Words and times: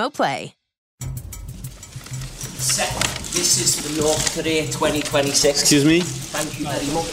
Xumo 0.00 0.12
Play. 0.12 0.54
This 3.32 3.60
is 3.60 3.96
the 3.96 4.02
North 4.02 4.34
Korea 4.34 4.64
2026. 4.66 5.60
Excuse 5.60 5.84
me? 5.84 6.00
Thank 6.00 6.58
you 6.58 6.66
very 6.66 6.86
much. 6.94 7.06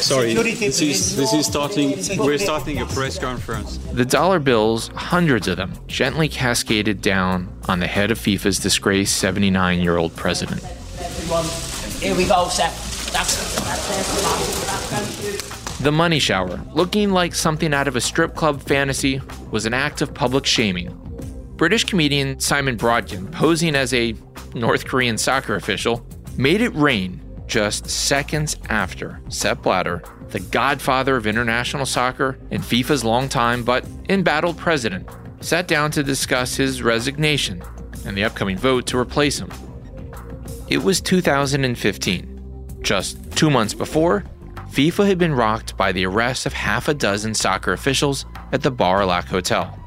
Sorry, 0.00 0.34
this 0.34 0.80
is, 0.80 1.16
this 1.16 1.32
is 1.32 1.46
starting, 1.46 1.96
we're 2.18 2.38
starting 2.38 2.80
a 2.80 2.86
press 2.86 3.18
conference. 3.18 3.78
The 3.92 4.04
dollar 4.04 4.38
bills, 4.38 4.88
hundreds 4.88 5.48
of 5.48 5.56
them, 5.56 5.72
gently 5.86 6.28
cascaded 6.28 7.00
down 7.00 7.48
on 7.68 7.80
the 7.80 7.86
head 7.86 8.10
of 8.10 8.18
FIFA's 8.18 8.58
disgraced 8.58 9.16
79 9.16 9.80
year 9.80 9.96
old 9.96 10.14
president. 10.14 10.62
Everyone, 11.00 11.44
here 12.00 12.16
we 12.16 12.26
go, 12.26 12.48
Sepp. 12.48 12.72
That's, 13.12 13.60
The 15.78 15.92
money 15.92 16.18
shower, 16.18 16.60
looking 16.74 17.10
like 17.10 17.34
something 17.34 17.74
out 17.74 17.88
of 17.88 17.96
a 17.96 18.00
strip 18.00 18.34
club 18.34 18.62
fantasy, 18.62 19.20
was 19.50 19.66
an 19.66 19.74
act 19.74 20.00
of 20.00 20.14
public 20.14 20.46
shaming. 20.46 21.01
British 21.62 21.84
comedian 21.84 22.40
Simon 22.40 22.76
Brodkin, 22.76 23.30
posing 23.30 23.76
as 23.76 23.94
a 23.94 24.16
North 24.52 24.84
Korean 24.84 25.16
soccer 25.16 25.54
official, 25.54 26.04
made 26.36 26.60
it 26.60 26.74
rain 26.74 27.20
just 27.46 27.88
seconds 27.88 28.56
after 28.68 29.20
Sepp 29.28 29.62
Blatter, 29.62 30.02
the 30.30 30.40
godfather 30.40 31.14
of 31.14 31.24
international 31.24 31.86
soccer 31.86 32.36
and 32.50 32.64
FIFA's 32.64 33.04
longtime 33.04 33.62
but 33.62 33.86
embattled 34.08 34.58
president, 34.58 35.08
sat 35.40 35.68
down 35.68 35.92
to 35.92 36.02
discuss 36.02 36.56
his 36.56 36.82
resignation 36.82 37.62
and 38.04 38.16
the 38.16 38.24
upcoming 38.24 38.58
vote 38.58 38.84
to 38.88 38.98
replace 38.98 39.38
him. 39.38 39.52
It 40.68 40.78
was 40.78 41.00
2015. 41.00 42.80
Just 42.82 43.36
two 43.36 43.50
months 43.50 43.72
before, 43.72 44.24
FIFA 44.72 45.06
had 45.06 45.18
been 45.18 45.32
rocked 45.32 45.76
by 45.76 45.92
the 45.92 46.06
arrest 46.06 46.44
of 46.44 46.54
half 46.54 46.88
a 46.88 46.94
dozen 46.94 47.34
soccer 47.34 47.72
officials 47.72 48.26
at 48.50 48.62
the 48.62 48.70
Baur 48.72 49.02
au 49.02 49.06
Lac 49.06 49.28
Hotel. 49.28 49.78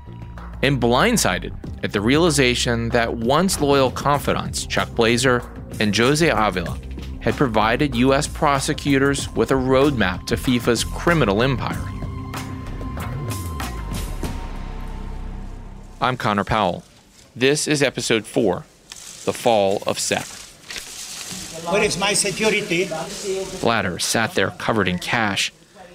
And 0.61 0.81
blindsided 0.81 1.53
at 1.83 1.91
the 1.91 2.01
realization 2.01 2.89
that 2.89 3.15
once 3.15 3.61
loyal 3.61 3.91
confidants 3.91 4.65
Chuck 4.65 4.89
Blazer 4.95 5.43
and 5.79 5.95
Jose 5.95 6.27
Hawilla 6.27 7.21
had 7.21 7.35
provided 7.35 7.95
U.S. 7.95 8.27
prosecutors 8.27 9.29
with 9.33 9.51
a 9.51 9.55
roadmap 9.55 10.25
to 10.27 10.35
FIFA's 10.35 10.83
criminal 10.83 11.43
empire. 11.43 11.81
I'm 16.01 16.17
Connor 16.17 16.43
Powell. 16.43 16.83
This 17.35 17.67
is 17.67 17.81
episode 17.81 18.25
4 18.25 18.63
The 19.25 19.33
Fall 19.33 19.81
of 19.87 19.99
Sepp. 19.99 20.25
Where 21.71 21.83
is 21.83 21.97
my 21.97 22.13
security? 22.13 22.87
Blatter 23.59 23.97
sat 23.97 24.35
there 24.35 24.51
covered 24.51 24.87
in 24.87 24.99
cash, 24.99 25.51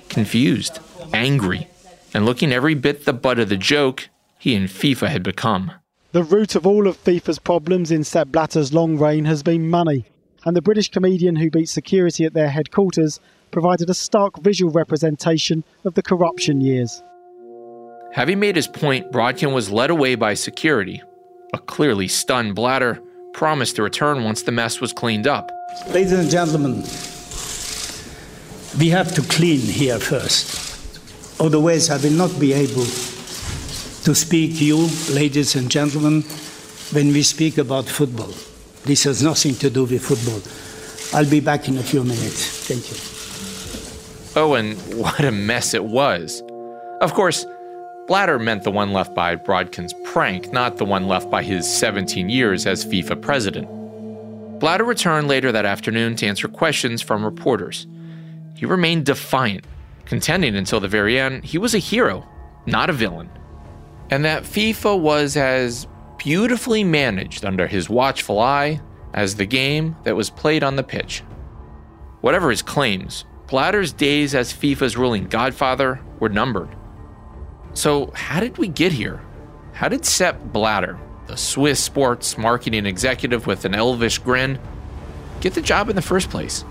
confused, 0.09 0.81
angry, 1.13 1.69
and 2.13 2.27
looking 2.27 2.53
every 2.53 2.75
bit 2.75 3.05
the 3.05 3.13
butt 3.13 3.39
of 3.39 3.49
the 3.49 3.57
joke 3.57 4.09
he 4.41 4.57
and 4.57 4.69
FIFA 4.69 5.09
had 5.09 5.23
become. 5.23 5.71
The 6.13 6.25
root 6.25 6.57
of 6.57 6.67
all 6.67 6.89
of 6.89 6.97
FIFA's 7.05 7.39
problems 7.39 7.93
in 7.93 8.03
Sepp 8.03 8.29
Blatter's 8.29 8.73
long 8.73 8.99
reign 8.99 9.27
has 9.27 9.45
been 9.45 9.71
money, 9.71 10.07
and 10.45 10.57
the 10.57 10.63
British 10.63 10.91
comedian 10.91 11.37
who 11.37 11.51
beat 11.51 11.69
security 11.69 12.25
at 12.25 12.33
their 12.33 12.49
headquarters 12.49 13.21
provided 13.53 13.91
a 13.91 13.95
stark 13.95 14.41
visual 14.43 14.73
representation 14.73 15.63
of 15.85 15.95
the 15.95 16.03
corruption 16.03 16.63
years. 16.63 17.03
Having 18.13 18.41
made 18.41 18.57
his 18.57 18.67
point, 18.67 19.13
Brodkin 19.13 19.55
was 19.55 19.71
led 19.71 19.91
away 19.91 20.15
by 20.15 20.35
security. 20.35 21.03
A 21.53 21.59
clearly 21.59 22.09
stunned 22.09 22.57
Blatter 22.57 23.01
promised 23.35 23.77
to 23.77 23.83
return 23.83 24.25
once 24.25 24.43
the 24.43 24.53
mess 24.53 24.81
was 24.81 24.93
cleaned 24.93 25.27
up. 25.27 25.53
Ladies 25.91 26.13
and 26.13 26.31
gentlemen, 26.31 26.83
we 28.79 28.89
have 28.89 29.15
to 29.15 29.23
clean 29.23 29.61
here 29.61 30.01
first. 30.01 31.39
Otherwise, 31.39 31.91
I 31.91 31.99
will 31.99 32.17
not 32.17 32.41
be 32.41 32.53
able 32.53 32.87
to 34.05 34.15
speak 34.15 34.61
you, 34.61 34.89
ladies 35.11 35.57
and 35.57 35.71
gentlemen, 35.71 36.23
when 36.93 37.13
we 37.13 37.23
speak 37.23 37.59
about 37.59 37.87
football. 37.87 38.33
This 38.85 39.05
has 39.05 39.23
nothing 39.23 39.55
to 39.57 39.69
do 39.69 39.85
with 39.85 40.03
football. 40.03 40.41
I'll 41.13 41.29
be 41.29 41.41
back 41.41 41.69
in 41.69 41.77
a 41.77 41.83
few 41.83 42.03
minutes. 42.03 42.67
Thank 42.67 42.91
you. 42.91 44.41
Oh, 44.41 44.55
and 44.55 44.77
what 44.97 45.25
a 45.25 45.31
mess 45.31 45.75
it 45.75 45.85
was. 45.85 46.43
Of 47.01 47.15
course, 47.15 47.45
Blatter 48.07 48.39
meant 48.39 48.65
the 48.65 48.71
one 48.71 48.93
left 48.93 49.15
by 49.15 49.37
Brodkin's 49.37 49.95
prank, 50.05 50.53
not 50.53 50.79
the 50.79 50.85
one 50.85 51.07
left 51.07 51.31
by 51.31 51.43
his 51.43 51.69
17 51.69 52.29
years 52.29 52.67
as 52.67 52.85
FIFA 52.85 53.21
president. 53.21 53.69
Blatter 54.61 54.85
returned 54.85 55.29
later 55.29 55.53
that 55.53 55.65
afternoon 55.65 56.17
to 56.17 56.27
answer 56.27 56.49
questions 56.49 57.03
from 57.03 57.25
reporters. 57.25 57.87
He 58.55 58.67
remained 58.67 59.07
defiant, 59.07 59.65
contending 60.07 60.55
until 60.55 60.81
the 60.81 60.89
very 60.89 61.19
end 61.19 61.45
he 61.45 61.59
was 61.59 61.75
a 61.75 61.79
hero, 61.79 62.27
not 62.67 62.91
a 62.91 62.93
villain, 62.93 63.31
and 64.11 64.25
that 64.25 64.43
FIFA 64.43 65.01
was 65.01 65.37
as 65.37 65.87
beautifully 66.19 66.85
managed 66.85 67.45
under 67.45 67.67
his 67.67 67.89
watchful 67.89 68.39
eye 68.39 68.81
as 69.15 69.37
the 69.37 69.47
game 69.47 69.97
that 70.03 70.17
was 70.17 70.31
played 70.31 70.63
on 70.63 70.77
the 70.77 70.83
pitch. 70.83 71.21
Whatever 72.21 72.51
his 72.51 72.63
claims, 72.63 73.25
Blatter's 73.47 73.93
days 73.93 74.35
as 74.35 74.53
FIFA's 74.53 74.97
ruling 74.97 75.27
godfather 75.27 76.01
were 76.19 76.29
numbered. 76.29 76.69
So, 77.73 78.11
how 78.15 78.41
did 78.41 78.59
we 78.59 78.69
get 78.69 78.93
here? 78.93 79.21
How 79.73 79.89
did 79.89 80.05
Sepp 80.05 80.53
Blatter, 80.53 80.99
the 81.27 81.37
Swiss 81.37 81.81
sports 81.81 82.37
marketing 82.37 82.87
executive 82.87 83.47
with 83.47 83.65
an 83.65 83.75
elvish 83.75 84.19
grin, 84.19 84.59
get 85.41 85.55
the 85.55 85.63
job 85.63 85.89
in 85.89 85.97
the 85.97 86.03
first 86.03 86.31
place? 86.31 86.65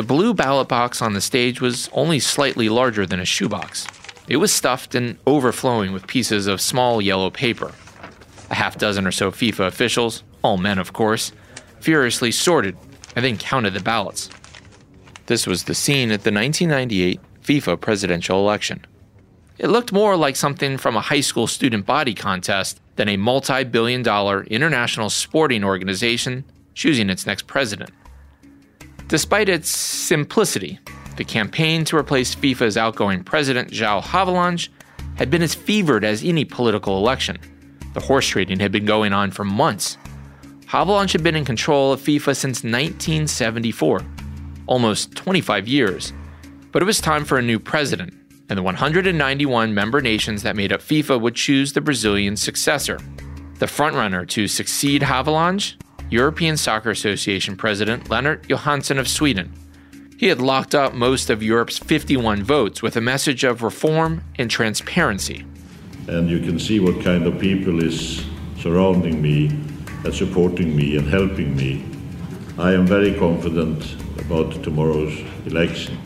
The 0.00 0.06
blue 0.06 0.32
ballot 0.32 0.66
box 0.66 1.02
on 1.02 1.12
the 1.12 1.20
stage 1.20 1.60
was 1.60 1.90
only 1.92 2.20
slightly 2.20 2.70
larger 2.70 3.04
than 3.04 3.20
a 3.20 3.26
shoebox. 3.26 3.86
It 4.28 4.38
was 4.38 4.50
stuffed 4.50 4.94
and 4.94 5.18
overflowing 5.26 5.92
with 5.92 6.06
pieces 6.06 6.46
of 6.46 6.62
small 6.62 7.02
yellow 7.02 7.28
paper. 7.28 7.72
A 8.48 8.54
half 8.54 8.78
dozen 8.78 9.06
or 9.06 9.12
so 9.12 9.30
FIFA 9.30 9.66
officials, 9.66 10.22
all 10.42 10.56
men 10.56 10.78
of 10.78 10.94
course, 10.94 11.32
furiously 11.80 12.32
sorted 12.32 12.78
and 13.14 13.26
then 13.26 13.36
counted 13.36 13.74
the 13.74 13.80
ballots. 13.80 14.30
This 15.26 15.46
was 15.46 15.64
the 15.64 15.74
scene 15.74 16.10
at 16.12 16.24
the 16.24 16.32
1998 16.32 17.20
FIFA 17.42 17.78
presidential 17.78 18.38
election. 18.38 18.86
It 19.58 19.68
looked 19.68 19.92
more 19.92 20.16
like 20.16 20.36
something 20.36 20.78
from 20.78 20.96
a 20.96 21.02
high 21.02 21.20
school 21.20 21.46
student 21.46 21.84
body 21.84 22.14
contest 22.14 22.80
than 22.96 23.10
a 23.10 23.18
multi 23.18 23.64
billion 23.64 24.02
dollar 24.02 24.44
international 24.44 25.10
sporting 25.10 25.62
organization 25.62 26.46
choosing 26.72 27.10
its 27.10 27.26
next 27.26 27.46
president. 27.46 27.90
Despite 29.10 29.48
its 29.48 29.68
simplicity, 29.68 30.78
the 31.16 31.24
campaign 31.24 31.84
to 31.86 31.96
replace 31.96 32.32
FIFA's 32.32 32.76
outgoing 32.76 33.24
president, 33.24 33.72
João 33.72 34.00
Havelange, 34.00 34.68
had 35.16 35.32
been 35.32 35.42
as 35.42 35.52
fevered 35.52 36.04
as 36.04 36.22
any 36.22 36.44
political 36.44 36.96
election. 36.96 37.36
The 37.92 37.98
horse 37.98 38.28
trading 38.28 38.60
had 38.60 38.70
been 38.70 38.84
going 38.84 39.12
on 39.12 39.32
for 39.32 39.44
months. 39.44 39.98
Havelange 40.66 41.10
had 41.10 41.24
been 41.24 41.34
in 41.34 41.44
control 41.44 41.92
of 41.92 42.00
FIFA 42.00 42.36
since 42.36 42.62
1974, 42.62 44.00
almost 44.68 45.16
25 45.16 45.66
years. 45.66 46.12
But 46.70 46.80
it 46.80 46.86
was 46.86 47.00
time 47.00 47.24
for 47.24 47.36
a 47.36 47.42
new 47.42 47.58
president, 47.58 48.14
and 48.48 48.56
the 48.56 48.62
191 48.62 49.74
member 49.74 50.00
nations 50.00 50.44
that 50.44 50.54
made 50.54 50.72
up 50.72 50.82
FIFA 50.82 51.20
would 51.20 51.34
choose 51.34 51.72
the 51.72 51.80
Brazilian 51.80 52.36
successor. 52.36 53.00
The 53.58 53.66
frontrunner 53.66 54.28
to 54.28 54.46
succeed 54.46 55.02
Havelange 55.02 55.74
European 56.10 56.56
Soccer 56.56 56.90
Association 56.90 57.56
president 57.56 58.08
Lennart 58.08 58.48
Johansson 58.48 58.98
of 58.98 59.06
Sweden. 59.06 59.52
He 60.18 60.26
had 60.26 60.40
locked 60.40 60.74
up 60.74 60.92
most 60.92 61.30
of 61.30 61.40
Europe's 61.40 61.78
51 61.78 62.42
votes 62.42 62.82
with 62.82 62.96
a 62.96 63.00
message 63.00 63.44
of 63.44 63.62
reform 63.62 64.24
and 64.36 64.50
transparency. 64.50 65.46
And 66.08 66.28
you 66.28 66.40
can 66.40 66.58
see 66.58 66.80
what 66.80 67.02
kind 67.04 67.26
of 67.26 67.38
people 67.38 67.82
is 67.82 68.26
surrounding 68.58 69.22
me 69.22 69.46
and 70.04 70.12
supporting 70.12 70.74
me 70.74 70.96
and 70.96 71.08
helping 71.08 71.54
me. 71.56 71.84
I 72.58 72.72
am 72.72 72.86
very 72.86 73.14
confident 73.14 73.96
about 74.18 74.62
tomorrow's 74.64 75.16
election. 75.46 75.96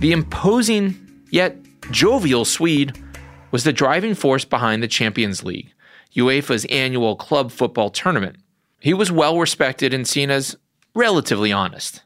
The 0.00 0.12
imposing 0.12 0.96
yet 1.30 1.56
jovial 1.92 2.44
Swede 2.44 3.00
was 3.52 3.62
the 3.62 3.72
driving 3.72 4.14
force 4.14 4.44
behind 4.44 4.82
the 4.82 4.88
Champions 4.88 5.44
League, 5.44 5.72
UEFA's 6.16 6.64
annual 6.66 7.14
club 7.14 7.52
football 7.52 7.88
tournament. 7.88 8.36
He 8.80 8.94
was 8.94 9.10
well 9.10 9.38
respected 9.38 9.92
and 9.94 10.06
seen 10.06 10.30
as 10.30 10.56
relatively 10.94 11.52
honest. 11.52 12.02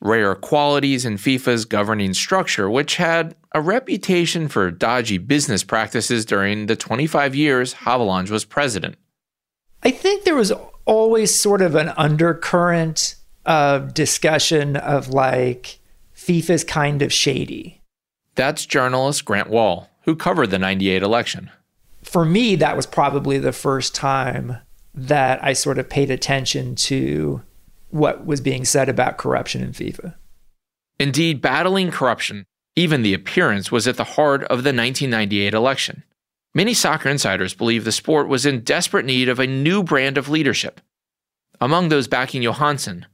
Rare 0.00 0.34
qualities 0.34 1.04
in 1.04 1.16
FIFA's 1.16 1.64
governing 1.64 2.12
structure, 2.14 2.68
which 2.68 2.96
had 2.96 3.34
a 3.52 3.60
reputation 3.60 4.48
for 4.48 4.70
dodgy 4.70 5.18
business 5.18 5.64
practices 5.64 6.24
during 6.24 6.66
the 6.66 6.76
25 6.76 7.34
years 7.34 7.74
Havelange 7.74 8.30
was 8.30 8.44
president. 8.44 8.96
I 9.82 9.90
think 9.90 10.24
there 10.24 10.34
was 10.34 10.52
always 10.84 11.40
sort 11.40 11.62
of 11.62 11.74
an 11.74 11.88
undercurrent 11.96 13.16
of 13.46 13.94
discussion 13.94 14.76
of 14.76 15.08
like 15.08 15.78
FIFA's 16.14 16.64
kind 16.64 17.02
of 17.02 17.12
shady. 17.12 17.80
That's 18.34 18.66
journalist 18.66 19.24
Grant 19.24 19.48
Wahl, 19.48 19.88
who 20.02 20.14
covered 20.14 20.50
the 20.50 20.58
98 20.58 21.02
election. 21.02 21.50
For 22.02 22.24
me, 22.24 22.56
that 22.56 22.76
was 22.76 22.86
probably 22.86 23.38
the 23.38 23.52
first 23.52 23.94
time 23.94 24.58
that 24.96 25.44
I 25.44 25.52
sort 25.52 25.78
of 25.78 25.90
paid 25.90 26.10
attention 26.10 26.74
to 26.76 27.42
what 27.90 28.26
was 28.26 28.40
being 28.40 28.64
said 28.64 28.88
about 28.88 29.18
corruption 29.18 29.62
in 29.62 29.72
FIFA. 29.72 30.14
Indeed, 30.98 31.42
battling 31.42 31.90
corruption, 31.90 32.46
even 32.74 33.02
the 33.02 33.14
appearance, 33.14 33.70
was 33.70 33.86
at 33.86 33.96
the 33.96 34.04
heart 34.04 34.42
of 34.44 34.64
the 34.64 34.72
1998 34.72 35.52
election. 35.52 36.02
Many 36.54 36.72
soccer 36.72 37.10
insiders 37.10 37.52
believe 37.52 37.84
the 37.84 37.92
sport 37.92 38.28
was 38.28 38.46
in 38.46 38.60
desperate 38.60 39.04
need 39.04 39.28
of 39.28 39.38
a 39.38 39.46
new 39.46 39.82
brand 39.82 40.16
of 40.16 40.30
leadership. 40.30 40.80
Among 41.60 41.90
those 41.90 42.08
backing 42.08 42.42
Johansson, 42.42 43.04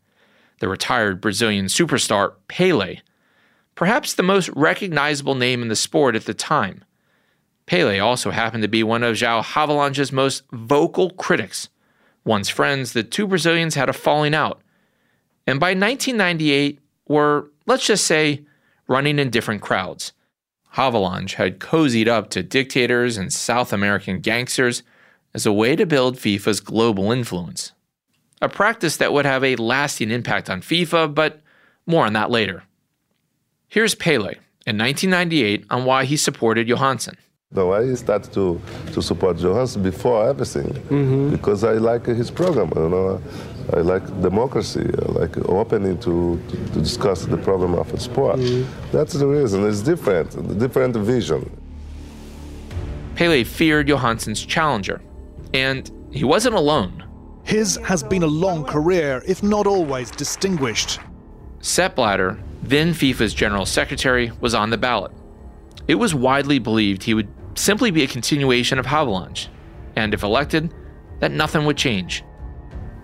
the 0.60 0.68
retired 0.68 1.20
Brazilian 1.20 1.66
superstar 1.66 2.34
Pele, 2.46 3.00
perhaps 3.74 4.14
the 4.14 4.22
most 4.22 4.48
recognizable 4.50 5.34
name 5.34 5.60
in 5.62 5.68
the 5.68 5.76
sport 5.76 6.14
at 6.14 6.26
the 6.26 6.34
time. 6.34 6.84
Pele 7.66 7.98
also 7.98 8.30
happened 8.30 8.62
to 8.62 8.68
be 8.68 8.82
one 8.82 9.02
of 9.02 9.16
João 9.16 9.42
Havelange's 9.42 10.12
most 10.12 10.42
vocal 10.52 11.10
critics. 11.10 11.68
Once 12.24 12.48
friends, 12.48 12.92
the 12.92 13.02
two 13.02 13.26
Brazilians 13.26 13.74
had 13.74 13.88
a 13.88 13.92
falling 13.92 14.34
out. 14.34 14.60
And 15.46 15.58
by 15.58 15.70
1998, 15.70 16.78
were, 17.08 17.50
let's 17.66 17.86
just 17.86 18.06
say, 18.06 18.44
running 18.86 19.18
in 19.18 19.30
different 19.30 19.62
crowds. 19.62 20.12
Havelange 20.74 21.34
had 21.34 21.58
cozied 21.58 22.08
up 22.08 22.30
to 22.30 22.42
dictators 22.42 23.16
and 23.16 23.32
South 23.32 23.72
American 23.72 24.20
gangsters 24.20 24.82
as 25.34 25.46
a 25.46 25.52
way 25.52 25.76
to 25.76 25.86
build 25.86 26.16
FIFA's 26.16 26.60
global 26.60 27.12
influence. 27.12 27.72
A 28.40 28.48
practice 28.48 28.96
that 28.96 29.12
would 29.12 29.26
have 29.26 29.44
a 29.44 29.56
lasting 29.56 30.10
impact 30.10 30.48
on 30.50 30.62
FIFA, 30.62 31.14
but 31.14 31.40
more 31.86 32.06
on 32.06 32.12
that 32.14 32.30
later. 32.30 32.64
Here's 33.68 33.94
Pele 33.94 34.34
in 34.66 34.78
1998 34.78 35.66
on 35.70 35.84
why 35.84 36.04
he 36.04 36.16
supported 36.16 36.68
Johansson. 36.68 37.16
No, 37.54 37.74
I 37.74 37.92
started 37.94 38.32
to, 38.32 38.58
to 38.92 39.02
support 39.02 39.36
Johansson 39.36 39.82
before 39.82 40.26
everything 40.26 40.68
mm-hmm. 40.68 41.30
because 41.30 41.64
I 41.64 41.72
like 41.72 42.06
his 42.06 42.30
program. 42.30 42.72
You 42.74 42.88
know, 42.88 43.22
I 43.74 43.80
like 43.80 44.04
democracy. 44.22 44.80
I 44.80 45.12
like 45.12 45.36
opening 45.50 45.98
to, 45.98 46.40
to, 46.48 46.56
to 46.56 46.80
discuss 46.80 47.26
the 47.26 47.36
problem 47.36 47.74
of 47.74 48.00
sport. 48.00 48.38
Mm-hmm. 48.38 48.90
That's 48.90 49.12
the 49.12 49.26
reason. 49.26 49.66
It's 49.66 49.82
different, 49.82 50.58
different 50.58 50.96
vision. 50.96 51.50
Pele 53.16 53.44
feared 53.44 53.88
Johansson's 53.88 54.46
challenger, 54.46 55.02
and 55.52 55.90
he 56.10 56.24
wasn't 56.24 56.54
alone. 56.54 57.04
His 57.44 57.76
has 57.84 58.02
been 58.02 58.22
a 58.22 58.26
long 58.26 58.64
career, 58.64 59.22
if 59.26 59.42
not 59.42 59.66
always 59.66 60.10
distinguished. 60.10 61.00
Sepp 61.60 61.96
Blatter, 61.96 62.38
then 62.62 62.94
FIFA's 62.94 63.34
general 63.34 63.66
secretary, 63.66 64.32
was 64.40 64.54
on 64.54 64.70
the 64.70 64.78
ballot. 64.78 65.12
It 65.86 65.96
was 65.96 66.14
widely 66.14 66.58
believed 66.58 67.02
he 67.02 67.12
would 67.12 67.28
simply 67.54 67.90
be 67.90 68.02
a 68.02 68.08
continuation 68.08 68.78
of 68.78 68.86
Havelange, 68.86 69.48
and 69.96 70.14
if 70.14 70.22
elected, 70.22 70.72
that 71.20 71.32
nothing 71.32 71.64
would 71.64 71.76
change. 71.76 72.24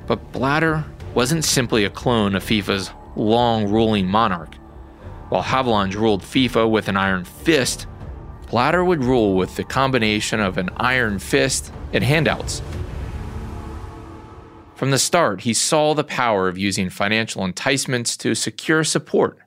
But 0.06 0.32
Blatter 0.32 0.84
wasn't 1.14 1.44
simply 1.44 1.84
a 1.84 1.90
clone 1.90 2.34
of 2.34 2.44
FIFA's 2.44 2.90
long 3.16 3.68
ruling 3.68 4.06
monarch. 4.06 4.54
While 5.28 5.42
Havelange 5.42 5.94
ruled 5.94 6.22
FIFA 6.22 6.70
with 6.70 6.88
an 6.88 6.96
iron 6.96 7.24
fist, 7.24 7.86
Blatter 8.48 8.84
would 8.84 9.04
rule 9.04 9.34
with 9.34 9.56
the 9.56 9.64
combination 9.64 10.40
of 10.40 10.56
an 10.56 10.70
iron 10.76 11.18
fist 11.18 11.72
and 11.92 12.02
handouts. 12.02 12.62
From 14.74 14.90
the 14.90 14.98
start, 14.98 15.42
he 15.42 15.52
saw 15.52 15.92
the 15.92 16.04
power 16.04 16.48
of 16.48 16.56
using 16.56 16.88
financial 16.88 17.44
enticements 17.44 18.16
to 18.18 18.34
secure 18.34 18.84
support 18.84 19.38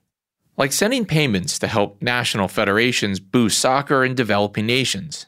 like 0.58 0.72
sending 0.72 1.05
payments 1.05 1.58
to 1.60 1.67
help 1.67 2.01
national 2.01 2.48
federations 2.48 3.20
boost 3.20 3.60
soccer 3.60 4.03
in 4.03 4.15
developing 4.15 4.65
nations. 4.65 5.25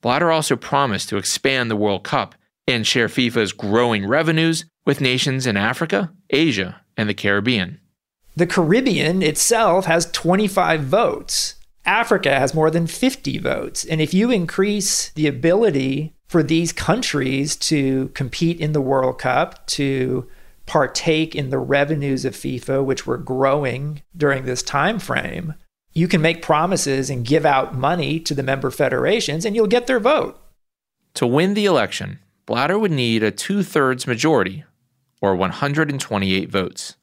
Blatter 0.00 0.30
also 0.30 0.56
promised 0.56 1.08
to 1.08 1.16
expand 1.16 1.70
the 1.70 1.76
World 1.76 2.04
Cup 2.04 2.34
and 2.66 2.86
share 2.86 3.08
FIFA's 3.08 3.52
growing 3.52 4.06
revenues 4.06 4.64
with 4.84 5.00
nations 5.00 5.46
in 5.46 5.56
Africa, 5.56 6.12
Asia, 6.30 6.80
and 6.96 7.08
the 7.08 7.14
Caribbean. 7.14 7.80
The 8.36 8.46
Caribbean 8.46 9.22
itself 9.22 9.86
has 9.86 10.10
25 10.10 10.82
votes. 10.82 11.56
Africa 11.84 12.38
has 12.38 12.54
more 12.54 12.70
than 12.70 12.86
50 12.86 13.38
votes. 13.38 13.84
And 13.84 14.00
if 14.00 14.14
you 14.14 14.30
increase 14.30 15.10
the 15.10 15.26
ability 15.26 16.14
for 16.28 16.42
these 16.42 16.72
countries 16.72 17.56
to 17.56 18.08
compete 18.14 18.60
in 18.60 18.72
the 18.72 18.80
World 18.80 19.18
Cup, 19.18 19.66
to 19.68 20.28
partake 20.72 21.34
in 21.36 21.50
the 21.50 21.58
revenues 21.58 22.24
of 22.24 22.32
FIFA, 22.32 22.82
which 22.82 23.06
were 23.06 23.18
growing 23.18 24.00
during 24.16 24.46
this 24.46 24.62
time 24.62 24.98
frame, 24.98 25.52
you 25.92 26.08
can 26.08 26.22
make 26.22 26.40
promises 26.40 27.10
and 27.10 27.26
give 27.26 27.44
out 27.44 27.74
money 27.74 28.18
to 28.18 28.34
the 28.34 28.42
member 28.42 28.70
federations 28.70 29.44
and 29.44 29.54
you'll 29.54 29.66
get 29.66 29.86
their 29.86 30.00
vote. 30.00 30.40
To 31.16 31.26
win 31.26 31.52
the 31.52 31.66
election, 31.66 32.20
Blatter 32.46 32.78
would 32.78 32.90
need 32.90 33.22
a 33.22 33.30
two 33.30 33.62
thirds 33.62 34.06
majority, 34.06 34.64
or 35.20 35.36
128 35.36 36.50
votes. 36.50 36.96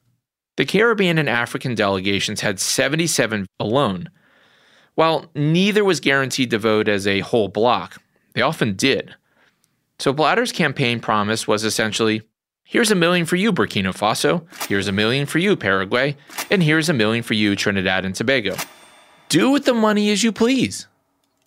The 0.58 0.66
Caribbean 0.66 1.20
and 1.20 1.30
African 1.30 1.76
delegations 1.76 2.42
had 2.42 2.60
77 2.60 3.46
alone. 3.60 4.10
While 4.96 5.30
neither 5.36 5.84
was 5.84 6.00
guaranteed 6.00 6.50
to 6.50 6.58
vote 6.58 6.88
as 6.88 7.06
a 7.06 7.20
whole 7.20 7.50
block, 7.50 8.02
they 8.34 8.42
often 8.42 8.74
did. 8.76 9.14
So 10.00 10.12
Blatter's 10.12 10.52
campaign 10.52 11.00
promise 11.00 11.48
was 11.48 11.64
essentially 11.64 12.24
here's 12.70 12.92
a 12.92 12.96
million 12.96 13.26
for 13.26 13.36
you, 13.36 13.52
Burkina 13.52 13.92
Faso, 13.92 14.46
here's 14.70 14.88
a 14.88 14.92
million 14.92 15.26
for 15.26 15.40
you, 15.40 15.56
Paraguay, 15.56 16.16
and 16.50 16.64
here's 16.64 16.88
a 16.88 16.94
million 16.94 17.24
for 17.24 17.34
you, 17.34 17.56
Trinidad 17.56 18.06
and 18.06 18.16
Tobago. 18.16 18.56
Do 19.28 19.50
with 19.50 19.66
the 19.66 19.74
money 19.74 20.12
as 20.12 20.24
you 20.24 20.32
please. 20.32 20.88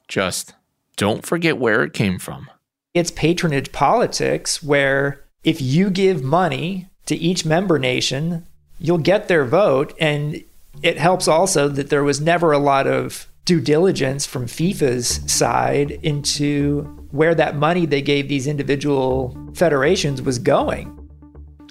Just 0.08 0.54
don't 0.96 1.24
forget 1.24 1.58
where 1.58 1.82
it 1.82 1.92
came 1.92 2.18
from. 2.18 2.50
It's 2.92 3.10
patronage 3.10 3.72
politics 3.72 4.62
where 4.62 5.24
if 5.44 5.62
you 5.62 5.90
give 5.90 6.22
money 6.22 6.88
to 7.06 7.16
each 7.16 7.46
member 7.46 7.78
nation, 7.78 8.44
you'll 8.78 8.98
get 8.98 9.28
their 9.28 9.44
vote. 9.44 9.94
And 9.98 10.42
it 10.82 10.98
helps 10.98 11.28
also 11.28 11.68
that 11.68 11.88
there 11.88 12.04
was 12.04 12.20
never 12.20 12.52
a 12.52 12.58
lot 12.58 12.86
of 12.86 13.26
due 13.44 13.60
diligence 13.60 14.26
from 14.26 14.46
FIFA's 14.46 15.32
side 15.32 15.92
into 16.02 16.82
where 17.10 17.34
that 17.34 17.56
money 17.56 17.86
they 17.86 18.02
gave 18.02 18.28
these 18.28 18.46
individual 18.46 19.36
federations 19.54 20.22
was 20.22 20.38
going. 20.38 21.01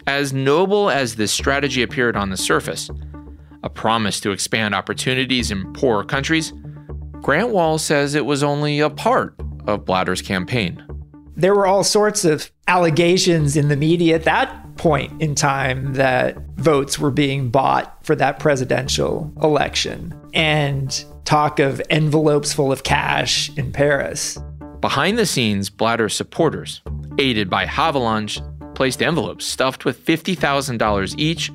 As 0.08 0.34
noble 0.34 0.90
as 0.90 1.16
this 1.16 1.32
strategy 1.32 1.84
appeared 1.84 2.16
on 2.16 2.30
the 2.30 2.38
surface, 2.38 2.90
a 3.64 3.70
promise 3.70 4.20
to 4.22 4.32
expand 4.32 4.74
opportunities 4.74 5.52
in 5.52 5.72
poorer 5.74 6.04
countries, 6.04 6.54
Grant 7.22 7.50
Wahl 7.50 7.78
says 7.78 8.16
it 8.16 8.26
was 8.26 8.42
only 8.42 8.80
a 8.80 8.90
part 8.90 9.36
of 9.68 9.86
Blatter's 9.86 10.22
campaign. 10.22 10.84
There 11.36 11.54
were 11.56 11.68
all 11.68 11.84
sorts 11.84 12.26
of 12.26 12.52
allegations 12.68 13.56
in 13.56 13.68
the 13.68 13.76
media 13.76 14.16
at 14.16 14.24
that 14.24 14.76
point 14.78 15.22
in 15.22 15.36
time 15.36 15.94
that 15.94 16.38
votes 16.56 16.98
were 16.98 17.12
being 17.12 17.50
bought 17.50 18.04
for 18.06 18.16
that 18.16 18.40
presidential 18.40 19.32
election 19.42 20.20
and 20.34 21.06
talk 21.26 21.60
of 21.60 21.82
envelopes 21.90 22.54
full 22.54 22.72
of 22.72 22.84
cash 22.84 23.56
in 23.56 23.72
Paris. 23.72 24.40
Behind 24.80 25.18
the 25.20 25.26
scenes, 25.28 25.70
Blatter's 25.70 26.16
supporters, 26.16 26.82
aided 27.20 27.50
by 27.50 27.66
Havelange, 27.66 28.42
placed 28.82 29.04
envelopes 29.04 29.46
stuffed 29.46 29.86
with 29.86 30.04
$50,000 30.04 31.14
each 31.20 31.52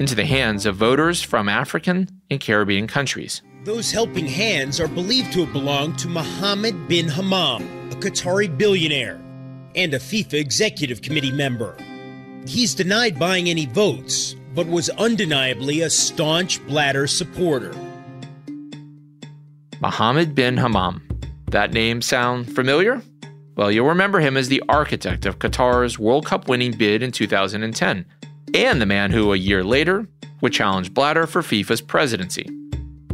into 0.00 0.16
the 0.16 0.24
hands 0.24 0.66
of 0.66 0.74
voters 0.74 1.22
from 1.22 1.48
African 1.48 2.08
and 2.32 2.40
Caribbean 2.40 2.88
countries. 2.88 3.42
Those 3.62 3.92
helping 3.92 4.26
hands 4.26 4.80
are 4.80 4.88
believed 4.88 5.32
to 5.34 5.44
have 5.44 5.52
belonged 5.52 6.00
to 6.00 6.08
Mohammed 6.08 6.88
bin 6.88 7.06
Hammam, 7.06 7.62
a 7.92 7.94
Qatari 7.94 8.58
billionaire 8.58 9.22
and 9.76 9.94
a 9.94 10.00
FIFA 10.00 10.34
Executive 10.34 11.00
Committee 11.00 11.30
member. 11.30 11.76
He's 12.44 12.74
denied 12.74 13.20
buying 13.20 13.48
any 13.48 13.66
votes, 13.66 14.34
but 14.56 14.66
was 14.66 14.90
undeniably 14.90 15.82
a 15.82 15.90
staunch 15.90 16.60
Blatter 16.66 17.06
supporter. 17.06 17.72
Mohammed 19.78 20.34
bin 20.34 20.56
Hammam. 20.56 21.06
That 21.52 21.72
name 21.72 22.02
sound 22.02 22.52
familiar? 22.52 23.00
Well, 23.56 23.70
you'll 23.70 23.88
remember 23.88 24.20
him 24.20 24.36
as 24.36 24.48
the 24.48 24.62
architect 24.68 25.26
of 25.26 25.38
Qatar's 25.38 25.98
World 25.98 26.26
Cup 26.26 26.48
winning 26.48 26.72
bid 26.72 27.02
in 27.02 27.12
2010 27.12 28.04
and 28.54 28.80
the 28.80 28.86
man 28.86 29.10
who, 29.10 29.32
a 29.32 29.36
year 29.36 29.64
later, 29.64 30.06
would 30.40 30.52
challenge 30.52 30.94
Blatter 30.94 31.26
for 31.26 31.42
FIFA's 31.42 31.80
presidency, 31.80 32.46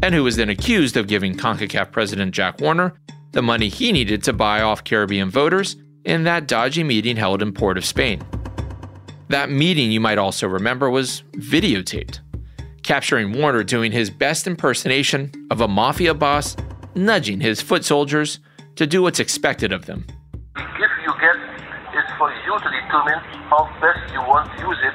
and 0.03 0.15
who 0.15 0.25
was 0.25 0.37
then 0.37 0.51
accused 0.51 0.97
of 0.97 1.09
giving 1.09 1.35
CONCACAF 1.35 1.91
president 1.93 2.33
Jack 2.33 2.61
Warner 2.61 2.95
the 3.33 3.43
money 3.43 3.69
he 3.69 3.93
needed 3.93 4.23
to 4.25 4.33
buy 4.33 4.61
off 4.61 4.85
Caribbean 4.85 5.31
voters 5.31 5.77
in 6.05 6.25
that 6.25 6.49
dodgy 6.49 6.83
meeting 6.83 7.17
held 7.17 7.43
in 7.43 7.53
Port 7.53 7.79
of 7.79 7.85
Spain. 7.85 8.23
That 9.29 9.51
meeting, 9.51 9.93
you 9.93 10.01
might 10.01 10.19
also 10.19 10.49
remember, 10.49 10.91
was 10.91 11.23
videotaped, 11.35 12.19
capturing 12.83 13.33
Warner 13.33 13.63
doing 13.63 13.93
his 13.93 14.11
best 14.11 14.47
impersonation 14.47 15.31
of 15.51 15.61
a 15.61 15.69
mafia 15.69 16.15
boss 16.15 16.57
nudging 16.97 17.41
his 17.41 17.61
foot 17.61 17.85
soldiers 17.85 18.41
to 18.75 18.87
do 18.87 19.03
what's 19.03 19.21
expected 19.21 19.73
of 19.73 19.87
them. 19.87 20.05
You 22.51 22.59
to 22.59 22.71
determine 22.83 23.21
how 23.47 23.71
best 23.79 24.13
you 24.13 24.19
want 24.27 24.51
to 24.51 24.59
use 24.59 24.79
it 24.83 24.95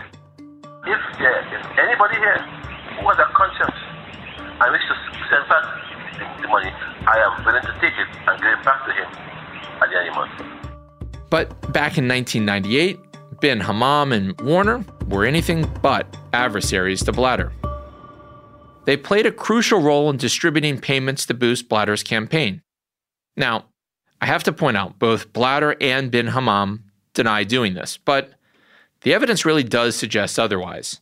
if 0.86 1.02
there 1.18 1.40
is 1.56 1.66
anybody 1.80 2.16
here 2.16 2.42
who 3.00 3.08
has 3.08 3.18
a 3.18 3.32
conscience 3.32 3.80
and 4.60 4.72
wishes 4.76 5.00
to 5.08 5.20
send 5.32 5.48
back 5.48 5.64
the, 6.20 6.42
the 6.42 6.48
money, 6.50 6.70
I 7.08 7.16
am 7.24 7.46
willing 7.46 7.62
to 7.62 7.74
take 7.80 7.96
it 7.96 8.10
and 8.28 8.42
give 8.42 8.52
it 8.52 8.66
back 8.66 8.86
to 8.86 8.92
him 8.92 9.08
at 9.80 9.88
the 9.88 10.12
month. 10.12 11.30
But 11.30 11.50
back 11.72 11.98
in 11.98 12.10
1998, 12.10 13.00
bin 13.40 13.62
Hammam 13.62 14.12
and 14.12 14.40
Warner 14.42 14.84
were 15.08 15.24
anything 15.24 15.66
but 15.82 16.18
adversaries 16.34 17.04
to 17.04 17.14
Blatter. 17.14 17.54
They 18.84 18.98
played 18.98 19.26
a 19.26 19.32
crucial 19.32 19.80
role 19.80 20.10
in 20.10 20.18
distributing 20.18 20.80
payments 20.80 21.26
to 21.28 21.34
boost 21.34 21.70
Blatter's 21.70 22.04
campaign. 22.04 22.64
Now, 23.38 23.66
I 24.20 24.26
have 24.26 24.44
to 24.44 24.52
point 24.52 24.76
out 24.76 25.00
both 25.00 25.32
Blatter 25.32 25.78
and 25.80 26.12
bin 26.12 26.28
Hammam 26.28 26.85
deny 27.16 27.44
doing 27.44 27.74
this, 27.74 27.98
but 27.98 28.34
the 29.02 29.14
evidence 29.14 29.46
really 29.46 29.64
does 29.64 29.96
suggest 29.96 30.38
otherwise. 30.38 31.02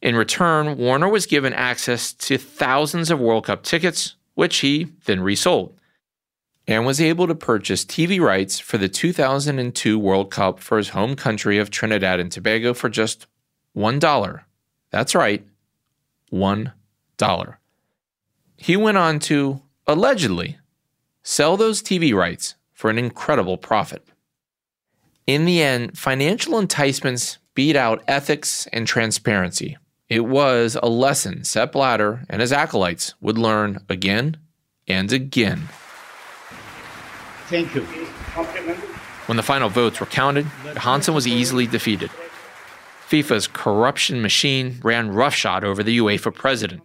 In 0.00 0.14
return, 0.14 0.76
Warner 0.76 1.08
was 1.08 1.26
given 1.26 1.52
access 1.52 2.12
to 2.12 2.38
thousands 2.38 3.10
of 3.10 3.18
World 3.18 3.46
Cup 3.46 3.64
tickets, 3.64 4.14
which 4.34 4.58
he 4.58 4.92
then 5.06 5.20
resold, 5.20 5.78
and 6.68 6.86
was 6.86 7.00
able 7.00 7.26
to 7.26 7.34
purchase 7.34 7.84
TV 7.84 8.20
rights 8.20 8.58
for 8.58 8.78
the 8.78 8.88
2002 8.88 9.98
World 9.98 10.30
Cup 10.30 10.60
for 10.60 10.76
his 10.76 10.90
home 10.90 11.16
country 11.16 11.58
of 11.58 11.70
Trinidad 11.70 12.20
and 12.20 12.30
Tobago 12.30 12.74
for 12.74 12.88
just 12.88 13.26
$1. 13.76 14.40
That's 14.90 15.14
right, 15.14 15.44
$1. 16.32 16.72
He 18.56 18.76
went 18.76 18.98
on 18.98 19.18
to, 19.20 19.62
allegedly, 19.86 20.58
sell 21.22 21.56
those 21.56 21.82
TV 21.82 22.14
rights 22.14 22.54
for 22.72 22.90
an 22.90 22.98
incredible 22.98 23.56
profit. 23.56 24.06
In 25.26 25.44
the 25.44 25.60
end, 25.60 25.98
financial 25.98 26.58
enticements 26.58 27.38
beat 27.54 27.74
out 27.74 28.02
ethics 28.06 28.68
and 28.72 28.86
transparency. 28.86 29.76
It 30.08 30.24
was 30.24 30.76
a 30.80 30.88
lesson 30.88 31.42
Sepp 31.42 31.72
Blatter 31.72 32.24
and 32.30 32.40
his 32.40 32.52
acolytes 32.52 33.14
would 33.20 33.36
learn 33.36 33.80
again 33.88 34.36
and 34.86 35.12
again. 35.12 35.68
Thank 37.48 37.74
you. 37.74 37.82
When 39.26 39.36
the 39.36 39.42
final 39.42 39.68
votes 39.68 39.98
were 39.98 40.06
counted, 40.06 40.46
Johansson 40.74 41.12
was 41.14 41.26
easily 41.26 41.66
defeated. 41.66 42.10
FIFA's 43.08 43.48
corruption 43.48 44.22
machine 44.22 44.80
ran 44.84 45.10
roughshod 45.10 45.64
over 45.64 45.82
the 45.82 45.98
UEFA 45.98 46.32
president. 46.32 46.82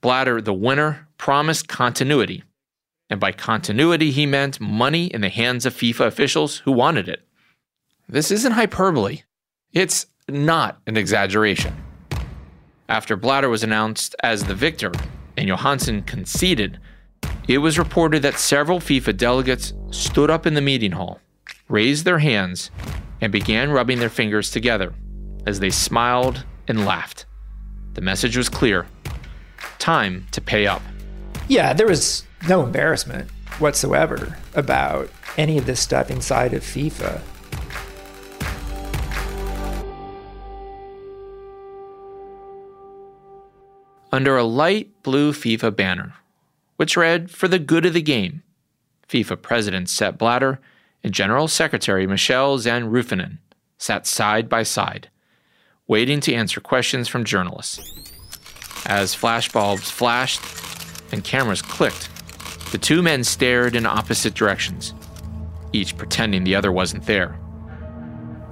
Blatter, 0.00 0.40
the 0.40 0.52
winner, 0.52 1.08
promised 1.18 1.66
continuity. 1.66 2.44
And 3.10 3.18
by 3.18 3.32
continuity, 3.32 4.12
he 4.12 4.26
meant 4.26 4.60
money 4.60 5.06
in 5.06 5.20
the 5.20 5.28
hands 5.28 5.66
of 5.66 5.74
FIFA 5.74 6.06
officials 6.06 6.58
who 6.58 6.72
wanted 6.72 7.08
it. 7.08 7.25
This 8.08 8.30
isn't 8.30 8.52
hyperbole. 8.52 9.22
It's 9.72 10.06
not 10.28 10.78
an 10.86 10.96
exaggeration. 10.96 11.74
After 12.88 13.16
Blatter 13.16 13.48
was 13.48 13.64
announced 13.64 14.14
as 14.22 14.44
the 14.44 14.54
victor 14.54 14.92
and 15.36 15.48
Johansson 15.48 16.02
conceded, 16.02 16.78
it 17.48 17.58
was 17.58 17.78
reported 17.78 18.22
that 18.22 18.38
several 18.38 18.78
FIFA 18.78 19.16
delegates 19.16 19.72
stood 19.90 20.30
up 20.30 20.46
in 20.46 20.54
the 20.54 20.60
meeting 20.60 20.92
hall, 20.92 21.20
raised 21.68 22.04
their 22.04 22.20
hands, 22.20 22.70
and 23.20 23.32
began 23.32 23.70
rubbing 23.70 23.98
their 23.98 24.08
fingers 24.08 24.52
together 24.52 24.94
as 25.46 25.58
they 25.58 25.70
smiled 25.70 26.44
and 26.68 26.86
laughed. 26.86 27.26
The 27.94 28.02
message 28.02 28.36
was 28.36 28.48
clear 28.48 28.86
time 29.78 30.26
to 30.30 30.40
pay 30.40 30.66
up. 30.66 30.82
Yeah, 31.48 31.72
there 31.72 31.86
was 31.86 32.24
no 32.48 32.62
embarrassment 32.62 33.30
whatsoever 33.58 34.36
about 34.54 35.10
any 35.36 35.58
of 35.58 35.66
this 35.66 35.80
stuff 35.80 36.10
inside 36.10 36.54
of 36.54 36.62
FIFA. 36.62 37.20
Under 44.12 44.36
a 44.36 44.44
light 44.44 44.90
blue 45.02 45.32
FIFA 45.32 45.74
banner, 45.74 46.14
which 46.76 46.96
read, 46.96 47.30
For 47.30 47.48
the 47.48 47.58
good 47.58 47.86
of 47.86 47.94
the 47.94 48.02
game. 48.02 48.42
FIFA 49.08 49.42
President 49.42 49.88
Sepp 49.88 50.18
Blatter 50.18 50.60
and 51.04 51.12
General 51.12 51.48
Secretary 51.48 52.06
Michel 52.06 52.58
Zan 52.58 53.38
sat 53.78 54.06
side 54.06 54.48
by 54.48 54.62
side, 54.62 55.08
waiting 55.86 56.20
to 56.20 56.34
answer 56.34 56.60
questions 56.60 57.08
from 57.08 57.24
journalists. 57.24 57.92
As 58.86 59.14
flashbulbs 59.14 59.90
flashed 59.90 60.40
and 61.12 61.22
cameras 61.22 61.62
clicked, 61.62 62.08
the 62.72 62.78
two 62.78 63.02
men 63.02 63.22
stared 63.22 63.76
in 63.76 63.86
opposite 63.86 64.34
directions, 64.34 64.94
each 65.72 65.96
pretending 65.96 66.44
the 66.44 66.54
other 66.54 66.72
wasn't 66.72 67.06
there. 67.06 67.38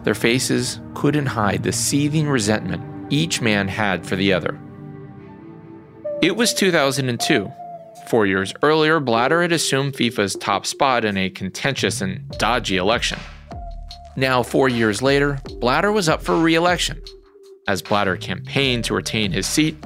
Their 0.04 0.14
faces 0.14 0.80
couldn't 0.94 1.26
hide 1.26 1.62
the 1.62 1.72
seething 1.72 2.28
resentment 2.28 2.82
each 3.10 3.40
man 3.40 3.68
had 3.68 4.06
for 4.06 4.16
the 4.16 4.32
other. 4.32 4.58
It 6.24 6.36
was 6.36 6.54
2002. 6.54 7.52
Four 8.08 8.24
years 8.24 8.54
earlier, 8.62 8.98
Blatter 8.98 9.42
had 9.42 9.52
assumed 9.52 9.92
FIFA's 9.92 10.34
top 10.36 10.64
spot 10.64 11.04
in 11.04 11.18
a 11.18 11.28
contentious 11.28 12.00
and 12.00 12.26
dodgy 12.38 12.78
election. 12.78 13.18
Now, 14.16 14.42
four 14.42 14.70
years 14.70 15.02
later, 15.02 15.38
Blatter 15.60 15.92
was 15.92 16.08
up 16.08 16.22
for 16.22 16.36
re 16.36 16.54
election. 16.54 17.02
As 17.68 17.82
Blatter 17.82 18.16
campaigned 18.16 18.84
to 18.84 18.94
retain 18.94 19.32
his 19.32 19.46
seat, 19.46 19.76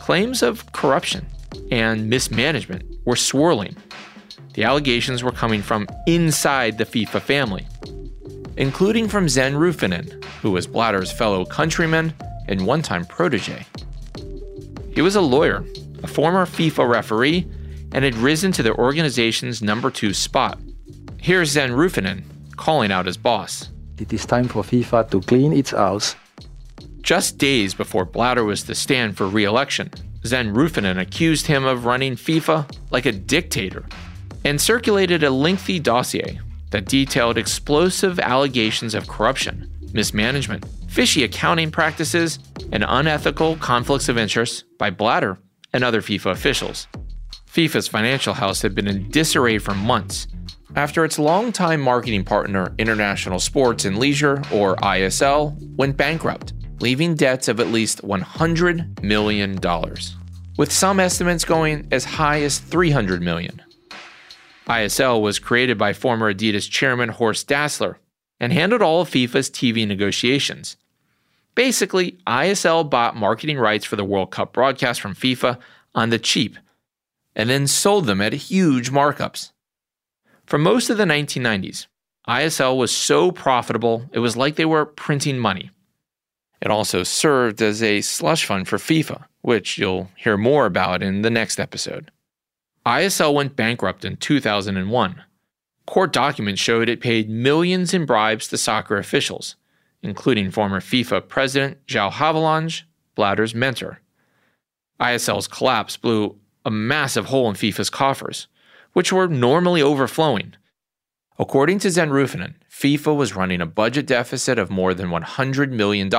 claims 0.00 0.40
of 0.40 0.70
corruption 0.70 1.26
and 1.72 2.08
mismanagement 2.08 2.84
were 3.04 3.16
swirling. 3.16 3.74
The 4.54 4.62
allegations 4.62 5.24
were 5.24 5.32
coming 5.32 5.62
from 5.62 5.88
inside 6.06 6.78
the 6.78 6.86
FIFA 6.86 7.22
family, 7.22 7.66
including 8.56 9.08
from 9.08 9.28
Zen-Ruffinen, 9.28 10.22
who 10.42 10.52
was 10.52 10.68
Blatter's 10.68 11.10
fellow 11.10 11.44
countryman 11.44 12.14
and 12.46 12.64
one 12.64 12.82
time 12.82 13.04
protege. 13.04 13.66
He 14.94 15.02
was 15.02 15.16
a 15.16 15.20
lawyer, 15.20 15.64
a 16.02 16.06
former 16.06 16.46
FIFA 16.46 16.88
referee, 16.88 17.46
and 17.92 18.04
had 18.04 18.14
risen 18.16 18.52
to 18.52 18.62
the 18.62 18.74
organization's 18.74 19.62
number 19.62 19.90
two 19.90 20.12
spot. 20.12 20.58
Here's 21.20 21.50
Zen-Ruffinen 21.50 22.22
calling 22.56 22.92
out 22.92 23.06
his 23.06 23.16
boss. 23.16 23.70
It 23.98 24.12
is 24.12 24.26
time 24.26 24.48
for 24.48 24.62
FIFA 24.62 25.10
to 25.10 25.20
clean 25.20 25.52
its 25.52 25.70
house. 25.70 26.14
Just 27.00 27.38
days 27.38 27.74
before 27.74 28.04
Blatter 28.04 28.44
was 28.44 28.64
to 28.64 28.74
stand 28.74 29.16
for 29.16 29.26
re 29.26 29.44
election, 29.44 29.90
Zen-Ruffinen 30.26 31.00
accused 31.00 31.46
him 31.46 31.64
of 31.64 31.84
running 31.86 32.14
FIFA 32.16 32.70
like 32.90 33.06
a 33.06 33.12
dictator 33.12 33.86
and 34.44 34.60
circulated 34.60 35.22
a 35.22 35.30
lengthy 35.30 35.78
dossier 35.78 36.40
that 36.70 36.84
detailed 36.84 37.38
explosive 37.38 38.20
allegations 38.20 38.94
of 38.94 39.08
corruption, 39.08 39.70
mismanagement, 39.92 40.66
fishy 40.88 41.24
accounting 41.24 41.70
practices, 41.70 42.38
and 42.72 42.84
unethical 42.86 43.56
conflicts 43.56 44.08
of 44.08 44.18
interest 44.18 44.64
by 44.78 44.90
Blatter 44.90 45.38
and 45.72 45.84
other 45.84 46.02
FIFA 46.02 46.32
officials. 46.32 46.88
FIFA's 47.46 47.88
financial 47.88 48.34
house 48.34 48.62
had 48.62 48.74
been 48.74 48.86
in 48.86 49.10
disarray 49.10 49.58
for 49.58 49.74
months 49.74 50.28
after 50.76 51.04
its 51.04 51.18
longtime 51.18 51.80
marketing 51.80 52.24
partner, 52.24 52.74
International 52.78 53.40
Sports 53.40 53.84
and 53.84 53.98
Leisure, 53.98 54.42
or 54.52 54.76
ISL, 54.76 55.56
went 55.76 55.96
bankrupt, 55.96 56.52
leaving 56.80 57.14
debts 57.14 57.48
of 57.48 57.58
at 57.58 57.68
least 57.68 58.02
$100 58.02 59.02
million, 59.02 59.58
with 60.56 60.70
some 60.70 61.00
estimates 61.00 61.44
going 61.44 61.88
as 61.90 62.04
high 62.04 62.42
as 62.42 62.58
300 62.58 63.22
million. 63.22 63.62
ISL 64.68 65.22
was 65.22 65.38
created 65.38 65.78
by 65.78 65.94
former 65.94 66.32
Adidas 66.32 66.70
chairman 66.70 67.08
Horst 67.08 67.48
Dassler 67.48 67.96
and 68.38 68.52
handled 68.52 68.82
all 68.82 69.00
of 69.00 69.08
FIFA's 69.08 69.50
TV 69.50 69.86
negotiations. 69.86 70.76
Basically, 71.58 72.12
ISL 72.24 72.88
bought 72.88 73.16
marketing 73.16 73.58
rights 73.58 73.84
for 73.84 73.96
the 73.96 74.04
World 74.04 74.30
Cup 74.30 74.52
broadcast 74.52 75.00
from 75.00 75.16
FIFA 75.16 75.58
on 75.92 76.10
the 76.10 76.18
cheap 76.20 76.56
and 77.34 77.50
then 77.50 77.66
sold 77.66 78.06
them 78.06 78.20
at 78.20 78.32
huge 78.32 78.92
markups. 78.92 79.50
For 80.46 80.56
most 80.56 80.88
of 80.88 80.98
the 80.98 81.04
1990s, 81.04 81.88
ISL 82.28 82.78
was 82.78 82.96
so 82.96 83.32
profitable 83.32 84.08
it 84.12 84.20
was 84.20 84.36
like 84.36 84.54
they 84.54 84.66
were 84.66 84.86
printing 84.86 85.40
money. 85.40 85.72
It 86.62 86.70
also 86.70 87.02
served 87.02 87.60
as 87.60 87.82
a 87.82 88.02
slush 88.02 88.44
fund 88.44 88.68
for 88.68 88.78
FIFA, 88.78 89.24
which 89.40 89.78
you'll 89.78 90.12
hear 90.14 90.36
more 90.36 90.64
about 90.64 91.02
in 91.02 91.22
the 91.22 91.28
next 91.28 91.58
episode. 91.58 92.12
ISL 92.86 93.34
went 93.34 93.56
bankrupt 93.56 94.04
in 94.04 94.16
2001. 94.18 95.24
Court 95.88 96.12
documents 96.12 96.60
showed 96.60 96.88
it 96.88 97.00
paid 97.00 97.28
millions 97.28 97.92
in 97.92 98.06
bribes 98.06 98.46
to 98.46 98.56
soccer 98.56 98.96
officials, 98.96 99.56
including 100.02 100.50
former 100.50 100.80
FIFA 100.80 101.28
president 101.28 101.86
João 101.86 102.10
Havelange, 102.10 102.82
Blatter's 103.14 103.54
mentor. 103.54 104.00
ISL's 105.00 105.48
collapse 105.48 105.96
blew 105.96 106.38
a 106.64 106.70
massive 106.70 107.26
hole 107.26 107.48
in 107.48 107.54
FIFA's 107.54 107.90
coffers, 107.90 108.48
which 108.92 109.12
were 109.12 109.28
normally 109.28 109.82
overflowing. 109.82 110.54
According 111.38 111.78
to 111.80 111.90
Zen-Ruffinen, 111.90 112.54
FIFA 112.70 113.16
was 113.16 113.36
running 113.36 113.60
a 113.60 113.66
budget 113.66 114.06
deficit 114.06 114.58
of 114.58 114.70
more 114.70 114.92
than 114.92 115.08
$100 115.08 115.70
million, 115.70 116.10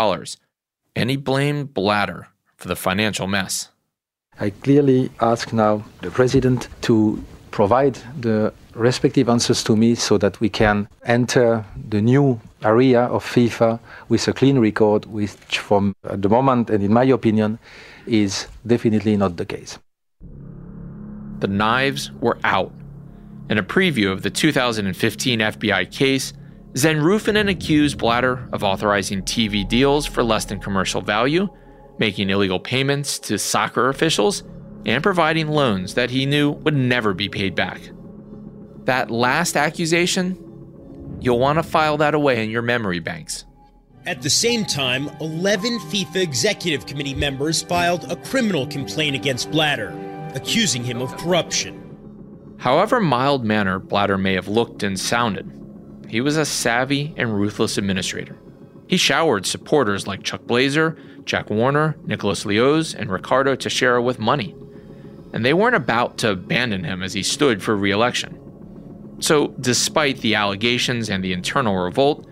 and 0.95 1.09
he 1.09 1.17
blamed 1.17 1.73
Blatter 1.73 2.27
for 2.55 2.67
the 2.67 2.75
financial 2.75 3.27
mess. 3.27 3.69
I 4.39 4.51
clearly 4.51 5.11
ask 5.19 5.51
now 5.51 5.83
the 6.01 6.11
president 6.11 6.69
to 6.83 7.21
provide 7.51 7.95
the 8.19 8.53
respective 8.73 9.27
answers 9.27 9.63
to 9.65 9.75
me 9.75 9.95
so 9.95 10.17
that 10.17 10.39
we 10.39 10.49
can 10.49 10.87
enter 11.03 11.65
the 11.89 12.01
new 12.01 12.39
area 12.63 13.03
of 13.03 13.23
FIFA 13.25 13.79
with 14.09 14.27
a 14.27 14.33
clean 14.33 14.59
record, 14.59 15.05
which 15.05 15.59
from 15.59 15.95
the 16.03 16.29
moment, 16.29 16.69
and 16.69 16.83
in 16.83 16.93
my 16.93 17.03
opinion, 17.03 17.59
is 18.05 18.47
definitely 18.65 19.15
not 19.17 19.37
the 19.37 19.45
case. 19.45 19.79
The 21.39 21.47
knives 21.47 22.11
were 22.19 22.37
out. 22.43 22.73
In 23.49 23.57
a 23.57 23.63
preview 23.63 24.11
of 24.11 24.21
the 24.21 24.29
2015 24.29 25.39
FBI 25.39 25.91
case, 25.91 26.33
Zen-Ruffinen 26.77 27.49
accused 27.49 27.97
Blatter 27.97 28.47
of 28.53 28.63
authorizing 28.63 29.23
TV 29.23 29.67
deals 29.67 30.05
for 30.05 30.23
less 30.23 30.45
than 30.45 30.59
commercial 30.59 31.01
value, 31.01 31.47
making 31.97 32.29
illegal 32.29 32.59
payments 32.59 33.17
to 33.19 33.39
soccer 33.39 33.89
officials, 33.89 34.43
and 34.85 35.01
providing 35.01 35.47
loans 35.47 35.95
that 35.95 36.09
he 36.09 36.25
knew 36.25 36.51
would 36.51 36.75
never 36.75 37.13
be 37.13 37.27
paid 37.27 37.55
back. 37.55 37.81
That 38.85 39.09
last 39.09 39.57
accusation, 39.57 40.37
you'll 41.21 41.39
want 41.39 41.57
to 41.57 41.63
file 41.63 41.97
that 41.97 42.13
away 42.13 42.43
in 42.43 42.49
your 42.49 42.61
memory 42.61 42.99
banks. 42.99 43.45
At 44.05 44.21
the 44.21 44.29
same 44.29 44.65
time, 44.65 45.09
11 45.19 45.79
FIFA 45.79 46.15
Executive 46.15 46.85
Committee 46.85 47.13
members 47.13 47.61
filed 47.61 48.11
a 48.11 48.15
criminal 48.15 48.65
complaint 48.67 49.15
against 49.15 49.51
Blatter, 49.51 49.93
accusing 50.33 50.83
him 50.83 51.01
of 51.01 51.15
corruption. 51.17 51.85
However 52.57 52.99
mild 52.99 53.45
mannered 53.45 53.87
Blatter 53.87 54.17
may 54.17 54.33
have 54.33 54.47
looked 54.47 54.83
and 54.83 54.99
sounded, 54.99 55.51
he 56.09 56.21
was 56.21 56.37
a 56.37 56.45
savvy 56.45 57.13
and 57.17 57.39
ruthless 57.39 57.77
administrator. 57.77 58.37
He 58.87 58.97
showered 58.97 59.45
supporters 59.45 60.07
like 60.07 60.23
Chuck 60.23 60.41
Blazer, 60.47 60.97
Jack 61.25 61.51
Warner, 61.51 61.95
Nicholas 62.05 62.45
Leoz, 62.45 62.95
and 62.95 63.11
Ricardo 63.11 63.55
Teixeira 63.55 64.01
with 64.01 64.17
money, 64.17 64.55
and 65.31 65.45
they 65.45 65.53
weren't 65.53 65.75
about 65.75 66.17
to 66.19 66.31
abandon 66.31 66.83
him 66.83 67.03
as 67.03 67.13
he 67.13 67.21
stood 67.21 67.61
for 67.61 67.75
re 67.75 67.91
election. 67.91 68.38
So, 69.19 69.47
despite 69.59 70.19
the 70.19 70.35
allegations 70.35 71.09
and 71.09 71.23
the 71.23 71.33
internal 71.33 71.75
revolt, 71.75 72.25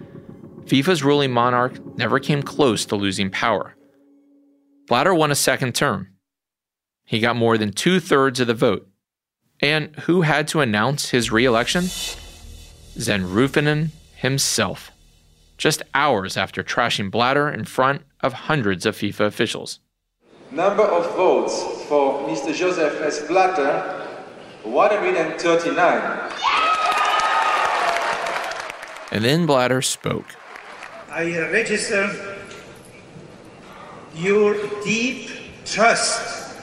FIFA's 0.65 1.03
ruling 1.03 1.31
monarch 1.31 1.73
never 1.97 2.19
came 2.19 2.41
close 2.41 2.85
to 2.85 2.95
losing 2.95 3.29
power. 3.29 3.75
Blatter 4.87 5.13
won 5.13 5.31
a 5.31 5.35
second 5.35 5.75
term. 5.75 6.09
He 7.03 7.19
got 7.19 7.35
more 7.35 7.57
than 7.57 7.71
two 7.71 7.99
thirds 7.99 8.39
of 8.39 8.47
the 8.47 8.53
vote. 8.53 8.87
And 9.59 9.95
who 10.01 10.21
had 10.21 10.47
to 10.49 10.61
announce 10.61 11.09
his 11.09 11.31
re 11.31 11.45
election? 11.45 11.85
Zen-Ruffinen 12.99 13.89
himself, 14.15 14.91
just 15.57 15.83
hours 15.93 16.37
after 16.37 16.63
trashing 16.63 17.11
Blatter 17.11 17.49
in 17.49 17.65
front 17.65 18.03
of 18.21 18.33
hundreds 18.33 18.85
of 18.85 18.95
FIFA 18.95 19.25
officials. 19.25 19.79
Number 20.51 20.83
of 20.83 21.15
votes 21.15 21.61
for 21.87 22.27
Mr. 22.27 22.53
Joseph 22.53 23.01
S. 23.01 23.27
Blatter 23.27 24.05
139. 24.63 26.56
And 29.11 29.23
then 29.23 29.45
Blatter 29.45 29.81
spoke. 29.81 30.25
I 31.09 31.37
register 31.51 32.37
your 34.13 34.55
deep 34.83 35.29
trust, 35.65 36.57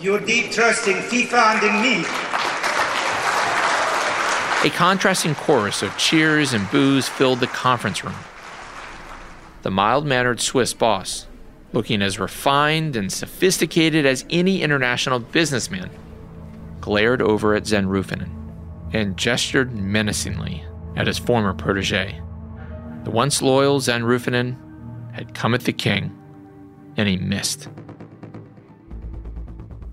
your 0.00 0.20
deep 0.20 0.52
trust 0.52 0.86
in 0.86 0.96
FIFA 0.96 1.54
and 1.54 1.62
in 1.64 1.82
me. 1.82 2.06
A 4.64 4.70
contrasting 4.70 5.34
chorus 5.34 5.82
of 5.82 5.96
cheers 5.98 6.52
and 6.52 6.70
boos 6.70 7.08
filled 7.08 7.40
the 7.40 7.46
conference 7.46 8.04
room. 8.04 8.14
The 9.62 9.70
mild 9.70 10.06
mannered 10.06 10.40
Swiss 10.40 10.72
boss, 10.72 11.26
looking 11.72 12.02
as 12.02 12.18
refined 12.18 12.96
and 12.96 13.12
sophisticated 13.12 14.06
as 14.06 14.24
any 14.30 14.62
international 14.62 15.18
businessman, 15.18 15.90
glared 16.80 17.20
over 17.20 17.54
at 17.54 17.66
Zen-Ruffinen 17.66 18.30
and 18.92 19.16
gestured 19.16 19.74
menacingly 19.74 20.64
at 20.96 21.06
his 21.06 21.18
former 21.18 21.54
protege. 21.54 22.20
The 23.04 23.10
once 23.10 23.40
loyal 23.40 23.80
Zen-Ruffinen 23.80 24.56
had 25.12 25.34
come 25.34 25.54
at 25.54 25.62
the 25.62 25.72
king, 25.72 26.16
and 26.96 27.08
he 27.08 27.16
missed. 27.16 27.68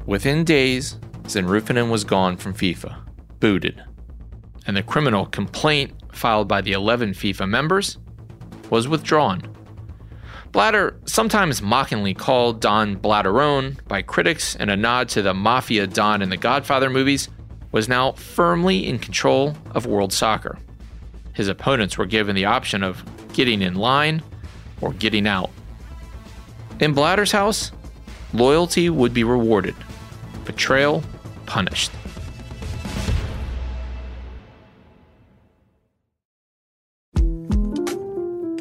Within 0.05 0.43
days, 0.43 0.99
Zen-Ruffinen 1.27 1.89
was 1.89 2.03
gone 2.03 2.37
from 2.37 2.53
FIFA, 2.53 2.97
booted, 3.39 3.83
and 4.65 4.75
the 4.75 4.83
criminal 4.83 5.25
complaint 5.25 5.93
filed 6.11 6.47
by 6.47 6.61
the 6.61 6.73
11 6.73 7.11
FIFA 7.11 7.47
members 7.47 7.97
was 8.69 8.87
withdrawn. 8.87 9.49
Blatter, 10.51 10.99
sometimes 11.05 11.61
mockingly 11.61 12.13
called 12.13 12.61
Don 12.61 12.95
Blatterone 12.95 13.77
by 13.87 14.01
critics 14.03 14.55
and 14.55 14.69
a 14.69 14.77
nod 14.77 15.09
to 15.09 15.21
the 15.21 15.33
mafia 15.33 15.87
Don 15.87 16.21
in 16.21 16.29
the 16.29 16.37
Godfather 16.37 16.89
movies, 16.89 17.27
was 17.71 17.89
now 17.89 18.11
firmly 18.11 18.87
in 18.87 18.99
control 18.99 19.55
of 19.71 19.87
world 19.87 20.13
soccer. 20.13 20.59
His 21.33 21.47
opponents 21.47 21.97
were 21.97 22.05
given 22.05 22.35
the 22.35 22.45
option 22.45 22.83
of 22.83 23.03
getting 23.33 23.61
in 23.61 23.75
line 23.75 24.21
or 24.81 24.93
getting 24.93 25.27
out. 25.27 25.49
In 26.79 26.93
Blatter's 26.93 27.31
house, 27.31 27.71
loyalty 28.33 28.89
would 28.89 29.13
be 29.13 29.23
rewarded, 29.23 29.75
betrayal 30.45 31.03
punished. 31.45 31.91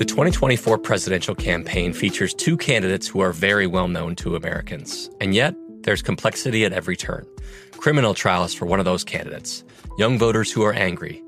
The 0.03 0.07
2024 0.07 0.79
presidential 0.79 1.35
campaign 1.35 1.93
features 1.93 2.35
two 2.35 2.57
candidates 2.57 3.07
who 3.07 3.21
are 3.21 3.33
very 3.33 3.67
well 3.67 3.87
known 3.87 4.17
to 4.17 4.35
Americans, 4.35 5.09
and 5.21 5.35
yet 5.35 5.55
there's 5.83 6.03
complexity 6.03 6.65
at 6.65 6.73
every 6.73 6.97
turn. 6.97 7.27
Criminal 7.73 8.15
trials 8.15 8.53
for 8.53 8.67
one 8.67 8.79
of 8.79 8.85
those 8.85 9.05
candidates, 9.05 9.63
young 9.99 10.19
voters 10.19 10.51
who 10.51 10.63
are 10.63 10.73
angry. 10.73 11.23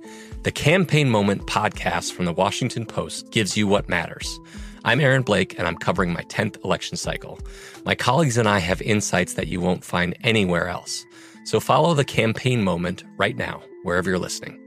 The 0.45 0.53
Campaign 0.53 1.09
Moment 1.09 1.47
podcast 1.47 2.13
from 2.13 2.27
the 2.27 2.33
Washington 2.35 2.85
Post 2.85 3.31
gives 3.31 3.57
you 3.57 3.67
what 3.67 3.89
matters. 3.89 4.39
I'm 4.85 5.01
Aaron 5.01 5.23
Blake, 5.23 5.59
and 5.59 5.67
I'm 5.67 5.79
covering 5.79 6.13
my 6.13 6.21
10th 6.25 6.63
election 6.63 6.99
cycle. 6.99 7.39
My 7.87 7.95
colleagues 7.95 8.37
and 8.37 8.47
I 8.47 8.59
have 8.59 8.83
insights 8.83 9.33
that 9.35 9.49
you 9.49 9.63
won't 9.63 9.83
find 9.83 10.15
anywhere 10.23 10.69
else. 10.69 11.03
So 11.47 11.61
follow 11.61 11.95
the 11.95 12.05
Campaign 12.05 12.63
Moment 12.63 13.05
right 13.17 13.39
now, 13.39 13.63
wherever 13.85 14.11
you're 14.11 14.19
listening. 14.19 14.61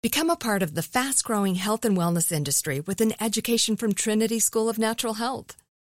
Become 0.00 0.30
a 0.30 0.36
part 0.36 0.62
of 0.62 0.76
the 0.76 0.82
fast 0.82 1.24
growing 1.24 1.56
health 1.56 1.84
and 1.84 1.96
wellness 1.96 2.30
industry 2.30 2.78
with 2.78 3.00
an 3.00 3.12
education 3.20 3.74
from 3.74 3.92
Trinity 3.92 4.38
School 4.38 4.68
of 4.68 4.78
Natural 4.78 5.14
Health. 5.14 5.56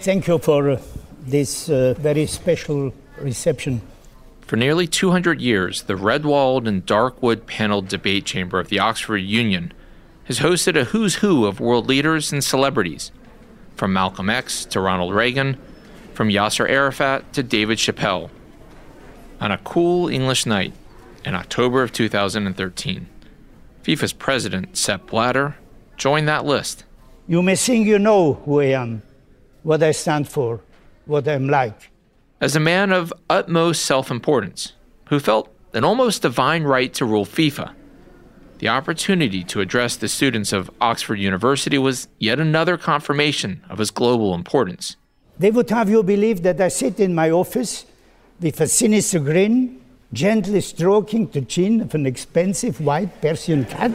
Thank 0.00 0.28
you 0.28 0.38
for 0.38 0.70
uh, 0.70 0.80
this 1.26 1.68
uh, 1.68 1.94
very 1.98 2.26
special 2.26 2.92
reception. 3.20 3.82
For 4.42 4.56
nearly 4.56 4.86
200 4.86 5.40
years, 5.40 5.82
the 5.82 5.96
red 5.96 6.24
walled 6.24 6.68
and 6.68 6.86
dark 6.86 7.20
wood 7.20 7.46
paneled 7.46 7.88
debate 7.88 8.24
chamber 8.24 8.60
of 8.60 8.68
the 8.68 8.78
Oxford 8.78 9.18
Union 9.18 9.72
has 10.24 10.38
hosted 10.38 10.80
a 10.80 10.84
who's 10.84 11.16
who 11.16 11.46
of 11.46 11.58
world 11.58 11.88
leaders 11.88 12.32
and 12.32 12.44
celebrities, 12.44 13.10
from 13.74 13.92
Malcolm 13.92 14.30
X 14.30 14.64
to 14.66 14.80
Ronald 14.80 15.12
Reagan, 15.12 15.56
from 16.14 16.28
Yasser 16.28 16.68
Arafat 16.70 17.32
to 17.32 17.42
David 17.42 17.78
Chappelle. 17.78 18.30
On 19.40 19.50
a 19.50 19.58
cool 19.58 20.08
English 20.08 20.46
night 20.46 20.74
in 21.24 21.34
October 21.34 21.82
of 21.82 21.92
2013, 21.92 23.08
FIFA's 23.82 24.12
president, 24.12 24.76
Sepp 24.76 25.08
Blatter, 25.08 25.56
joined 25.96 26.28
that 26.28 26.44
list. 26.44 26.84
You 27.26 27.42
may 27.42 27.56
think 27.56 27.86
you 27.86 27.98
know 27.98 28.34
who 28.44 28.60
I 28.60 28.66
am, 28.66 29.02
what 29.62 29.82
I 29.82 29.92
stand 29.92 30.28
for, 30.28 30.60
what 31.06 31.28
I'm 31.28 31.48
like. 31.48 31.90
As 32.40 32.54
a 32.54 32.60
man 32.60 32.92
of 32.92 33.12
utmost 33.28 33.84
self 33.84 34.10
importance, 34.10 34.72
who 35.08 35.18
felt 35.18 35.52
an 35.74 35.84
almost 35.84 36.22
divine 36.22 36.64
right 36.64 36.92
to 36.94 37.04
rule 37.04 37.26
FIFA, 37.26 37.74
the 38.58 38.68
opportunity 38.68 39.44
to 39.44 39.60
address 39.60 39.96
the 39.96 40.08
students 40.08 40.52
of 40.52 40.70
Oxford 40.80 41.16
University 41.16 41.78
was 41.78 42.08
yet 42.18 42.40
another 42.40 42.76
confirmation 42.76 43.62
of 43.68 43.78
his 43.78 43.90
global 43.90 44.34
importance. 44.34 44.96
They 45.38 45.52
would 45.52 45.70
have 45.70 45.88
you 45.88 46.02
believe 46.02 46.42
that 46.42 46.60
I 46.60 46.68
sit 46.68 46.98
in 46.98 47.14
my 47.14 47.30
office 47.30 47.86
with 48.40 48.60
a 48.60 48.66
sinister 48.66 49.20
grin, 49.20 49.80
gently 50.12 50.60
stroking 50.60 51.26
the 51.28 51.42
chin 51.42 51.80
of 51.80 51.94
an 51.94 52.06
expensive 52.06 52.80
white 52.80 53.20
Persian 53.20 53.64
cat. 53.64 53.92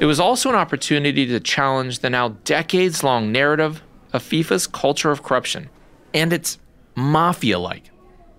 It 0.00 0.04
was 0.04 0.20
also 0.20 0.50
an 0.50 0.56
opportunity 0.56 1.24
to 1.26 1.40
challenge 1.40 2.00
the 2.00 2.10
now 2.10 2.36
decades 2.44 3.02
long 3.02 3.32
narrative 3.32 3.82
of 4.16 4.22
FIFA's 4.22 4.66
culture 4.66 5.10
of 5.10 5.22
corruption 5.22 5.68
and 6.12 6.32
its 6.32 6.58
mafia 6.94 7.58
like. 7.58 7.84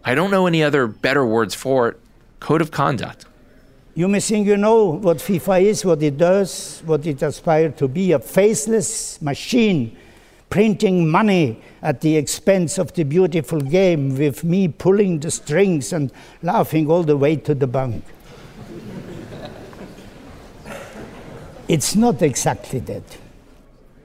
I 0.04 0.16
don't 0.16 0.32
know 0.32 0.48
any 0.48 0.64
other 0.64 0.88
better 0.88 1.26
words 1.26 1.56
for 1.56 1.90
it 1.90 2.00
code 2.40 2.62
of 2.62 2.72
conduct. 2.72 3.26
You 3.96 4.08
may 4.08 4.20
think 4.20 4.46
you 4.46 4.58
know 4.58 4.86
what 4.86 5.18
FIFA 5.18 5.64
is, 5.64 5.84
what 5.84 6.04
it 6.04 6.18
does, 6.18 6.84
what 6.86 7.06
it 7.08 7.22
aspires 7.22 7.76
to 7.78 7.88
be 7.88 8.12
a 8.12 8.20
faceless 8.20 9.22
machine 9.22 9.98
printing 10.50 11.10
money 11.10 11.62
at 11.82 12.02
the 12.02 12.16
expense 12.16 12.78
of 12.78 12.94
the 12.94 13.04
beautiful 13.04 13.60
game, 13.60 14.16
with 14.18 14.44
me 14.44 14.68
pulling 14.68 15.20
the 15.20 15.32
strings 15.32 15.92
and 15.94 16.12
laughing 16.42 16.90
all 16.90 17.04
the 17.04 17.18
way 17.18 17.36
to 17.36 17.54
the 17.54 17.68
bank. 17.68 18.04
it's 21.68 21.96
not 21.96 22.22
exactly 22.22 22.80
that. 22.80 23.04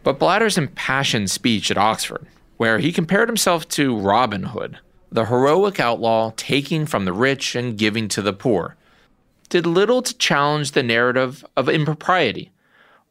But 0.02 0.18
Blatter's 0.18 0.58
impassioned 0.58 1.30
speech 1.30 1.70
at 1.70 1.78
Oxford, 1.78 2.26
where 2.56 2.78
he 2.78 2.92
compared 2.92 3.28
himself 3.28 3.68
to 3.70 3.96
Robin 3.96 4.44
Hood, 4.44 4.78
the 5.10 5.26
heroic 5.26 5.78
outlaw 5.78 6.32
taking 6.36 6.86
from 6.86 7.04
the 7.04 7.12
rich 7.12 7.54
and 7.54 7.78
giving 7.78 8.08
to 8.08 8.22
the 8.22 8.32
poor, 8.32 8.76
did 9.48 9.66
little 9.66 10.02
to 10.02 10.16
challenge 10.16 10.72
the 10.72 10.82
narrative 10.82 11.44
of 11.56 11.68
impropriety 11.68 12.50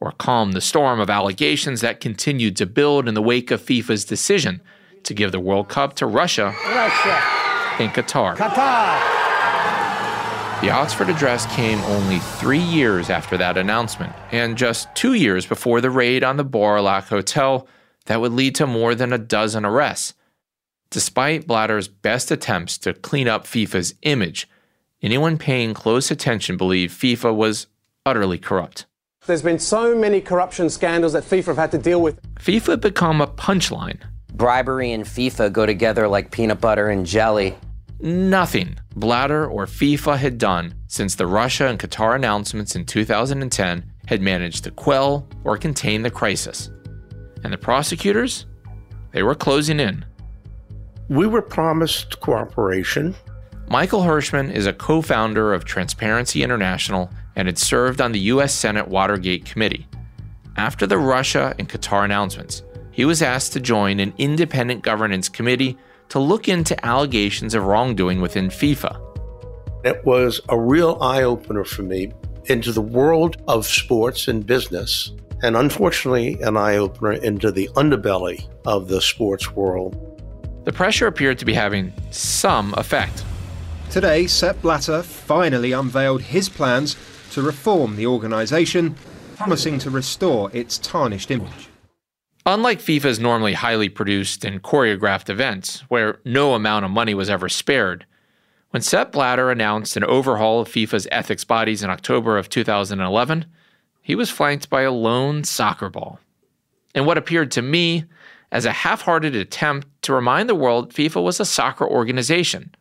or 0.00 0.12
calm 0.12 0.52
the 0.52 0.60
storm 0.60 0.98
of 0.98 1.08
allegations 1.08 1.80
that 1.80 2.00
continued 2.00 2.56
to 2.56 2.66
build 2.66 3.06
in 3.06 3.14
the 3.14 3.22
wake 3.22 3.52
of 3.52 3.62
FIFA's 3.62 4.04
decision 4.04 4.60
to 5.04 5.14
give 5.14 5.30
the 5.30 5.40
World 5.40 5.68
Cup 5.68 5.94
to 5.94 6.06
Russia, 6.06 6.54
Russia. 6.66 7.22
in 7.78 7.90
Qatar. 7.90 8.36
Qatar. 8.36 9.21
The 10.62 10.70
Oxford 10.70 11.08
Address 11.08 11.44
came 11.56 11.80
only 11.80 12.20
three 12.20 12.60
years 12.60 13.10
after 13.10 13.36
that 13.36 13.58
announcement, 13.58 14.12
and 14.30 14.56
just 14.56 14.86
two 14.94 15.14
years 15.14 15.44
before 15.44 15.80
the 15.80 15.90
raid 15.90 16.22
on 16.22 16.36
the 16.36 16.44
Baur 16.44 16.78
au 16.78 16.82
Lac 16.82 17.08
Hotel 17.08 17.66
that 18.06 18.20
would 18.20 18.30
lead 18.30 18.54
to 18.54 18.66
more 18.68 18.94
than 18.94 19.12
a 19.12 19.18
dozen 19.18 19.64
arrests. 19.64 20.14
Despite 20.88 21.48
Blatter's 21.48 21.88
best 21.88 22.30
attempts 22.30 22.78
to 22.78 22.94
clean 22.94 23.26
up 23.26 23.44
FIFA's 23.44 23.96
image, 24.02 24.48
anyone 25.02 25.36
paying 25.36 25.74
close 25.74 26.12
attention 26.12 26.56
believed 26.56 26.96
FIFA 26.96 27.34
was 27.34 27.66
utterly 28.06 28.38
corrupt. 28.38 28.86
There's 29.26 29.42
been 29.42 29.58
so 29.58 29.96
many 29.96 30.20
corruption 30.20 30.70
scandals 30.70 31.14
that 31.14 31.24
FIFA 31.24 31.46
have 31.46 31.56
had 31.56 31.70
to 31.72 31.78
deal 31.78 32.00
with. 32.00 32.22
FIFA 32.36 32.66
had 32.68 32.80
become 32.80 33.20
a 33.20 33.26
punchline. 33.26 33.98
Bribery 34.32 34.92
and 34.92 35.04
FIFA 35.04 35.52
go 35.52 35.66
together 35.66 36.06
like 36.06 36.30
peanut 36.30 36.60
butter 36.60 36.88
and 36.88 37.04
jelly. 37.04 37.56
Nothing 38.02 38.80
Blatter 38.96 39.46
or 39.46 39.64
FIFA 39.64 40.18
had 40.18 40.36
done 40.36 40.74
since 40.88 41.14
the 41.14 41.28
Russia 41.28 41.68
and 41.68 41.78
Qatar 41.78 42.16
announcements 42.16 42.74
in 42.74 42.84
2010 42.84 43.92
had 44.08 44.20
managed 44.20 44.64
to 44.64 44.72
quell 44.72 45.28
or 45.44 45.56
contain 45.56 46.02
the 46.02 46.10
crisis. 46.10 46.68
And 47.44 47.52
the 47.52 47.58
prosecutors? 47.58 48.46
They 49.12 49.22
were 49.22 49.36
closing 49.36 49.78
in. 49.78 50.04
We 51.10 51.28
were 51.28 51.42
promised 51.42 52.18
cooperation. 52.18 53.14
Michael 53.68 54.02
Hershman 54.02 54.50
is 54.50 54.66
a 54.66 54.72
co 54.72 55.00
founder 55.00 55.54
of 55.54 55.64
Transparency 55.64 56.42
International 56.42 57.08
and 57.36 57.46
had 57.46 57.56
served 57.56 58.00
on 58.00 58.10
the 58.10 58.18
U.S. 58.34 58.52
Senate 58.52 58.88
Watergate 58.88 59.44
Committee. 59.44 59.86
After 60.56 60.88
the 60.88 60.98
Russia 60.98 61.54
and 61.56 61.68
Qatar 61.68 62.04
announcements, 62.04 62.64
he 62.90 63.04
was 63.04 63.22
asked 63.22 63.52
to 63.52 63.60
join 63.60 64.00
an 64.00 64.12
independent 64.18 64.82
governance 64.82 65.28
committee 65.28 65.78
to 66.12 66.18
look 66.18 66.46
into 66.46 66.84
allegations 66.84 67.54
of 67.54 67.64
wrongdoing 67.64 68.20
within 68.20 68.48
FIFA. 68.48 69.00
It 69.82 70.04
was 70.04 70.42
a 70.50 70.60
real 70.60 70.98
eye 71.00 71.22
opener 71.22 71.64
for 71.64 71.84
me 71.84 72.12
into 72.50 72.70
the 72.70 72.82
world 72.82 73.38
of 73.48 73.64
sports 73.64 74.28
and 74.28 74.46
business, 74.46 75.12
and 75.42 75.56
unfortunately, 75.56 76.38
an 76.42 76.58
eye 76.58 76.76
opener 76.76 77.12
into 77.12 77.50
the 77.50 77.70
underbelly 77.76 78.46
of 78.66 78.88
the 78.88 79.00
sports 79.00 79.52
world. 79.52 79.96
The 80.66 80.72
pressure 80.74 81.06
appeared 81.06 81.38
to 81.38 81.46
be 81.46 81.54
having 81.54 81.94
some 82.10 82.74
effect. 82.76 83.24
Today, 83.90 84.26
Sepp 84.26 84.60
Blatter 84.60 85.02
finally 85.02 85.72
unveiled 85.72 86.20
his 86.20 86.46
plans 86.46 86.94
to 87.30 87.40
reform 87.40 87.96
the 87.96 88.06
organisation, 88.06 88.96
promising 89.38 89.78
to 89.78 89.88
restore 89.88 90.50
its 90.52 90.76
tarnished 90.76 91.30
image. 91.30 91.70
Unlike 92.44 92.80
FIFA's 92.80 93.20
normally 93.20 93.52
highly 93.52 93.88
produced 93.88 94.44
and 94.44 94.62
choreographed 94.62 95.30
events, 95.30 95.80
where 95.88 96.18
no 96.24 96.54
amount 96.54 96.84
of 96.84 96.90
money 96.90 97.14
was 97.14 97.30
ever 97.30 97.48
spared, 97.48 98.04
when 98.70 98.82
Sepp 98.82 99.12
Blatter 99.12 99.50
announced 99.50 99.96
an 99.96 100.04
overhaul 100.04 100.60
of 100.60 100.68
FIFA's 100.68 101.06
ethics 101.12 101.44
bodies 101.44 101.82
in 101.84 101.90
October 101.90 102.38
of 102.38 102.48
2011, 102.48 103.44
he 104.02 104.16
was 104.16 104.30
flanked 104.30 104.68
by 104.68 104.82
a 104.82 104.90
lone 104.90 105.44
soccer 105.44 105.88
ball. 105.88 106.18
And 106.94 107.06
what 107.06 107.18
appeared 107.18 107.52
to 107.52 107.62
me 107.62 108.04
as 108.50 108.64
a 108.64 108.72
half 108.72 109.02
hearted 109.02 109.36
attempt 109.36 109.86
to 110.02 110.12
remind 110.12 110.48
the 110.48 110.54
world 110.54 110.92
FIFA 110.92 111.22
was 111.22 111.38
a 111.38 111.44
soccer 111.44 111.86
organization, 111.86 112.74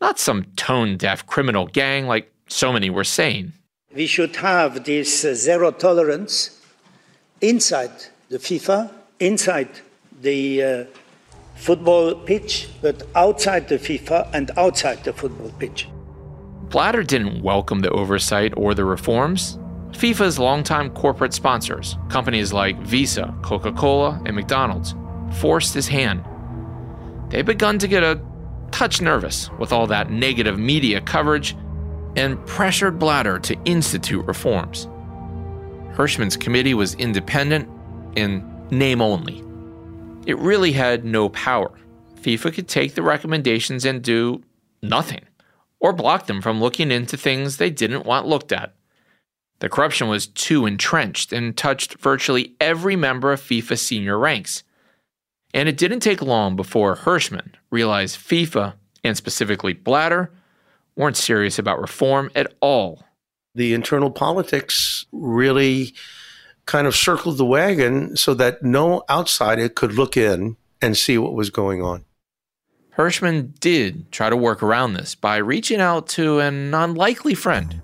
not 0.00 0.18
some 0.18 0.44
tone 0.56 0.96
deaf 0.96 1.24
criminal 1.26 1.66
gang 1.66 2.06
like 2.06 2.32
so 2.48 2.72
many 2.72 2.90
were 2.90 3.04
saying. 3.04 3.52
We 3.94 4.06
should 4.06 4.36
have 4.36 4.84
this 4.84 5.24
uh, 5.24 5.34
zero 5.34 5.70
tolerance 5.70 6.60
inside 7.40 7.92
the 8.30 8.38
FIFA, 8.38 8.88
inside 9.18 9.68
the 10.22 10.62
uh, 10.62 10.84
football 11.56 12.14
pitch, 12.14 12.68
but 12.80 13.02
outside 13.16 13.68
the 13.68 13.76
FIFA 13.76 14.30
and 14.32 14.52
outside 14.56 15.02
the 15.02 15.12
football 15.12 15.50
pitch. 15.58 15.88
Blatter 16.68 17.02
didn't 17.02 17.42
welcome 17.42 17.80
the 17.80 17.90
oversight 17.90 18.54
or 18.56 18.72
the 18.72 18.84
reforms. 18.84 19.58
FIFA's 19.90 20.38
longtime 20.38 20.90
corporate 20.90 21.34
sponsors, 21.34 21.96
companies 22.08 22.52
like 22.52 22.78
Visa, 22.82 23.34
Coca 23.42 23.72
Cola, 23.72 24.22
and 24.24 24.36
McDonald's, 24.36 24.94
forced 25.40 25.74
his 25.74 25.88
hand. 25.88 26.24
They'd 27.30 27.46
begun 27.46 27.80
to 27.80 27.88
get 27.88 28.04
a 28.04 28.20
touch 28.70 29.00
nervous 29.00 29.50
with 29.58 29.72
all 29.72 29.88
that 29.88 30.12
negative 30.12 30.56
media 30.56 31.00
coverage 31.00 31.56
and 32.14 32.38
pressured 32.46 32.96
Blatter 32.96 33.40
to 33.40 33.56
institute 33.64 34.24
reforms. 34.26 34.86
Hershman's 35.94 36.36
committee 36.36 36.74
was 36.74 36.94
independent 36.94 37.68
in 38.16 38.48
name 38.70 39.00
only. 39.00 39.44
It 40.26 40.38
really 40.38 40.72
had 40.72 41.04
no 41.04 41.28
power. 41.30 41.70
FIFA 42.20 42.54
could 42.54 42.68
take 42.68 42.94
the 42.94 43.02
recommendations 43.02 43.84
and 43.84 44.02
do 44.02 44.42
nothing, 44.82 45.24
or 45.80 45.92
block 45.92 46.26
them 46.26 46.42
from 46.42 46.60
looking 46.60 46.90
into 46.90 47.16
things 47.16 47.56
they 47.56 47.70
didn't 47.70 48.06
want 48.06 48.26
looked 48.26 48.52
at. 48.52 48.74
The 49.60 49.68
corruption 49.68 50.08
was 50.08 50.26
too 50.26 50.66
entrenched 50.66 51.32
and 51.32 51.56
touched 51.56 51.98
virtually 52.00 52.54
every 52.60 52.96
member 52.96 53.32
of 53.32 53.40
FIFA's 53.40 53.82
senior 53.82 54.18
ranks. 54.18 54.62
And 55.52 55.68
it 55.68 55.76
didn't 55.76 56.00
take 56.00 56.22
long 56.22 56.56
before 56.56 56.94
Hershman 56.94 57.54
realized 57.70 58.18
FIFA, 58.18 58.74
and 59.04 59.16
specifically 59.16 59.72
Blatter, 59.72 60.32
weren't 60.96 61.16
serious 61.16 61.58
about 61.58 61.80
reform 61.80 62.30
at 62.34 62.52
all. 62.60 63.04
The 63.54 63.74
internal 63.74 64.10
politics 64.10 65.06
really 65.12 65.94
kind 66.70 66.86
of 66.86 66.94
circled 66.94 67.36
the 67.36 67.44
wagon 67.44 68.16
so 68.16 68.32
that 68.32 68.62
no 68.62 69.02
outsider 69.10 69.68
could 69.68 69.92
look 69.94 70.16
in 70.16 70.56
and 70.80 70.96
see 70.96 71.18
what 71.18 71.32
was 71.32 71.50
going 71.50 71.82
on. 71.82 72.04
Hershman 72.90 73.54
did 73.58 74.12
try 74.12 74.30
to 74.30 74.36
work 74.36 74.62
around 74.62 74.92
this 74.92 75.16
by 75.16 75.38
reaching 75.38 75.80
out 75.80 76.06
to 76.10 76.38
an 76.38 76.72
unlikely 76.72 77.34
friend, 77.34 77.80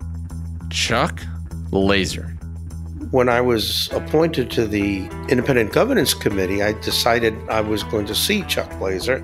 Chuck 0.70 1.20
Blazer. 1.68 2.28
When 3.10 3.28
I 3.28 3.40
was 3.40 3.90
appointed 3.90 4.52
to 4.52 4.68
the 4.68 5.06
Independent 5.28 5.72
Governance 5.72 6.14
Committee, 6.14 6.62
I 6.62 6.72
decided 6.74 7.34
I 7.48 7.62
was 7.62 7.82
going 7.82 8.06
to 8.06 8.14
see 8.14 8.44
Chuck 8.44 8.70
Blazer 8.78 9.16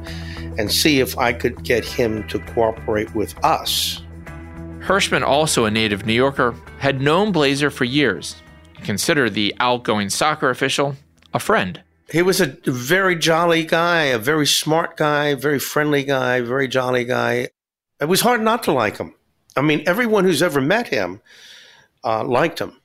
and 0.58 0.72
see 0.72 0.98
if 0.98 1.16
I 1.16 1.32
could 1.32 1.62
get 1.62 1.84
him 1.84 2.26
to 2.28 2.40
cooperate 2.40 3.14
with 3.14 3.32
us. 3.44 4.02
Hershman, 4.80 5.22
also 5.22 5.66
a 5.66 5.70
native 5.70 6.04
New 6.04 6.14
Yorker, 6.14 6.56
had 6.80 7.00
known 7.00 7.30
Blazer 7.30 7.70
for 7.70 7.84
years 7.84 8.42
and 8.82 8.86
considered 8.86 9.34
the 9.34 9.54
outgoing 9.60 10.10
soccer 10.10 10.50
official 10.50 10.96
a 11.32 11.38
friend. 11.38 11.80
He 12.10 12.20
was 12.20 12.40
a 12.40 12.56
very 12.66 13.16
jolly 13.16 13.64
guy, 13.64 14.02
a 14.04 14.18
very 14.18 14.46
smart 14.46 14.96
guy, 14.96 15.34
very 15.34 15.60
friendly 15.60 16.02
guy, 16.02 16.40
very 16.40 16.68
jolly 16.68 17.04
guy. 17.04 17.48
It 18.00 18.06
was 18.06 18.20
hard 18.20 18.42
not 18.42 18.64
to 18.64 18.72
like 18.72 18.98
him. 18.98 19.14
I 19.56 19.60
mean, 19.60 19.84
everyone 19.86 20.24
who's 20.24 20.42
ever 20.42 20.60
met 20.60 20.88
him 20.88 21.20
uh, 22.04 22.24
liked 22.24 22.58
him. 22.60 22.76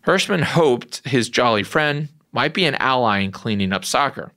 Hershman 0.00 0.42
hoped 0.42 1.06
his 1.06 1.28
jolly 1.28 1.62
friend 1.62 2.08
might 2.32 2.54
be 2.54 2.64
an 2.64 2.74
ally 2.76 3.18
in 3.18 3.30
cleaning 3.30 3.72
up 3.72 3.84
soccer. 3.84 4.32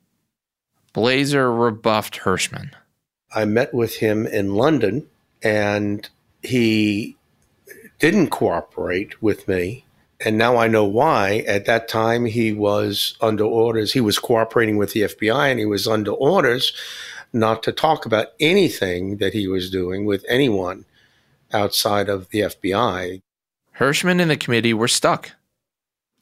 Blazer 0.94 1.52
rebuffed 1.52 2.18
Hershman. 2.18 2.72
I 3.34 3.46
met 3.46 3.74
with 3.74 3.98
him 3.98 4.28
in 4.28 4.56
London 4.56 5.08
and 5.42 6.08
he 6.44 7.16
didn't 8.00 8.30
cooperate 8.30 9.22
with 9.22 9.48
me. 9.48 9.85
And 10.24 10.38
now 10.38 10.58
I 10.58 10.68
know 10.68 10.86
why. 10.86 11.44
At 11.48 11.66
that 11.66 11.88
time, 11.88 12.26
he 12.26 12.54
was 12.54 13.18
under 13.20 13.44
orders. 13.44 13.94
He 13.94 14.02
was 14.02 14.20
cooperating 14.20 14.78
with 14.78 14.94
the 14.94 15.02
FBI 15.02 15.52
and 15.52 15.60
he 15.60 15.66
was 15.66 15.88
under 15.88 16.12
orders 16.12 16.74
not 17.34 17.62
to 17.64 17.72
talk 17.72 18.06
about 18.06 18.28
anything 18.40 19.18
that 19.18 19.34
he 19.34 19.48
was 19.48 19.70
doing 19.70 20.06
with 20.06 20.26
anyone 20.30 20.86
outside 21.54 22.08
of 22.08 22.30
the 22.30 22.40
FBI. 22.40 23.22
Hershman 23.72 24.22
and 24.22 24.32
the 24.32 24.38
committee 24.38 24.74
were 24.74 24.88
stuck. 24.88 25.32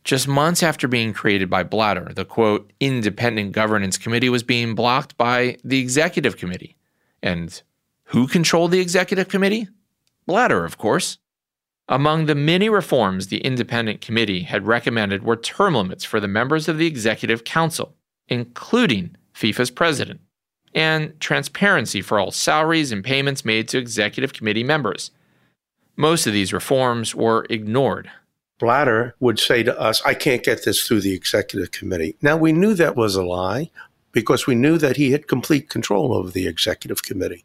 Just 0.03 0.27
months 0.27 0.63
after 0.63 0.87
being 0.87 1.13
created 1.13 1.49
by 1.49 1.63
Blatter, 1.63 2.11
the 2.13 2.25
quote, 2.25 2.73
independent 2.79 3.53
governance 3.53 3.97
committee 3.97 4.27
was 4.27 4.43
being 4.43 4.75
blocked 4.75 5.15
by 5.17 5.57
the 5.63 5.79
executive 5.79 6.35
committee. 6.35 6.75
And 7.21 7.61
who 8.05 8.27
controlled 8.27 8.71
the 8.71 8.81
executive 8.81 9.29
committee? 9.29 9.67
Blatter, 10.25 10.65
of 10.65 10.77
course. 10.77 11.19
Among 11.89 12.25
the 12.25 12.35
many 12.35 12.69
reforms 12.69 13.27
the 13.27 13.39
independent 13.39 14.01
committee 14.01 14.43
had 14.43 14.67
recommended 14.67 15.23
were 15.23 15.35
term 15.35 15.75
limits 15.75 16.03
for 16.03 16.19
the 16.19 16.27
members 16.27 16.67
of 16.67 16.77
the 16.77 16.87
executive 16.87 17.43
council, 17.43 17.95
including 18.27 19.15
FIFA's 19.35 19.71
president, 19.71 20.21
and 20.73 21.19
transparency 21.19 22.01
for 22.01 22.19
all 22.19 22.31
salaries 22.31 22.91
and 22.91 23.03
payments 23.03 23.45
made 23.45 23.67
to 23.67 23.77
executive 23.77 24.33
committee 24.33 24.63
members. 24.63 25.11
Most 25.95 26.25
of 26.25 26.33
these 26.33 26.53
reforms 26.53 27.13
were 27.13 27.45
ignored 27.49 28.09
Blatter 28.63 29.13
would 29.19 29.39
say 29.39 29.61
to 29.63 29.77
us, 29.77 30.01
I 30.05 30.13
can't 30.13 30.41
get 30.41 30.63
this 30.63 30.87
through 30.87 31.01
the 31.01 31.13
executive 31.13 31.71
committee. 31.71 32.15
Now, 32.21 32.37
we 32.37 32.53
knew 32.53 32.73
that 32.75 32.95
was 32.95 33.15
a 33.17 33.23
lie 33.23 33.71
because 34.13 34.47
we 34.47 34.55
knew 34.55 34.77
that 34.77 34.95
he 34.95 35.11
had 35.11 35.27
complete 35.27 35.69
control 35.69 36.13
over 36.13 36.29
the 36.29 36.47
executive 36.47 37.03
committee. 37.03 37.43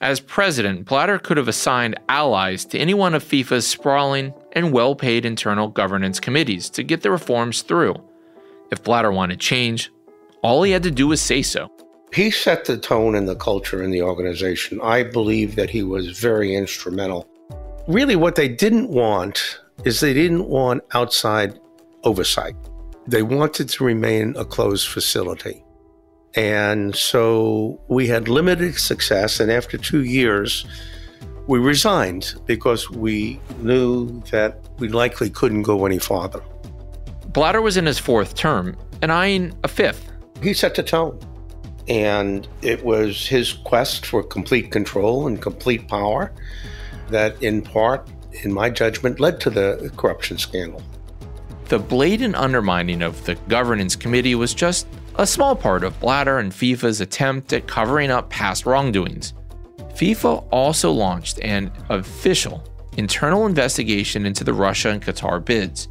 As 0.00 0.20
president, 0.20 0.84
Blatter 0.84 1.18
could 1.18 1.38
have 1.38 1.48
assigned 1.48 1.98
allies 2.08 2.64
to 2.66 2.78
any 2.78 2.94
one 2.94 3.14
of 3.14 3.24
FIFA's 3.24 3.66
sprawling 3.66 4.32
and 4.52 4.72
well 4.72 4.94
paid 4.94 5.24
internal 5.24 5.66
governance 5.66 6.20
committees 6.20 6.70
to 6.70 6.84
get 6.84 7.02
the 7.02 7.10
reforms 7.10 7.62
through. 7.62 7.96
If 8.70 8.84
Blatter 8.84 9.10
wanted 9.10 9.40
change, 9.40 9.90
all 10.40 10.62
he 10.62 10.70
had 10.70 10.84
to 10.84 10.92
do 10.92 11.08
was 11.08 11.20
say 11.20 11.42
so. 11.42 11.68
He 12.14 12.30
set 12.30 12.64
the 12.64 12.78
tone 12.78 13.16
and 13.16 13.28
the 13.28 13.34
culture 13.34 13.82
in 13.82 13.90
the 13.90 14.02
organization. 14.02 14.80
I 14.84 15.02
believe 15.02 15.56
that 15.56 15.68
he 15.68 15.82
was 15.82 16.16
very 16.16 16.54
instrumental. 16.54 17.26
Really, 17.88 18.14
what 18.14 18.36
they 18.36 18.48
didn't 18.48 18.90
want 18.90 19.58
is 19.84 19.98
they 19.98 20.14
didn't 20.14 20.46
want 20.46 20.84
outside 20.92 21.58
oversight. 22.04 22.54
They 23.08 23.22
wanted 23.22 23.68
to 23.70 23.84
remain 23.84 24.36
a 24.36 24.44
closed 24.44 24.86
facility. 24.86 25.64
And 26.38 26.94
so 26.94 27.80
we 27.88 28.06
had 28.06 28.28
limited 28.28 28.76
success. 28.76 29.40
And 29.40 29.50
after 29.50 29.76
two 29.76 30.04
years, 30.04 30.64
we 31.48 31.58
resigned 31.58 32.32
because 32.46 32.88
we 32.88 33.40
knew 33.58 34.20
that 34.30 34.60
we 34.78 34.86
likely 34.88 35.30
couldn't 35.30 35.62
go 35.62 35.84
any 35.84 35.98
farther. 35.98 36.40
Blatter 37.26 37.60
was 37.60 37.76
in 37.76 37.86
his 37.86 37.98
fourth 37.98 38.36
term 38.36 38.76
and 39.02 39.10
eyeing 39.10 39.52
a 39.64 39.68
fifth. 39.68 40.12
He 40.40 40.54
set 40.54 40.76
the 40.76 40.84
tone. 40.84 41.18
And 41.88 42.46
it 42.62 42.84
was 42.84 43.26
his 43.26 43.52
quest 43.52 44.06
for 44.06 44.22
complete 44.22 44.70
control 44.70 45.26
and 45.26 45.42
complete 45.42 45.88
power 45.88 46.32
that, 47.08 47.42
in 47.42 47.62
part, 47.62 48.08
in 48.44 48.52
my 48.52 48.70
judgment, 48.70 49.18
led 49.18 49.40
to 49.40 49.50
the 49.50 49.90
corruption 49.96 50.38
scandal. 50.38 50.82
The 51.64 51.80
blatant 51.80 52.36
undermining 52.36 53.02
of 53.02 53.24
the 53.24 53.34
governance 53.48 53.96
committee 53.96 54.36
was 54.36 54.54
just 54.54 54.86
a 55.18 55.26
small 55.26 55.56
part 55.56 55.82
of 55.82 55.98
Blatter 55.98 56.38
and 56.38 56.52
FIFA's 56.52 57.00
attempt 57.00 57.52
at 57.52 57.66
covering 57.66 58.10
up 58.10 58.30
past 58.30 58.64
wrongdoings. 58.64 59.34
FIFA 59.96 60.46
also 60.52 60.92
launched 60.92 61.40
an 61.40 61.72
official 61.90 62.62
internal 62.96 63.46
investigation 63.46 64.26
into 64.26 64.44
the 64.44 64.52
Russia 64.52 64.90
and 64.90 65.02
Qatar 65.02 65.44
bids. 65.44 65.88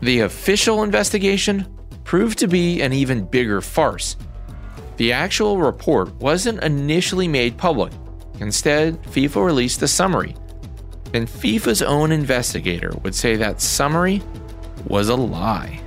The 0.00 0.20
official 0.20 0.82
investigation 0.82 1.66
proved 2.02 2.38
to 2.38 2.48
be 2.48 2.82
an 2.82 2.92
even 2.92 3.24
bigger 3.24 3.60
farce. 3.60 4.16
The 4.96 5.12
actual 5.12 5.58
report 5.58 6.12
wasn't 6.16 6.62
initially 6.62 7.28
made 7.28 7.56
public. 7.56 7.92
Instead, 8.40 9.00
FIFA 9.04 9.46
released 9.46 9.82
a 9.82 9.88
summary. 9.88 10.34
And 11.12 11.28
FIFA's 11.28 11.82
own 11.82 12.10
investigator 12.10 12.92
would 13.02 13.14
say 13.14 13.36
that 13.36 13.60
summary 13.60 14.20
was 14.86 15.08
a 15.08 15.16
lie. 15.16 15.80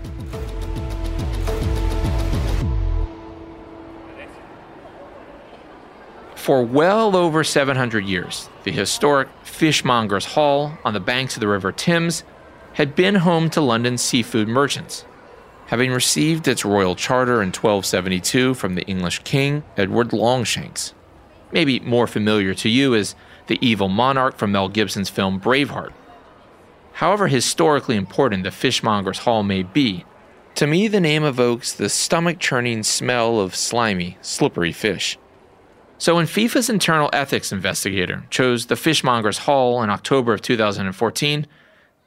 For 6.47 6.63
well 6.63 7.13
over 7.17 7.43
700 7.43 8.05
years, 8.05 8.47
the 8.63 8.71
historic 8.71 9.27
Fishmongers 9.43 10.23
Hall 10.23 10.77
on 10.85 10.93
the 10.93 11.01
banks 11.01 11.35
of 11.35 11.41
the 11.41 11.47
River 11.49 11.73
Thames 11.73 12.23
had 12.75 12.95
been 12.95 13.15
home 13.15 13.49
to 13.49 13.59
London's 13.59 14.01
seafood 14.01 14.47
merchants. 14.47 15.03
Having 15.65 15.91
received 15.91 16.47
its 16.47 16.63
royal 16.63 16.95
charter 16.95 17.41
in 17.41 17.49
1272 17.49 18.53
from 18.53 18.75
the 18.75 18.85
English 18.85 19.23
king, 19.25 19.63
Edward 19.75 20.13
Longshanks. 20.13 20.93
Maybe 21.51 21.81
more 21.81 22.07
familiar 22.07 22.53
to 22.53 22.69
you 22.69 22.95
as 22.95 23.13
the 23.47 23.59
evil 23.59 23.89
monarch 23.89 24.37
from 24.37 24.53
Mel 24.53 24.69
Gibson's 24.69 25.09
film 25.09 25.41
Braveheart. 25.41 25.91
However 26.93 27.27
historically 27.27 27.97
important 27.97 28.43
the 28.43 28.51
Fishmongers 28.51 29.17
Hall 29.17 29.43
may 29.43 29.63
be, 29.63 30.05
to 30.55 30.65
me 30.65 30.87
the 30.87 31.01
name 31.01 31.25
evokes 31.25 31.73
the 31.73 31.89
stomach 31.89 32.39
churning 32.39 32.83
smell 32.83 33.41
of 33.41 33.53
slimy, 33.53 34.17
slippery 34.21 34.71
fish. 34.71 35.17
So 35.99 36.15
when 36.15 36.27
FIFA's 36.27 36.69
internal 36.69 37.09
ethics 37.11 37.51
investigator 37.51 38.23
chose 38.29 38.67
the 38.67 38.75
Fishmongers 38.75 39.39
Hall 39.39 39.81
in 39.81 39.89
October 39.89 40.33
of 40.33 40.43
2014 40.43 41.47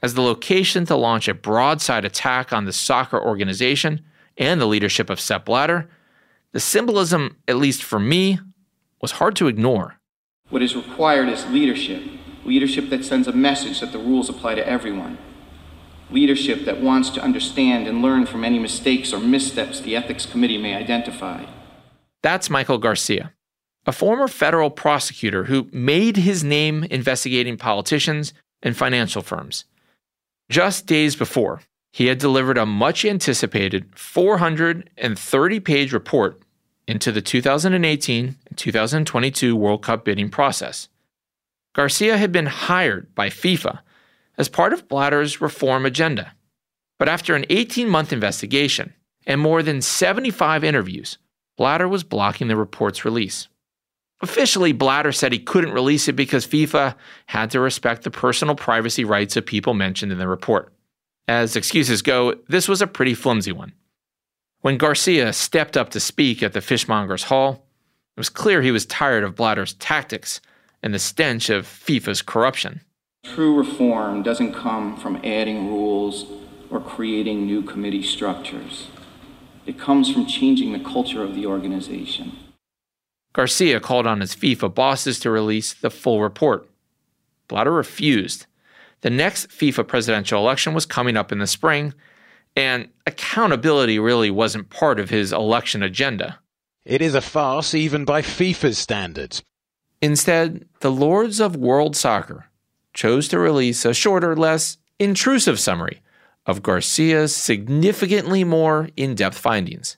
as 0.01 0.15
the 0.15 0.23
location 0.23 0.87
to 0.87 0.97
launch 0.97 1.27
a 1.27 1.35
broadside 1.35 2.05
attack 2.05 2.53
on 2.53 2.67
the 2.67 2.73
soccer 2.73 3.21
organization 3.21 4.01
and 4.39 4.61
the 4.61 4.67
leadership 4.67 5.11
of 5.11 5.21
Sepp 5.21 5.45
Blatter, 5.45 5.91
the 6.53 6.61
symbolism, 6.61 7.37
at 7.49 7.57
least 7.57 7.83
for 7.83 7.99
me, 7.99 8.39
was 9.03 9.13
hard 9.13 9.35
to 9.37 9.49
ignore. 9.49 9.97
What 10.51 10.63
is 10.63 10.77
required 10.77 11.29
is 11.29 11.47
leadership. 11.47 12.03
Leadership 12.45 12.91
that 12.91 13.05
sends 13.05 13.27
a 13.27 13.33
message 13.33 13.81
that 13.81 13.91
the 13.91 13.99
rules 13.99 14.29
apply 14.29 14.55
to 14.55 14.67
everyone. 14.67 15.19
Leadership 16.11 16.65
that 16.65 16.81
wants 16.81 17.11
to 17.11 17.21
understand 17.21 17.89
and 17.89 18.03
learn 18.03 18.25
from 18.25 18.45
any 18.45 18.59
mistakes 18.59 19.13
or 19.13 19.19
missteps 19.19 19.81
the 19.81 19.97
Ethics 19.97 20.27
Committee 20.27 20.59
may 20.59 20.75
identify. 20.75 21.45
That's 22.23 22.49
Michael 22.49 22.79
Garcia 22.79 23.33
a 23.87 23.93
former 23.93 24.29
federal 24.29 24.71
prosecutor 24.71 25.45
who 25.45 25.69
made 25.73 26.17
his 26.17 26.45
name 26.45 26.85
investigating 26.85 27.57
politicians 27.57 28.35
and 28.63 28.77
financial 28.77 29.23
firms. 29.23 29.65
Just 30.51 30.87
days 30.87 31.17
before, 31.17 31.63
he 31.93 32.07
had 32.07 32.19
delivered 32.19 32.59
a 32.59 32.67
much 32.67 33.05
anticipated 33.05 33.87
430 33.97 35.61
page 35.61 35.93
report 35.93 36.43
into 36.87 37.13
the 37.13 37.23
2018 37.23 38.37
and 38.47 38.59
2022 38.59 39.57
World 39.57 39.83
Cup 39.83 40.05
bidding 40.05 40.29
process. 40.29 40.89
Garcia 41.73 42.17
had 42.17 42.33
been 42.33 42.47
hired 42.47 43.15
by 43.15 43.29
FIFA 43.29 43.81
as 44.37 44.49
part 44.49 44.73
of 44.73 44.89
Blatter's 44.89 45.41
reform 45.41 45.87
agenda. 45.87 46.33
But 46.99 47.09
after 47.09 47.35
an 47.35 47.47
18 47.49 47.89
month 47.89 48.13
investigation 48.13 48.95
and 49.27 49.41
more 49.41 49.63
than 49.63 49.81
75 49.81 50.65
interviews, 50.65 51.19
Blatter 51.57 51.89
was 51.89 52.05
blocking 52.05 52.49
the 52.49 52.57
report's 52.57 53.05
release. 53.05 53.49
Officially, 54.23 54.73
Blatter 54.73 55.13
said 55.13 55.33
he 55.33 55.39
couldn't 55.39 55.73
release 55.73 56.07
it 56.07 56.13
because 56.13 56.47
FIFA 56.47 56.95
had 57.27 57.51
to 57.51 57.61
respect 57.61 58.03
the 58.03 58.11
personal 58.11 58.55
privacy 58.55 59.05
rights 59.05 59.37
of 59.37 59.47
people 59.47 59.73
mentioned 59.73 60.13
in 60.13 60.19
the 60.19 60.29
report. 60.29 60.73
As 61.27 61.57
excuses 61.57 62.03
go, 62.03 62.35
this 62.49 62.69
was 62.69 62.83
a 62.83 62.87
pretty 62.87 63.15
flimsy 63.15 63.53
one. 63.53 63.73
When 64.61 64.77
Garcia 64.77 65.33
stepped 65.33 65.77
up 65.77 65.89
to 65.91 66.01
speak 66.01 66.43
at 66.43 66.53
the 66.53 66.61
Fishmongers 66.61 67.25
Hall, 67.25 67.65
it 68.17 68.21
was 68.21 68.29
clear 68.29 68.61
he 68.61 68.73
was 68.73 68.85
tired 68.85 69.25
of 69.25 69.37
Blatter's 69.37 69.73
tactics 69.75 70.41
and 70.83 70.93
the 70.93 70.99
stench 70.99 71.49
of 71.49 71.67
FIFA's 71.67 72.21
corruption. 72.21 72.83
True 73.25 73.57
reform 73.57 74.23
doesn't 74.23 74.53
come 74.53 74.97
from 74.97 75.17
adding 75.25 75.69
rules 75.69 76.27
or 76.71 76.81
creating 76.81 77.47
new 77.47 77.63
committee 77.63 78.03
structures. 78.03 78.89
It 79.65 79.79
comes 79.79 80.11
from 80.11 80.27
changing 80.27 80.73
the 80.73 80.81
culture 80.81 81.23
of 81.23 81.35
the 81.35 81.47
organization. 81.47 82.33
Garcia 83.33 83.81
called 83.81 84.07
on 84.07 84.21
his 84.21 84.35
FIFA 84.35 84.75
bosses 84.75 85.21
to 85.21 85.31
release 85.31 85.73
the 85.73 85.91
full 85.91 86.21
report. 86.21 86.69
Blatter 87.49 87.73
refused. 87.73 88.47
The 89.03 89.11
next 89.11 89.49
FIFA 89.51 89.87
presidential 89.87 90.41
election 90.41 90.75
was 90.75 90.87
coming 90.87 91.17
up 91.17 91.33
in 91.33 91.39
the 91.39 91.47
spring, 91.47 91.95
and 92.57 92.89
accountability 93.07 93.99
really 93.99 94.31
wasn't 94.31 94.71
part 94.71 94.99
of 94.99 95.11
his 95.11 95.33
election 95.33 95.83
agenda. 95.83 96.39
It 96.85 97.01
is 97.01 97.15
a 97.15 97.21
farce 97.21 97.75
even 97.75 98.05
by 98.05 98.23
FIFA's 98.23 98.79
standards. 98.79 99.43
Instead, 100.03 100.67
the 100.81 100.91
Lords 100.91 101.41
of 101.41 101.57
World 101.57 101.95
Soccer 101.95 102.47
chose 102.95 103.29
to 103.29 103.39
release 103.39 103.85
a 103.85 103.95
shorter, 103.95 104.35
less 104.35 104.79
intrusive 104.99 105.61
summary 105.61 106.01
of 106.47 106.63
Garcia's 106.63 107.35
significantly 107.35 108.45
more 108.45 108.89
in 108.97 109.15
depth 109.15 109.39
findings. 109.39 109.97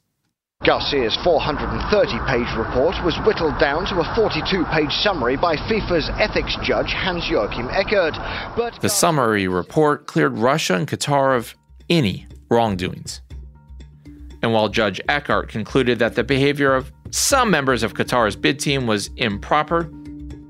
Garcia's 0.65 1.17
430 1.25 2.19
page 2.31 2.57
report 2.57 2.95
was 3.05 3.19
whittled 3.27 3.59
down 3.59 3.85
to 3.87 3.99
a 3.99 4.15
42 4.15 4.65
page 4.67 4.93
summary 4.93 5.37
by 5.37 5.57
FIFA's 5.57 6.09
ethics 6.21 6.57
judge 6.63 6.93
Hans 6.93 7.29
Joachim 7.29 7.69
Eckert. 7.71 8.15
But 8.57 8.81
the 8.81 8.89
summary 8.89 9.49
report 9.49 10.07
cleared 10.07 10.39
Russia 10.39 10.75
and 10.75 10.87
Qatar 10.87 11.37
of 11.37 11.57
any 11.91 12.29
wrongdoings. 12.49 13.23
And 14.43 14.53
while 14.53 14.69
Judge 14.69 15.01
Eckert 15.09 15.49
concluded 15.49 15.99
that 15.99 16.15
the 16.15 16.23
behavior 16.23 16.75
of 16.75 16.93
some 17.11 17.51
members 17.51 17.83
of 17.83 17.95
Qatar's 17.95 18.37
bid 18.37 18.61
team 18.61 18.87
was 18.87 19.11
improper, 19.17 19.91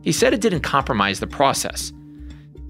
he 0.02 0.12
said 0.12 0.34
it 0.34 0.42
didn't 0.42 0.60
compromise 0.60 1.20
the 1.20 1.26
process. 1.26 1.90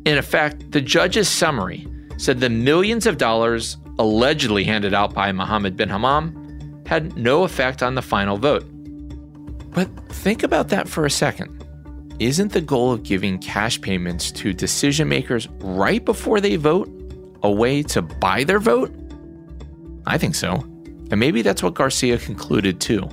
In 0.04 0.16
effect, 0.16 0.70
the 0.70 0.80
judge's 0.80 1.28
summary 1.28 1.88
said 2.18 2.38
the 2.38 2.50
millions 2.50 3.06
of 3.06 3.18
dollars 3.18 3.78
allegedly 3.98 4.62
handed 4.62 4.94
out 4.94 5.12
by 5.12 5.32
Mohammed 5.32 5.76
bin 5.76 5.88
Hammam 5.88 6.41
had 6.92 7.16
no 7.16 7.44
effect 7.44 7.82
on 7.82 7.94
the 7.94 8.02
final 8.02 8.36
vote. 8.36 8.66
But 9.70 9.88
think 10.10 10.42
about 10.42 10.68
that 10.68 10.86
for 10.86 11.06
a 11.06 11.10
second. 11.10 11.64
Isn't 12.18 12.52
the 12.52 12.60
goal 12.60 12.92
of 12.92 13.02
giving 13.02 13.38
cash 13.38 13.80
payments 13.80 14.30
to 14.32 14.52
decision 14.52 15.08
makers 15.08 15.48
right 15.60 16.04
before 16.04 16.38
they 16.38 16.56
vote 16.56 16.90
a 17.42 17.50
way 17.50 17.82
to 17.84 18.02
buy 18.02 18.44
their 18.44 18.58
vote? 18.58 18.94
I 20.04 20.18
think 20.18 20.34
so. 20.34 20.56
And 21.10 21.16
maybe 21.16 21.40
that's 21.40 21.62
what 21.62 21.72
Garcia 21.72 22.18
concluded 22.18 22.78
too. 22.78 23.08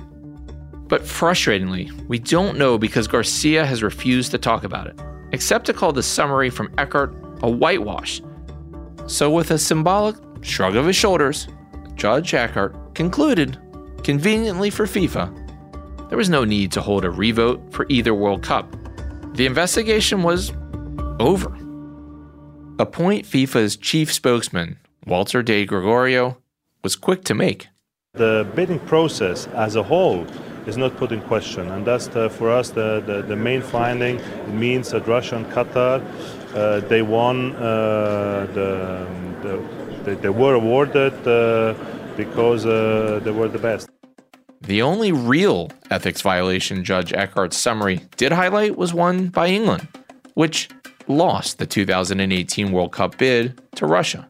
But 0.88 1.00
frustratingly, 1.00 1.90
we 2.06 2.18
don't 2.18 2.58
know 2.58 2.76
because 2.76 3.08
Garcia 3.08 3.64
has 3.64 3.82
refused 3.82 4.30
to 4.32 4.38
talk 4.38 4.62
about 4.62 4.88
it, 4.88 5.00
except 5.32 5.64
to 5.66 5.72
call 5.72 5.94
the 5.94 6.02
summary 6.02 6.50
from 6.50 6.70
Eckert 6.76 7.14
a 7.42 7.48
whitewash. 7.48 8.20
So, 9.06 9.30
with 9.30 9.50
a 9.52 9.58
symbolic 9.58 10.16
shrug 10.42 10.76
of 10.76 10.84
his 10.84 10.96
shoulders, 10.96 11.48
Judge 11.94 12.34
Eckert 12.34 12.94
concluded, 12.94 13.58
conveniently 14.04 14.70
for 14.70 14.86
FIFA, 14.86 16.08
there 16.08 16.18
was 16.18 16.28
no 16.28 16.44
need 16.44 16.72
to 16.72 16.80
hold 16.80 17.04
a 17.04 17.10
revote 17.10 17.72
for 17.72 17.86
either 17.88 18.14
World 18.14 18.42
Cup. 18.42 18.66
The 19.34 19.46
investigation 19.46 20.22
was 20.22 20.52
over. 21.20 21.56
Appoint 22.78 23.26
FIFA's 23.26 23.76
chief 23.76 24.12
spokesman, 24.12 24.78
Walter 25.06 25.42
De 25.42 25.64
Gregorio, 25.64 26.38
was 26.82 26.96
quick 26.96 27.24
to 27.24 27.34
make. 27.34 27.68
The 28.14 28.50
bidding 28.56 28.80
process 28.80 29.46
as 29.48 29.76
a 29.76 29.82
whole 29.82 30.26
is 30.66 30.76
not 30.76 30.96
put 30.96 31.12
in 31.12 31.20
question, 31.22 31.70
and 31.70 31.86
that's 31.86 32.08
the, 32.08 32.28
for 32.30 32.50
us 32.50 32.70
the, 32.70 33.02
the, 33.06 33.22
the, 33.22 33.36
main 33.36 33.62
finding. 33.62 34.16
It 34.18 34.48
means 34.48 34.90
that 34.90 35.06
Russia 35.06 35.36
and 35.36 35.46
Qatar, 35.46 36.02
uh, 36.54 36.80
they 36.88 37.02
won, 37.02 37.54
uh, 37.54 38.46
the, 38.52 39.06
the, 40.04 40.16
they, 40.16 40.28
were 40.28 40.54
awarded 40.54 41.14
uh, 41.26 41.74
because 42.24 42.66
uh, 42.66 43.20
they 43.24 43.30
were 43.30 43.48
the 43.48 43.58
best. 43.58 43.88
The 44.60 44.82
only 44.82 45.10
real 45.10 45.70
ethics 45.90 46.20
violation 46.20 46.84
Judge 46.84 47.12
Eckert's 47.12 47.56
summary 47.56 48.02
did 48.16 48.30
highlight 48.30 48.76
was 48.76 48.92
one 48.92 49.28
by 49.28 49.46
England, 49.48 49.88
which 50.34 50.68
lost 51.08 51.58
the 51.58 51.66
2018 51.66 52.72
World 52.72 52.92
Cup 52.92 53.16
bid 53.16 53.58
to 53.76 53.86
Russia. 53.86 54.28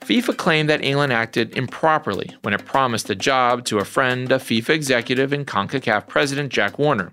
FIFA 0.00 0.36
claimed 0.36 0.68
that 0.68 0.82
England 0.82 1.12
acted 1.12 1.56
improperly 1.56 2.36
when 2.42 2.52
it 2.52 2.64
promised 2.64 3.08
a 3.08 3.14
job 3.14 3.64
to 3.66 3.78
a 3.78 3.84
friend 3.84 4.32
of 4.32 4.42
FIFA 4.42 4.70
executive 4.70 5.32
and 5.32 5.46
CONCACAF 5.46 6.08
president 6.08 6.52
Jack 6.52 6.80
Warner. 6.80 7.12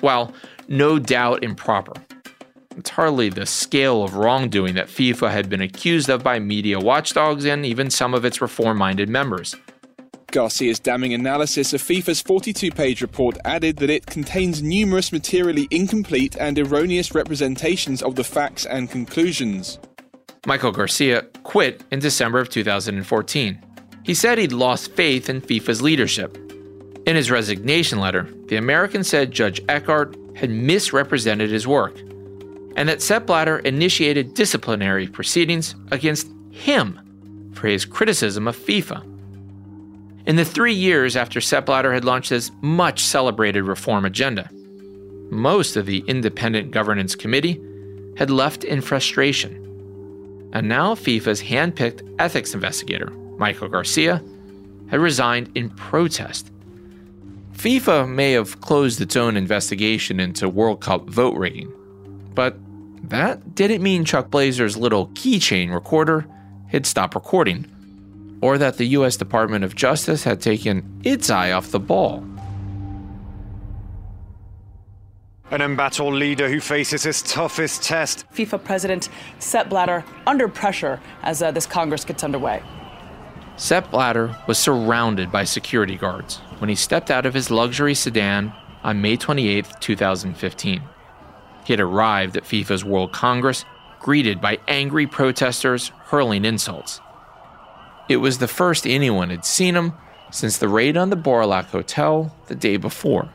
While 0.00 0.32
no 0.66 0.98
doubt 0.98 1.44
improper, 1.44 1.94
it's 2.76 2.90
hardly 2.90 3.30
the 3.30 3.46
scale 3.46 4.02
of 4.04 4.16
wrongdoing 4.16 4.74
that 4.74 4.88
FIFA 4.88 5.30
had 5.30 5.48
been 5.48 5.62
accused 5.62 6.10
of 6.10 6.22
by 6.22 6.38
media 6.38 6.78
watchdogs 6.78 7.46
and 7.46 7.64
even 7.64 7.90
some 7.90 8.12
of 8.12 8.24
its 8.24 8.40
reform 8.40 8.76
minded 8.76 9.08
members. 9.08 9.56
Garcia's 10.30 10.78
damning 10.78 11.14
analysis 11.14 11.72
of 11.72 11.80
FIFA's 11.80 12.20
42 12.20 12.70
page 12.70 13.00
report 13.00 13.38
added 13.44 13.76
that 13.78 13.88
it 13.88 14.06
contains 14.06 14.62
numerous 14.62 15.10
materially 15.12 15.66
incomplete 15.70 16.36
and 16.38 16.58
erroneous 16.58 17.14
representations 17.14 18.02
of 18.02 18.16
the 18.16 18.24
facts 18.24 18.66
and 18.66 18.90
conclusions. 18.90 19.78
Michael 20.46 20.72
Garcia 20.72 21.22
quit 21.44 21.82
in 21.90 22.00
December 22.00 22.40
of 22.40 22.50
2014. 22.50 23.58
He 24.02 24.14
said 24.14 24.38
he'd 24.38 24.52
lost 24.52 24.92
faith 24.92 25.30
in 25.30 25.40
FIFA's 25.40 25.80
leadership. 25.80 26.36
In 27.06 27.16
his 27.16 27.30
resignation 27.30 28.00
letter, 28.00 28.28
the 28.48 28.56
American 28.56 29.02
said 29.02 29.30
Judge 29.30 29.60
Eckert 29.68 30.16
had 30.36 30.50
misrepresented 30.50 31.50
his 31.50 31.66
work 31.66 31.96
and 32.76 32.88
that 32.88 33.02
Sepp 33.02 33.26
Blatter 33.26 33.58
initiated 33.60 34.34
disciplinary 34.34 35.08
proceedings 35.08 35.74
against 35.90 36.28
him 36.50 37.00
for 37.54 37.66
his 37.66 37.84
criticism 37.84 38.46
of 38.46 38.56
FIFA. 38.56 39.02
In 40.26 40.36
the 40.36 40.44
three 40.44 40.74
years 40.74 41.16
after 41.16 41.40
Sepp 41.40 41.66
Blatter 41.66 41.92
had 41.92 42.04
launched 42.04 42.30
his 42.30 42.52
much 42.60 43.00
celebrated 43.00 43.62
reform 43.62 44.04
agenda, 44.04 44.50
most 45.30 45.76
of 45.76 45.86
the 45.86 46.04
independent 46.06 46.70
governance 46.70 47.14
committee 47.14 47.60
had 48.16 48.30
left 48.30 48.62
in 48.62 48.80
frustration. 48.80 49.62
And 50.52 50.68
now 50.68 50.94
FIFA's 50.94 51.42
handpicked 51.42 52.02
ethics 52.18 52.54
investigator, 52.54 53.10
Michael 53.38 53.68
Garcia, 53.68 54.22
had 54.88 55.00
resigned 55.00 55.50
in 55.54 55.70
protest. 55.70 56.50
FIFA 57.54 58.08
may 58.08 58.32
have 58.32 58.60
closed 58.60 59.00
its 59.00 59.16
own 59.16 59.36
investigation 59.36 60.20
into 60.20 60.48
World 60.48 60.80
Cup 60.80 61.08
vote 61.08 61.34
rigging, 61.36 61.72
but 62.34 62.58
that 63.08 63.54
didn't 63.54 63.82
mean 63.82 64.04
Chuck 64.04 64.30
Blazer's 64.30 64.76
little 64.76 65.08
keychain 65.08 65.72
recorder 65.72 66.26
had 66.68 66.86
stopped 66.86 67.14
recording 67.14 67.66
or 68.40 68.58
that 68.58 68.76
the 68.76 68.86
U.S. 68.88 69.16
Department 69.16 69.64
of 69.64 69.74
Justice 69.74 70.24
had 70.24 70.40
taken 70.40 71.00
its 71.04 71.30
eye 71.30 71.52
off 71.52 71.70
the 71.70 71.80
ball. 71.80 72.24
An 75.50 75.62
embattled 75.62 76.14
leader 76.14 76.48
who 76.48 76.60
faces 76.60 77.04
his 77.04 77.22
toughest 77.22 77.82
test. 77.82 78.24
FIFA 78.34 78.64
President 78.64 79.08
Sepp 79.38 79.68
Blatter 79.68 80.04
under 80.26 80.48
pressure 80.48 81.00
as 81.22 81.40
uh, 81.40 81.52
this 81.52 81.66
Congress 81.66 82.04
gets 82.04 82.24
underway. 82.24 82.62
Sepp 83.56 83.90
Blatter 83.90 84.36
was 84.46 84.58
surrounded 84.58 85.30
by 85.30 85.44
security 85.44 85.96
guards 85.96 86.38
when 86.58 86.68
he 86.68 86.74
stepped 86.74 87.10
out 87.10 87.26
of 87.26 87.32
his 87.32 87.50
luxury 87.50 87.94
sedan 87.94 88.52
on 88.82 89.00
May 89.00 89.16
28, 89.16 89.66
2015. 89.80 90.82
He 91.66 91.72
had 91.72 91.80
arrived 91.80 92.36
at 92.36 92.44
FIFA's 92.44 92.84
World 92.84 93.12
Congress, 93.12 93.64
greeted 93.98 94.40
by 94.40 94.60
angry 94.68 95.08
protesters 95.08 95.88
hurling 96.04 96.44
insults. 96.44 97.00
It 98.08 98.18
was 98.18 98.38
the 98.38 98.46
first 98.46 98.86
anyone 98.86 99.30
had 99.30 99.44
seen 99.44 99.74
him 99.74 99.92
since 100.30 100.58
the 100.58 100.68
raid 100.68 100.96
on 100.96 101.10
the 101.10 101.16
Baur 101.16 101.42
au 101.42 101.48
Lac 101.48 101.66
Hotel 101.66 102.32
the 102.46 102.54
day 102.54 102.76
before. 102.76 103.30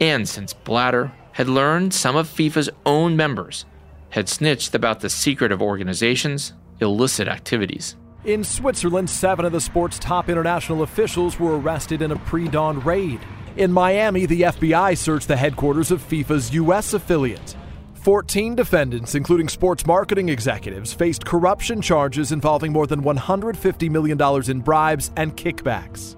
And 0.00 0.28
since 0.28 0.52
Blatter 0.52 1.12
had 1.32 1.48
learned 1.48 1.92
some 1.92 2.14
of 2.14 2.28
FIFA's 2.28 2.70
own 2.86 3.16
members 3.16 3.64
had 4.10 4.28
snitched 4.28 4.72
about 4.72 5.00
the 5.00 5.10
secret 5.10 5.50
of 5.50 5.60
organizations' 5.60 6.52
illicit 6.80 7.26
activities. 7.26 7.96
In 8.24 8.44
Switzerland, 8.44 9.10
seven 9.10 9.44
of 9.44 9.50
the 9.50 9.60
sport's 9.60 9.98
top 9.98 10.28
international 10.28 10.82
officials 10.82 11.40
were 11.40 11.58
arrested 11.58 12.00
in 12.00 12.12
a 12.12 12.16
pre 12.16 12.46
dawn 12.46 12.78
raid. 12.80 13.18
In 13.56 13.70
Miami, 13.70 14.26
the 14.26 14.42
FBI 14.42 14.98
searched 14.98 15.28
the 15.28 15.36
headquarters 15.36 15.92
of 15.92 16.02
FIFA's 16.02 16.52
U.S. 16.54 16.92
affiliate. 16.92 17.54
14 17.94 18.56
defendants, 18.56 19.14
including 19.14 19.48
sports 19.48 19.86
marketing 19.86 20.28
executives, 20.28 20.92
faced 20.92 21.24
corruption 21.24 21.80
charges 21.80 22.32
involving 22.32 22.72
more 22.72 22.88
than 22.88 23.02
$150 23.02 23.90
million 23.90 24.20
in 24.50 24.60
bribes 24.60 25.12
and 25.16 25.36
kickbacks. 25.36 26.16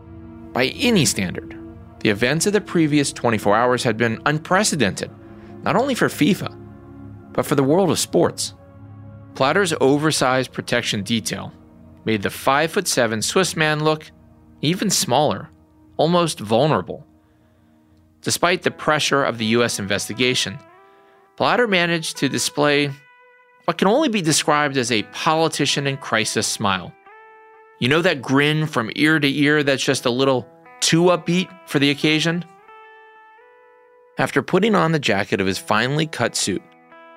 By 0.54 0.68
any 0.68 1.04
standard, 1.04 1.54
the 2.00 2.08
events 2.08 2.46
of 2.46 2.54
the 2.54 2.60
previous 2.62 3.12
24 3.12 3.54
hours 3.54 3.82
had 3.82 3.98
been 3.98 4.18
unprecedented, 4.24 5.10
not 5.62 5.76
only 5.76 5.94
for 5.94 6.08
FIFA, 6.08 6.56
but 7.32 7.44
for 7.44 7.54
the 7.54 7.62
world 7.62 7.90
of 7.90 7.98
sports. 7.98 8.54
Blatter's 9.34 9.74
oversized 9.78 10.54
protection 10.54 11.02
detail 11.02 11.52
made 12.06 12.22
the 12.22 12.30
5'7 12.30 13.22
Swiss 13.22 13.54
man 13.56 13.84
look 13.84 14.10
even 14.62 14.88
smaller, 14.88 15.50
almost 15.98 16.40
vulnerable. 16.40 17.06
Despite 18.26 18.62
the 18.62 18.72
pressure 18.72 19.22
of 19.22 19.38
the 19.38 19.44
U.S. 19.56 19.78
investigation, 19.78 20.58
Blatter 21.36 21.68
managed 21.68 22.16
to 22.16 22.28
display 22.28 22.90
what 23.66 23.78
can 23.78 23.86
only 23.86 24.08
be 24.08 24.20
described 24.20 24.76
as 24.76 24.90
a 24.90 25.04
politician 25.12 25.86
in 25.86 25.96
crisis 25.96 26.44
smile. 26.44 26.92
You 27.78 27.86
know 27.86 28.02
that 28.02 28.22
grin 28.22 28.66
from 28.66 28.90
ear 28.96 29.20
to 29.20 29.28
ear 29.28 29.62
that's 29.62 29.84
just 29.84 30.06
a 30.06 30.10
little 30.10 30.44
too 30.80 31.04
upbeat 31.04 31.48
for 31.68 31.78
the 31.78 31.90
occasion? 31.90 32.44
After 34.18 34.42
putting 34.42 34.74
on 34.74 34.90
the 34.90 34.98
jacket 34.98 35.40
of 35.40 35.46
his 35.46 35.58
finely 35.58 36.08
cut 36.08 36.34
suit, 36.34 36.64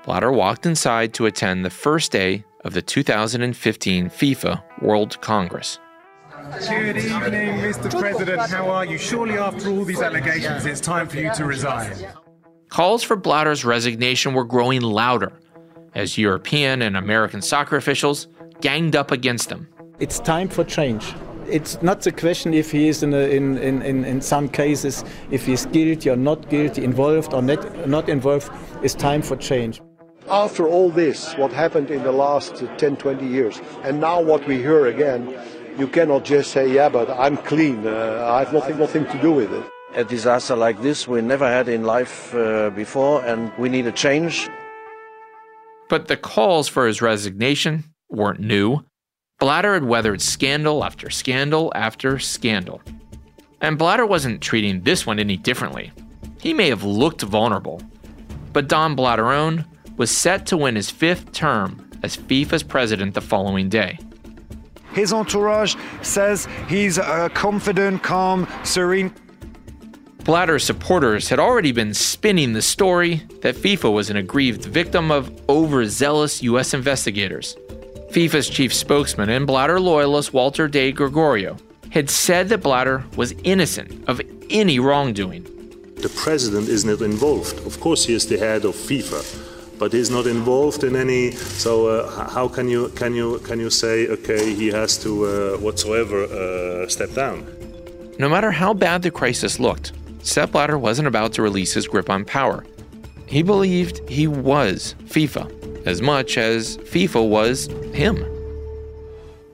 Blatter 0.06 0.32
walked 0.32 0.68
inside 0.68 1.16
to 1.16 1.26
attend 1.26 1.66
the 1.66 1.72
first 1.72 2.12
day 2.12 2.46
of 2.64 2.76
the 2.76 2.84
2015 2.84 4.12
FIFA 4.12 4.62
World 4.84 5.20
Congress. 5.22 5.80
Good 6.50 6.98
evening, 6.98 7.60
Mr. 7.60 7.92
President. 8.00 8.42
How 8.50 8.70
are 8.70 8.84
you? 8.84 8.98
Surely, 8.98 9.38
after 9.38 9.70
all 9.70 9.86
these 9.86 10.02
allegations, 10.02 10.66
it's 10.66 10.82
time 10.82 11.08
for 11.08 11.18
you 11.18 11.32
to 11.36 11.46
resign. 11.46 11.96
Calls 12.70 13.04
for 13.04 13.16
Blatter's 13.16 13.64
resignation 13.64 14.34
were 14.34 14.46
growing 14.46 14.82
louder 14.82 15.32
as 15.94 16.18
European 16.18 16.82
and 16.82 16.98
American 16.98 17.44
soccer 17.44 17.76
officials 17.76 18.28
ganged 18.62 18.96
up 18.96 19.12
against 19.12 19.52
him. 19.52 19.68
It's 20.00 20.20
time 20.20 20.50
for 20.50 20.64
change. 20.64 21.14
It's 21.48 21.80
not 21.84 22.02
the 22.02 22.12
question 22.12 22.56
if 22.56 22.72
he 22.72 22.88
is 22.88 23.04
in, 23.04 23.14
a, 23.14 23.30
in, 23.30 23.60
in, 23.60 24.04
in, 24.04 24.20
some 24.20 24.50
cases, 24.50 25.04
if 25.30 25.46
he's 25.46 25.68
guilty 25.68 26.10
or 26.10 26.16
not 26.16 26.50
guilty, 26.50 26.84
involved 26.84 27.32
or 27.34 27.44
not, 27.44 27.88
not 27.88 28.10
involved. 28.10 28.52
It's 28.82 28.96
time 28.96 29.22
for 29.22 29.36
change. 29.36 29.82
After 30.28 30.68
all 30.68 30.90
this, 30.90 31.34
what 31.38 31.52
happened 31.52 31.90
in 31.92 32.04
the 32.04 32.12
last 32.12 32.64
10, 32.78 32.98
20 32.98 33.26
years, 33.26 33.62
and 33.84 34.00
now 34.00 34.22
what 34.22 34.46
we 34.48 34.58
hear 34.58 34.88
again, 34.88 35.36
you 35.78 35.88
cannot 35.88 36.26
just 36.26 36.52
say, 36.52 36.72
yeah, 36.72 36.90
but 36.90 37.10
I'm 37.10 37.38
clean. 37.38 37.86
Uh, 37.86 38.28
I 38.30 38.40
have 38.44 38.54
nothing, 38.54 38.78
nothing 38.78 39.06
to 39.06 39.22
do 39.22 39.32
with 39.32 39.52
it. 39.54 39.64
A 39.96 40.04
disaster 40.04 40.56
like 40.56 40.82
this 40.82 41.08
we 41.08 41.22
never 41.22 41.48
had 41.48 41.68
in 41.68 41.84
life 41.84 42.34
uh, 42.36 42.70
before, 42.70 43.26
and 43.26 43.52
we 43.58 43.70
need 43.70 43.88
a 43.88 43.92
change. 43.92 44.50
But 45.90 46.08
the 46.08 46.18
calls 46.18 46.68
for 46.68 46.86
his 46.86 47.02
resignation 47.02 47.84
weren't 48.10 48.40
new. 48.40 48.86
Blatter 49.40 49.74
had 49.74 49.86
weathered 49.86 50.22
scandal 50.22 50.84
after 50.84 51.10
scandal 51.10 51.72
after 51.74 52.20
scandal. 52.20 52.82
And 53.62 53.78
Blatter 53.78 54.06
wasn't 54.06 54.42
treating 54.42 54.84
this 54.84 55.06
one 55.06 55.20
any 55.20 55.38
differently. 55.38 55.92
He 56.40 56.54
may 56.54 56.70
have 56.70 56.84
looked 56.84 57.22
vulnerable, 57.24 57.82
but 58.54 58.68
Don 58.68 58.96
Blatterone 58.96 59.66
was 59.98 60.12
set 60.12 60.46
to 60.48 60.58
win 60.58 60.76
his 60.76 60.90
fifth 60.90 61.32
term 61.32 61.90
as 62.04 62.16
FIFA's 62.16 62.64
president 62.64 63.14
the 63.14 63.22
following 63.22 63.70
day. 63.70 63.98
His 64.94 65.14
entourage 65.14 65.76
says 66.02 66.48
he's 66.68 66.98
a 66.98 67.30
confident, 67.34 68.04
calm, 68.04 68.48
serene. 68.64 69.14
Blatter's 70.24 70.64
supporters 70.64 71.30
had 71.30 71.40
already 71.40 71.72
been 71.72 71.94
spinning 71.94 72.54
the 72.54 72.62
story 72.62 73.24
that 73.42 73.56
FIFA 73.56 73.94
was 73.94 74.10
an 74.10 74.18
aggrieved 74.18 74.66
victim 74.66 75.12
of 75.12 75.32
overzealous 75.50 76.44
U.S. 76.44 76.74
investigators. 76.74 77.56
FIFA's 78.12 78.50
chief 78.50 78.74
spokesman 78.74 79.30
and 79.30 79.48
Blatter 79.48 79.80
loyalist 79.80 80.34
Walter 80.34 80.68
de 80.68 80.92
Gregorio 80.92 81.58
had 81.92 82.10
said 82.10 82.50
that 82.50 82.62
Blatter 82.62 83.04
was 83.16 83.34
innocent 83.44 84.08
of 84.08 84.22
any 84.50 84.80
wrongdoing. 84.80 85.44
The 85.96 86.10
president 86.10 86.70
is 86.70 86.86
not 86.86 87.02
involved. 87.02 87.60
Of 87.66 87.80
course, 87.80 88.06
he 88.06 88.14
is 88.14 88.28
the 88.28 88.38
head 88.38 88.66
of 88.66 88.76
FIFA, 88.76 89.59
but 89.80 89.94
he's 89.94 90.12
not 90.12 90.28
involved 90.28 90.84
in 90.84 90.96
any. 90.96 91.32
So 91.32 91.88
uh, 91.88 92.30
how 92.30 92.48
can 92.48 92.70
you 92.70 92.90
can 92.90 93.16
you 93.16 93.40
can 93.40 93.60
you 93.60 93.70
say 93.70 94.08
okay 94.08 94.54
he 94.54 94.68
has 94.68 94.98
to 95.04 95.26
uh, 95.26 95.58
whatsoever 95.58 96.26
uh, 96.26 96.88
step 96.88 97.14
down? 97.14 97.46
No 98.20 98.30
matter 98.30 98.52
how 98.52 98.74
bad 98.74 99.02
the 99.02 99.12
crisis 99.12 99.60
looked, 99.60 99.94
Sepp 100.22 100.52
Blatter 100.52 100.78
wasn't 100.78 101.08
about 101.08 101.34
to 101.34 101.42
release 101.42 101.74
his 101.74 101.88
grip 101.88 102.10
on 102.10 102.26
power. 102.26 102.66
He 103.26 103.42
believed 103.42 104.08
he 104.10 104.28
was 104.28 104.96
FIFA 105.06 105.46
as 105.88 106.02
much 106.02 106.38
as 106.38 106.78
FIFA 106.78 107.30
was 107.30 107.68
him. 107.94 108.26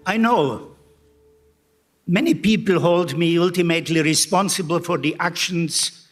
I 0.06 0.18
know 0.18 0.76
Many 2.08 2.36
people 2.36 2.80
hold 2.80 3.18
me 3.18 3.40
ultimately 3.40 4.00
responsible 4.04 4.80
for 4.80 5.00
the 5.00 5.16
actions 5.20 6.08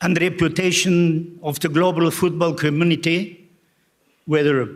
and 0.00 0.20
reputation 0.20 1.38
of 1.44 1.60
the 1.60 1.68
global 1.68 2.10
football 2.10 2.54
community, 2.54 3.37
whether 4.28 4.68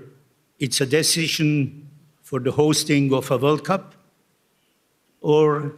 it's 0.59 0.81
a 0.81 0.87
decision 0.87 1.87
for 2.23 2.41
the 2.41 2.53
hosting 2.53 3.13
of 3.13 3.31
a 3.31 3.37
World 3.37 3.63
Cup 3.65 3.95
or 5.21 5.75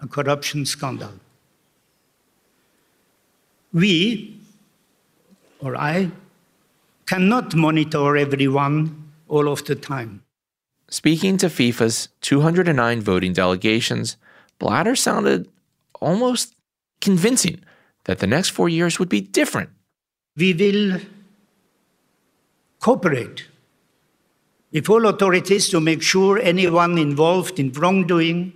a 0.00 0.06
corruption 0.06 0.64
scandal. 0.64 1.10
We, 3.72 4.38
or 5.58 5.74
I, 5.76 6.12
cannot 7.06 7.56
monitor 7.56 8.16
everyone 8.16 9.10
all 9.26 9.48
of 9.48 9.64
the 9.64 9.74
time. 9.74 10.22
Speaking 10.88 11.36
to 11.38 11.46
FIFA's 11.46 12.10
209 12.20 13.00
voting 13.00 13.32
delegations, 13.32 14.16
Blatter 14.60 14.94
sounded 14.94 15.48
almost 16.00 16.54
convincing 17.00 17.64
that 18.04 18.20
the 18.20 18.28
next 18.28 18.50
four 18.50 18.68
years 18.68 19.00
would 19.00 19.08
be 19.08 19.20
different. 19.20 19.70
We 20.36 20.54
will 20.54 21.00
cooperate 22.80 23.46
with 24.72 24.88
all 24.88 25.06
authorities 25.06 25.68
to 25.68 25.80
make 25.80 26.02
sure 26.02 26.38
anyone 26.38 26.96
involved 26.98 27.58
in 27.58 27.70
wrongdoing 27.72 28.52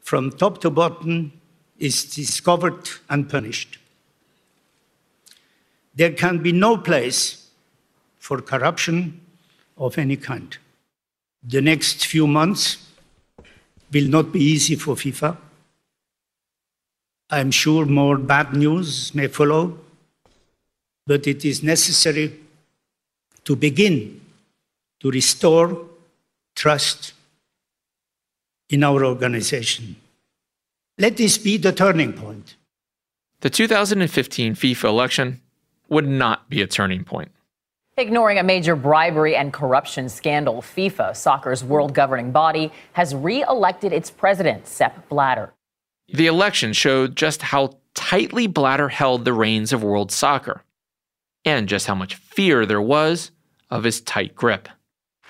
from 0.00 0.30
top 0.30 0.60
to 0.60 0.70
bottom 0.70 1.32
is 1.78 2.04
discovered 2.04 2.88
and 3.10 3.28
punished. 3.28 3.78
There 5.94 6.12
can 6.12 6.38
be 6.42 6.52
no 6.52 6.76
place 6.78 7.50
for 8.18 8.40
corruption 8.40 9.20
of 9.76 9.98
any 9.98 10.16
kind. 10.16 10.56
The 11.42 11.60
next 11.60 12.06
few 12.06 12.26
months 12.26 12.78
will 13.92 14.08
not 14.08 14.32
be 14.32 14.40
easy 14.40 14.76
for 14.76 14.94
FIFA. 14.94 15.36
I'm 17.30 17.50
sure 17.50 17.84
more 17.84 18.16
bad 18.16 18.54
news 18.54 19.14
may 19.14 19.26
follow, 19.26 19.78
but 21.06 21.26
it 21.26 21.44
is 21.44 21.62
necessary 21.62 22.41
to 23.44 23.56
begin 23.56 24.20
to 25.00 25.10
restore 25.10 25.86
trust 26.54 27.12
in 28.70 28.84
our 28.84 29.04
organization. 29.04 29.96
Let 30.98 31.16
this 31.16 31.38
be 31.38 31.56
the 31.56 31.72
turning 31.72 32.12
point. 32.12 32.56
The 33.40 33.50
2015 33.50 34.54
FIFA 34.54 34.84
election 34.84 35.40
would 35.88 36.06
not 36.06 36.48
be 36.48 36.62
a 36.62 36.66
turning 36.66 37.04
point. 37.04 37.32
Ignoring 37.96 38.38
a 38.38 38.42
major 38.42 38.74
bribery 38.74 39.36
and 39.36 39.52
corruption 39.52 40.08
scandal, 40.08 40.62
FIFA, 40.62 41.14
soccer's 41.14 41.62
world 41.62 41.92
governing 41.92 42.32
body, 42.32 42.72
has 42.92 43.14
re 43.14 43.42
elected 43.42 43.92
its 43.92 44.10
president, 44.10 44.66
Sepp 44.66 45.08
Blatter. 45.08 45.52
The 46.08 46.26
election 46.26 46.72
showed 46.72 47.16
just 47.16 47.42
how 47.42 47.74
tightly 47.94 48.46
Blatter 48.46 48.88
held 48.88 49.24
the 49.24 49.34
reins 49.34 49.72
of 49.72 49.82
world 49.82 50.10
soccer, 50.10 50.62
and 51.44 51.68
just 51.68 51.86
how 51.86 51.94
much 51.94 52.14
fear 52.14 52.66
there 52.66 52.82
was 52.82 53.30
of 53.70 53.84
his 53.84 54.00
tight 54.00 54.34
grip. 54.34 54.68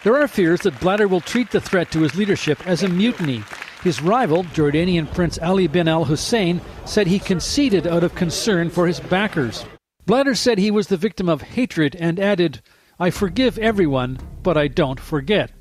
There 0.02 0.16
are 0.16 0.26
fears 0.26 0.62
that 0.62 0.80
Blatter 0.80 1.06
will 1.06 1.20
treat 1.20 1.50
the 1.50 1.60
threat 1.60 1.92
to 1.92 2.00
his 2.00 2.16
leadership 2.16 2.66
as 2.66 2.82
a 2.82 2.88
mutiny. 2.88 3.44
His 3.84 4.02
rival, 4.02 4.44
Jordanian 4.44 5.12
Prince 5.12 5.38
Ali 5.38 5.68
bin 5.68 5.86
al 5.86 6.04
Hussein, 6.04 6.60
said 6.84 7.06
he 7.06 7.20
conceded 7.20 7.86
out 7.86 8.02
of 8.02 8.14
concern 8.14 8.68
for 8.68 8.86
his 8.86 8.98
backers. 8.98 9.64
Blatter 10.06 10.34
said 10.34 10.58
he 10.58 10.72
was 10.72 10.88
the 10.88 10.96
victim 10.96 11.28
of 11.28 11.42
hatred 11.42 11.96
and 12.00 12.18
added, 12.18 12.62
I 12.98 13.10
forgive 13.10 13.58
everyone, 13.58 14.18
but 14.42 14.56
I 14.56 14.66
don't 14.68 14.98
forget. 14.98 15.52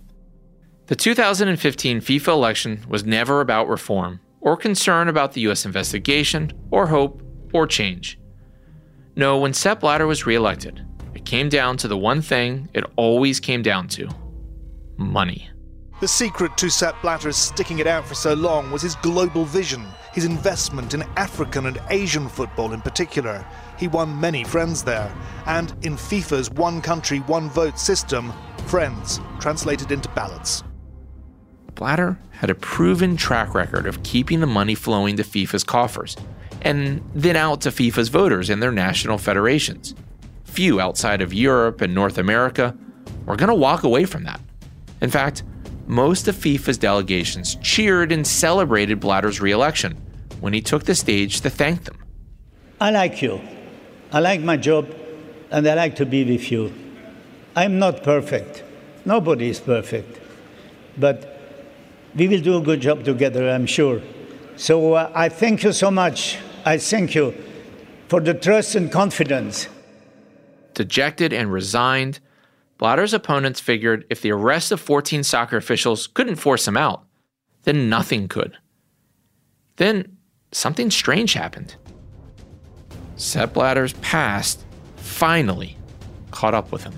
The 0.88 0.96
2015 0.96 2.02
FIFA 2.02 2.28
election 2.28 2.86
was 2.90 3.06
never 3.06 3.42
about 3.42 3.70
reform, 3.70 4.20
or 4.42 4.58
concern 4.58 5.08
about 5.08 5.34
the 5.34 5.42
U.S. 5.42 5.66
investigation, 5.66 6.52
or 6.72 6.88
hope, 6.88 7.22
or 7.54 7.68
change. 7.68 8.20
No, 9.16 9.38
when 9.38 9.54
Sepp 9.54 9.82
Blatter 9.82 10.08
was 10.08 10.26
reelected, 10.26 10.86
it 11.14 11.26
came 11.26 11.50
down 11.50 11.76
to 11.78 11.88
the 11.88 11.98
one 11.98 12.22
thing 12.22 12.70
it 12.74 12.86
always 12.96 13.40
came 13.40 13.62
down 13.62 13.88
to 13.90 14.08
money. 14.98 15.50
The 16.00 16.08
secret 16.08 16.56
to 16.58 16.70
Sepp 16.70 17.00
Blatter's 17.02 17.36
sticking 17.36 17.80
it 17.80 17.88
out 17.88 18.08
for 18.08 18.16
so 18.16 18.34
long 18.34 18.72
was 18.72 18.82
his 18.82 18.96
global 18.96 19.46
vision, 19.46 19.86
his 20.14 20.26
investment 20.26 20.94
in 20.94 21.04
African 21.16 21.68
and 21.68 21.80
Asian 21.90 22.28
football 22.28 22.74
in 22.74 22.82
particular. 22.82 23.46
He 23.78 23.88
won 23.88 24.20
many 24.20 24.44
friends 24.44 24.82
there, 24.82 25.14
and 25.46 25.76
in 25.84 25.98
FIFA's 25.98 26.50
one 26.50 26.82
country, 26.82 27.20
one 27.20 27.50
vote 27.50 27.78
system, 27.78 28.34
friends 28.66 29.20
translated 29.40 29.92
into 29.92 30.10
ballots. 30.10 30.64
Blatter 31.76 32.18
had 32.32 32.50
a 32.50 32.56
proven 32.56 33.18
track 33.18 33.54
record 33.54 33.86
of 33.86 34.02
keeping 34.04 34.40
the 34.40 34.48
money 34.48 34.74
flowing 34.74 35.18
to 35.18 35.24
FIFA's 35.24 35.64
coffers 35.64 36.16
and 36.62 37.02
then 37.14 37.36
out 37.36 37.62
to 37.62 37.70
FIFA's 37.70 38.10
voters 38.10 38.50
and 38.50 38.62
their 38.62 38.72
national 38.72 39.18
federations. 39.18 39.96
Few 40.44 40.80
outside 40.80 41.22
of 41.22 41.34
Europe 41.34 41.82
and 41.82 41.96
North 41.96 42.18
America 42.18 42.76
were 43.26 43.36
going 43.36 43.50
to 43.50 43.56
walk 43.56 43.84
away 43.84 44.06
from 44.06 44.24
that. 44.24 44.40
In 45.02 45.10
fact, 45.10 45.44
most 45.88 46.28
of 46.28 46.36
FIFA's 46.36 46.78
delegations 46.78 47.56
cheered 47.56 48.12
and 48.12 48.26
celebrated 48.26 49.00
Blatter's 49.00 49.42
reelection 49.42 49.98
when 50.40 50.54
he 50.54 50.62
took 50.62 50.84
the 50.84 50.96
stage 50.96 51.42
to 51.42 51.50
thank 51.50 51.84
them. 51.86 51.98
I 52.80 52.92
like 52.92 53.22
you. 53.22 53.42
I 54.12 54.20
like 54.20 54.42
my 54.42 54.58
job, 54.58 54.94
and 55.52 55.68
I 55.68 55.74
like 55.74 55.96
to 55.98 56.06
be 56.06 56.24
with 56.24 56.52
you. 56.52 56.74
I'm 57.56 57.80
not 57.80 58.04
perfect. 58.04 58.64
Nobody 59.06 59.50
is 59.50 59.60
perfect. 59.60 60.20
But 60.98 61.38
we 62.16 62.28
will 62.28 62.42
do 62.42 62.58
a 62.58 62.62
good 62.62 62.82
job 62.82 63.04
together, 63.04 63.50
I'm 63.50 63.66
sure. 63.66 64.02
So 64.56 64.94
uh, 64.94 65.12
I 65.16 65.30
thank 65.30 65.64
you 65.64 65.72
so 65.72 65.90
much. 65.92 66.38
I 66.66 66.78
thank 66.78 67.16
you 67.16 67.34
for 68.08 68.20
the 68.22 68.34
trust 68.34 68.76
and 68.76 68.92
confidence. 68.92 69.68
Dejected 70.74 71.34
and 71.34 71.52
resigned, 71.52 72.20
Blatter's 72.78 73.14
opponents 73.14 73.60
figured 73.60 74.06
if 74.10 74.22
the 74.22 74.32
arrest 74.32 74.72
of 74.72 74.80
14 74.80 75.24
soccer 75.24 75.58
officials 75.58 76.08
couldn't 76.08 76.36
force 76.36 76.68
him 76.68 76.78
out, 76.78 77.04
then 77.64 77.90
nothing 77.90 78.28
could. 78.28 78.58
Then 79.78 80.18
something 80.52 80.92
strange 80.92 81.34
happened. 81.34 81.76
Sepp 83.16 83.54
Blatter's 83.54 83.94
past 83.94 84.66
finally 84.96 85.78
caught 86.32 86.54
up 86.54 86.72
with 86.72 86.84
him. 86.84 86.98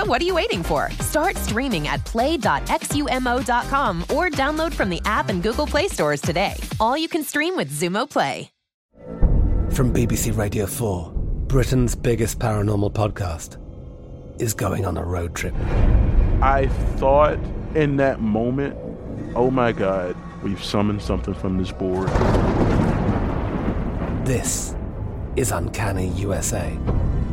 So 0.00 0.06
what 0.06 0.22
are 0.22 0.24
you 0.24 0.34
waiting 0.34 0.62
for? 0.62 0.90
Start 1.00 1.36
streaming 1.36 1.86
at 1.86 2.02
play.xumo.com 2.06 4.02
or 4.02 4.30
download 4.30 4.72
from 4.72 4.88
the 4.88 5.02
app 5.04 5.28
and 5.28 5.42
Google 5.42 5.66
Play 5.66 5.88
stores 5.88 6.22
today. 6.22 6.54
All 6.80 6.96
you 6.96 7.06
can 7.06 7.22
stream 7.22 7.54
with 7.54 7.70
Xumo 7.70 8.08
Play. 8.08 8.48
From 9.70 9.92
BBC 9.92 10.34
Radio 10.34 10.64
4, 10.64 11.12
Britain's 11.48 11.94
biggest 11.94 12.38
paranormal 12.38 12.94
podcast 12.94 13.58
is 14.40 14.54
going 14.54 14.86
on 14.86 14.96
a 14.96 15.04
road 15.04 15.34
trip. 15.34 15.54
I 16.40 16.68
thought 16.96 17.38
in 17.74 17.96
that 17.96 18.22
moment, 18.22 18.78
oh 19.36 19.50
my 19.50 19.70
God, 19.70 20.16
we've 20.42 20.64
summoned 20.64 21.02
something 21.02 21.34
from 21.34 21.58
this 21.58 21.72
board. 21.72 22.08
This 24.24 24.74
is 25.36 25.50
Uncanny 25.50 26.08
USA. 26.12 26.74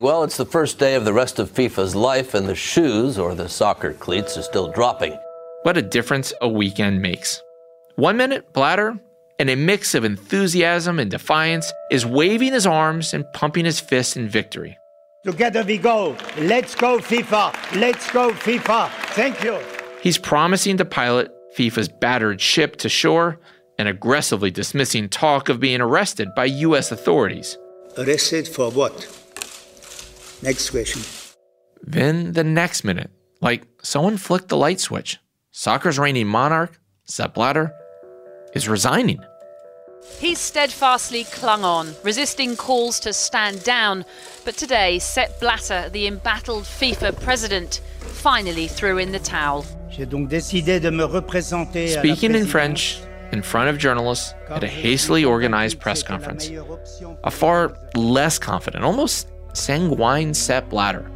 Well, 0.00 0.24
it's 0.24 0.36
the 0.36 0.44
first 0.44 0.80
day 0.80 0.96
of 0.96 1.04
the 1.04 1.12
rest 1.12 1.38
of 1.38 1.52
FIFA's 1.52 1.94
life, 1.94 2.34
and 2.34 2.48
the 2.48 2.56
shoes, 2.56 3.16
or 3.16 3.34
the 3.34 3.48
soccer 3.48 3.92
cleats, 3.92 4.36
are 4.36 4.42
still 4.42 4.72
dropping. 4.72 5.16
What 5.62 5.76
a 5.76 5.82
difference 5.82 6.32
a 6.40 6.48
weekend 6.48 7.00
makes. 7.00 7.40
One 7.94 8.16
minute, 8.16 8.52
Blatter, 8.52 8.98
in 9.38 9.48
a 9.48 9.54
mix 9.54 9.94
of 9.94 10.04
enthusiasm 10.04 10.98
and 10.98 11.10
defiance, 11.10 11.72
is 11.92 12.04
waving 12.04 12.52
his 12.54 12.66
arms 12.66 13.14
and 13.14 13.24
pumping 13.34 13.64
his 13.64 13.78
fists 13.78 14.16
in 14.16 14.28
victory. 14.28 14.76
Together 15.24 15.62
we 15.62 15.78
go. 15.78 16.16
Let's 16.38 16.74
go, 16.74 16.98
FIFA. 16.98 17.76
Let's 17.80 18.10
go, 18.10 18.32
FIFA. 18.32 18.90
Thank 19.14 19.44
you. 19.44 19.60
He's 20.02 20.18
promising 20.18 20.76
to 20.78 20.84
pilot 20.84 21.32
FIFA's 21.56 21.88
battered 21.88 22.40
ship 22.40 22.76
to 22.78 22.88
shore 22.88 23.38
and 23.78 23.86
aggressively 23.86 24.50
dismissing 24.50 25.08
talk 25.08 25.48
of 25.48 25.60
being 25.60 25.80
arrested 25.80 26.28
by 26.34 26.46
U.S. 26.46 26.90
authorities. 26.90 27.56
Arrested 27.96 28.48
for 28.48 28.72
what? 28.72 29.23
Next 30.42 30.70
question. 30.70 31.02
Then 31.82 32.32
the 32.32 32.44
next 32.44 32.84
minute, 32.84 33.10
like 33.40 33.66
someone 33.82 34.16
flicked 34.16 34.48
the 34.48 34.56
light 34.56 34.80
switch, 34.80 35.18
soccer's 35.50 35.98
reigning 35.98 36.26
monarch, 36.26 36.80
Sepp 37.04 37.34
Blatter, 37.34 37.72
is 38.54 38.68
resigning. 38.68 39.22
He 40.18 40.34
steadfastly 40.34 41.24
clung 41.24 41.64
on, 41.64 41.94
resisting 42.02 42.56
calls 42.56 43.00
to 43.00 43.12
stand 43.12 43.64
down. 43.64 44.04
But 44.44 44.56
today, 44.56 44.98
Sepp 44.98 45.40
Blatter, 45.40 45.88
the 45.90 46.06
embattled 46.06 46.64
FIFA 46.64 47.20
president, 47.20 47.80
finally 47.98 48.68
threw 48.68 48.98
in 48.98 49.12
the 49.12 49.18
towel. 49.18 49.64
Speaking 49.90 50.34
in 52.34 52.46
French, 52.46 53.00
in 53.32 53.42
front 53.42 53.68
of 53.68 53.78
journalists 53.78 54.34
at 54.48 54.62
a 54.62 54.68
hastily 54.68 55.24
organized 55.24 55.80
press 55.80 56.02
conference, 56.02 56.50
a 57.24 57.30
far 57.30 57.76
less 57.94 58.38
confident, 58.38 58.84
almost 58.84 59.28
sanguine 59.54 60.34
Sepp 60.34 60.68
Blatter 60.68 61.10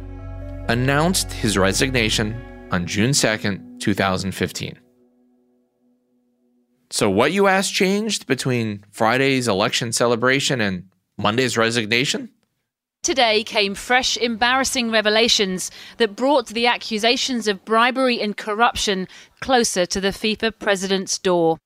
announced 0.67 1.31
his 1.31 1.57
resignation 1.57 2.39
on 2.71 2.85
June 2.85 3.11
2nd, 3.11 3.79
2015. 3.79 4.79
So, 6.91 7.09
what 7.09 7.31
you 7.31 7.47
asked 7.47 7.73
changed 7.73 8.25
between 8.25 8.83
Friday's 8.89 9.47
election 9.47 9.91
celebration 9.91 10.59
and 10.59 10.89
Monday's 11.17 11.57
resignation? 11.57 12.29
Today 13.03 13.43
came 13.43 13.75
fresh, 13.75 14.17
embarrassing 14.17 14.91
revelations 14.91 15.71
that 15.97 16.15
brought 16.15 16.47
the 16.47 16.67
accusations 16.67 17.47
of 17.47 17.63
bribery 17.63 18.19
and 18.19 18.35
corruption 18.35 19.07
closer 19.39 19.85
to 19.85 20.01
the 20.01 20.09
FIFA 20.09 20.59
president's 20.59 21.17
door. 21.17 21.57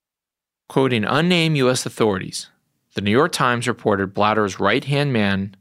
Quoting 0.70 1.06
unnamed 1.06 1.58
U.S. 1.58 1.86
authorities, 1.86 2.50
the 2.94 3.02
New 3.02 3.12
York 3.12 3.32
Times 3.32 3.68
reported 3.68 4.14
Blatter's 4.14 4.60
right 4.60 4.84
hand 4.84 5.12
man, 5.14 5.56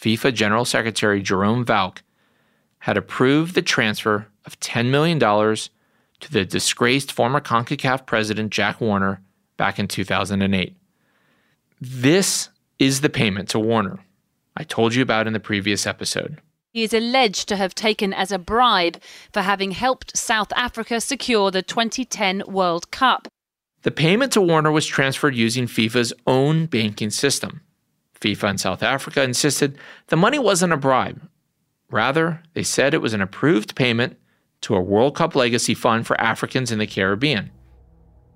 FIFA 0.00 0.34
General 0.34 0.64
Secretary 0.64 1.22
Jerome 1.22 1.64
Valcke, 1.64 1.98
had 2.80 2.96
approved 2.96 3.54
the 3.54 3.62
transfer 3.62 4.28
of 4.44 4.58
$10 4.60 4.90
million 4.90 5.18
to 5.18 6.32
the 6.32 6.44
disgraced 6.44 7.12
former 7.12 7.40
CONCACAF 7.40 8.06
president 8.06 8.50
Jack 8.50 8.80
Warner 8.80 9.20
back 9.56 9.78
in 9.78 9.88
2008. 9.88 10.76
This 11.80 12.48
is 12.78 13.00
the 13.00 13.08
payment 13.08 13.48
to 13.50 13.58
Warner 13.58 13.98
I 14.56 14.64
told 14.64 14.94
you 14.94 15.02
about 15.02 15.28
in 15.28 15.32
the 15.32 15.40
previous 15.40 15.86
episode. 15.86 16.40
He 16.72 16.82
is 16.82 16.92
alleged 16.92 17.48
to 17.48 17.56
have 17.56 17.74
taken 17.74 18.12
as 18.12 18.32
a 18.32 18.38
bribe 18.38 19.00
for 19.32 19.42
having 19.42 19.70
helped 19.70 20.16
South 20.16 20.52
Africa 20.54 21.00
secure 21.00 21.50
the 21.50 21.62
2010 21.62 22.42
World 22.46 22.90
Cup. 22.90 23.28
The 23.82 23.90
payment 23.90 24.32
to 24.32 24.40
Warner 24.40 24.72
was 24.72 24.86
transferred 24.86 25.36
using 25.36 25.66
FIFA's 25.66 26.12
own 26.26 26.66
banking 26.66 27.10
system. 27.10 27.62
FIFA 28.20 28.50
and 28.50 28.60
South 28.60 28.82
Africa 28.82 29.22
insisted 29.22 29.78
the 30.08 30.16
money 30.16 30.38
wasn't 30.38 30.72
a 30.72 30.76
bribe. 30.76 31.28
Rather, 31.90 32.42
they 32.54 32.62
said 32.62 32.92
it 32.92 33.02
was 33.02 33.14
an 33.14 33.22
approved 33.22 33.74
payment 33.74 34.18
to 34.62 34.74
a 34.74 34.80
World 34.80 35.14
Cup 35.14 35.34
legacy 35.34 35.74
fund 35.74 36.06
for 36.06 36.20
Africans 36.20 36.72
in 36.72 36.78
the 36.78 36.86
Caribbean. 36.86 37.50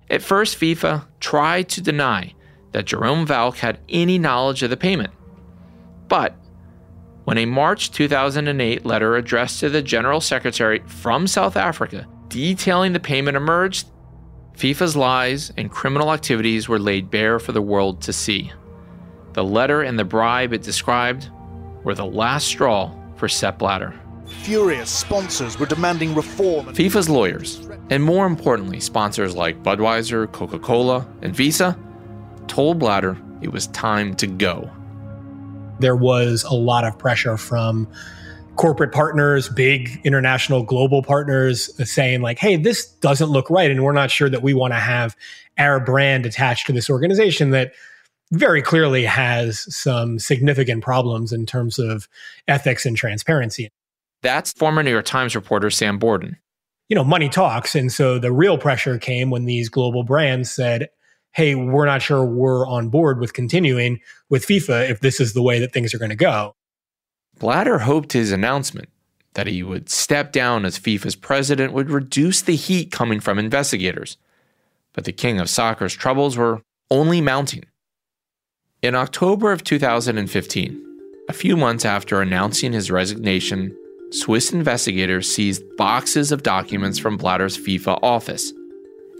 At 0.09 0.21
first, 0.21 0.59
FIFA 0.59 1.05
tried 1.19 1.69
to 1.69 1.81
deny 1.81 2.33
that 2.71 2.85
Jerome 2.85 3.25
Valcke 3.27 3.57
had 3.57 3.79
any 3.89 4.17
knowledge 4.17 4.63
of 4.63 4.69
the 4.69 4.77
payment. 4.77 5.11
But 6.07 6.35
when 7.25 7.37
a 7.37 7.45
March 7.45 7.91
2008 7.91 8.85
letter 8.85 9.15
addressed 9.15 9.59
to 9.59 9.69
the 9.69 9.81
General 9.81 10.19
Secretary 10.19 10.81
from 10.87 11.27
South 11.27 11.55
Africa 11.55 12.07
detailing 12.27 12.93
the 12.93 12.99
payment 12.99 13.37
emerged, 13.37 13.87
FIFA's 14.57 14.95
lies 14.95 15.51
and 15.57 15.71
criminal 15.71 16.11
activities 16.11 16.67
were 16.67 16.79
laid 16.79 17.09
bare 17.09 17.39
for 17.39 17.51
the 17.51 17.61
world 17.61 18.01
to 18.01 18.13
see. 18.13 18.51
The 19.33 19.43
letter 19.43 19.81
and 19.81 19.97
the 19.97 20.05
bribe 20.05 20.53
it 20.53 20.61
described 20.61 21.29
were 21.83 21.95
the 21.95 22.05
last 22.05 22.47
straw 22.47 22.91
for 23.15 23.27
Sepp 23.27 23.57
Blatter. 23.57 23.93
Furious 24.27 24.89
sponsors 24.89 25.57
were 25.59 25.65
demanding 25.65 26.13
reform. 26.15 26.67
FIFA's 26.67 27.09
lawyers, 27.09 27.67
and 27.89 28.03
more 28.03 28.25
importantly, 28.25 28.79
sponsors 28.79 29.35
like 29.35 29.61
Budweiser, 29.63 30.31
Coca 30.31 30.59
Cola, 30.59 31.07
and 31.21 31.35
Visa, 31.35 31.77
told 32.47 32.79
Blatter 32.79 33.17
it 33.41 33.51
was 33.51 33.67
time 33.67 34.15
to 34.15 34.27
go. 34.27 34.69
There 35.79 35.95
was 35.95 36.43
a 36.43 36.53
lot 36.53 36.85
of 36.85 36.97
pressure 36.97 37.37
from 37.37 37.87
corporate 38.55 38.91
partners, 38.91 39.49
big 39.49 39.99
international 40.03 40.63
global 40.63 41.01
partners 41.01 41.71
saying 41.89 42.21
like, 42.21 42.37
"Hey, 42.37 42.55
this 42.55 42.85
doesn't 42.85 43.29
look 43.29 43.49
right 43.49 43.71
and 43.71 43.83
we're 43.83 43.93
not 43.93 44.11
sure 44.11 44.29
that 44.29 44.43
we 44.43 44.53
want 44.53 44.73
to 44.73 44.79
have 44.79 45.15
our 45.57 45.79
brand 45.79 46.25
attached 46.25 46.67
to 46.67 46.71
this 46.71 46.89
organization 46.89 47.49
that 47.49 47.73
very 48.33 48.61
clearly 48.61 49.05
has 49.05 49.73
some 49.73 50.19
significant 50.19 50.83
problems 50.83 51.31
in 51.31 51.45
terms 51.45 51.79
of 51.79 52.07
ethics 52.47 52.85
and 52.85 52.97
transparency." 52.97 53.69
That's 54.21 54.51
former 54.53 54.83
New 54.83 54.91
York 54.91 55.05
Times 55.05 55.35
reporter 55.35 55.69
Sam 55.69 55.97
Borden. 55.97 56.37
You 56.89 56.95
know, 56.95 57.03
money 57.03 57.29
talks, 57.29 57.75
and 57.75 57.91
so 57.91 58.19
the 58.19 58.31
real 58.31 58.57
pressure 58.57 58.97
came 58.97 59.29
when 59.29 59.45
these 59.45 59.69
global 59.69 60.03
brands 60.03 60.51
said, 60.51 60.89
"Hey, 61.31 61.55
we're 61.55 61.85
not 61.85 62.01
sure 62.01 62.25
we're 62.25 62.67
on 62.67 62.89
board 62.89 63.19
with 63.19 63.33
continuing 63.33 63.99
with 64.29 64.45
FIFA 64.45 64.89
if 64.89 64.99
this 64.99 65.19
is 65.19 65.33
the 65.33 65.41
way 65.41 65.59
that 65.59 65.71
things 65.71 65.93
are 65.93 65.97
going 65.99 66.09
to 66.09 66.15
go." 66.15 66.55
Blatter 67.39 67.79
hoped 67.79 68.13
his 68.13 68.31
announcement 68.31 68.89
that 69.33 69.47
he 69.47 69.63
would 69.63 69.89
step 69.89 70.31
down 70.31 70.65
as 70.65 70.77
FIFA's 70.77 71.15
president 71.15 71.73
would 71.73 71.89
reduce 71.89 72.41
the 72.41 72.55
heat 72.55 72.91
coming 72.91 73.19
from 73.19 73.39
investigators. 73.39 74.17
But 74.93 75.05
the 75.05 75.11
king 75.11 75.39
of 75.39 75.49
soccer's 75.49 75.95
troubles 75.95 76.37
were 76.37 76.61
only 76.91 77.19
mounting. 77.19 77.63
In 78.83 78.95
October 78.95 79.53
of 79.53 79.63
2015, 79.63 80.85
a 81.29 81.33
few 81.33 81.55
months 81.55 81.85
after 81.85 82.21
announcing 82.21 82.73
his 82.73 82.91
resignation, 82.91 83.73
Swiss 84.11 84.51
investigators 84.51 85.33
seized 85.33 85.63
boxes 85.77 86.33
of 86.33 86.43
documents 86.43 86.99
from 86.99 87.15
Blatter's 87.15 87.57
FIFA 87.57 87.97
office, 88.03 88.51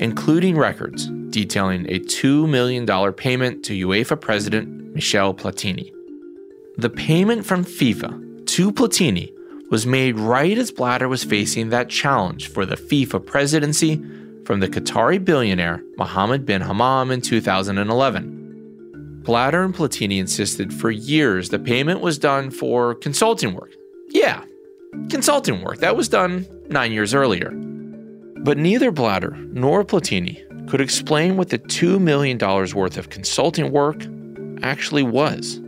including 0.01 0.57
records 0.57 1.07
detailing 1.29 1.85
a 1.89 1.99
$2 1.99 2.45
million 2.45 2.85
payment 3.13 3.63
to 3.63 3.87
UEFA 3.87 4.19
president 4.19 4.93
Michel 4.93 5.33
Platini. 5.33 5.93
The 6.75 6.89
payment 6.89 7.45
from 7.45 7.63
FIFA 7.63 8.45
to 8.45 8.69
Platini 8.69 9.31
was 9.71 9.85
made 9.85 10.19
right 10.19 10.57
as 10.57 10.71
Blatter 10.71 11.07
was 11.07 11.23
facing 11.23 11.69
that 11.69 11.87
challenge 11.87 12.49
for 12.49 12.65
the 12.65 12.75
FIFA 12.75 13.25
presidency 13.25 14.03
from 14.43 14.59
the 14.59 14.67
Qatari 14.67 15.23
billionaire 15.23 15.81
Mohammed 15.95 16.45
bin 16.45 16.59
Hammam 16.59 17.11
in 17.11 17.21
2011. 17.21 18.42
Blatter 19.23 19.63
and 19.63 19.73
Platini 19.73 20.19
insisted 20.19 20.73
for 20.73 20.91
years 20.91 21.49
the 21.49 21.59
payment 21.59 22.01
was 22.01 22.19
done 22.19 22.51
for 22.51 22.95
consulting 22.95 23.53
work. 23.53 23.73
Yeah, 24.09 24.43
consulting 25.09 25.61
work 25.61 25.77
that 25.79 25.95
was 25.95 26.09
done 26.09 26.45
nine 26.69 26.91
years 26.91 27.13
earlier. 27.13 27.51
But 27.51 28.57
neither 28.57 28.91
Blatter 28.91 29.31
nor 29.31 29.85
Platini 29.85 30.67
could 30.67 30.81
explain 30.81 31.37
what 31.37 31.49
the 31.49 31.59
$2 31.59 32.01
million 32.01 32.37
worth 32.37 32.97
of 32.97 33.09
consulting 33.09 33.71
work 33.71 34.05
actually 34.61 35.03
was. 35.03 35.61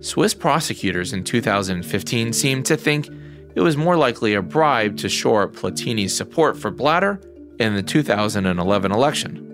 Swiss 0.00 0.32
prosecutors 0.32 1.12
in 1.12 1.24
2015 1.24 2.32
seemed 2.32 2.64
to 2.64 2.76
think 2.76 3.08
it 3.54 3.60
was 3.60 3.76
more 3.76 3.96
likely 3.98 4.32
a 4.32 4.40
bribe 4.40 4.96
to 4.98 5.08
shore 5.10 5.42
up 5.42 5.54
Platini's 5.54 6.16
support 6.16 6.56
for 6.56 6.70
Blatter 6.70 7.20
in 7.58 7.74
the 7.74 7.82
2011 7.82 8.90
election. 8.92 9.49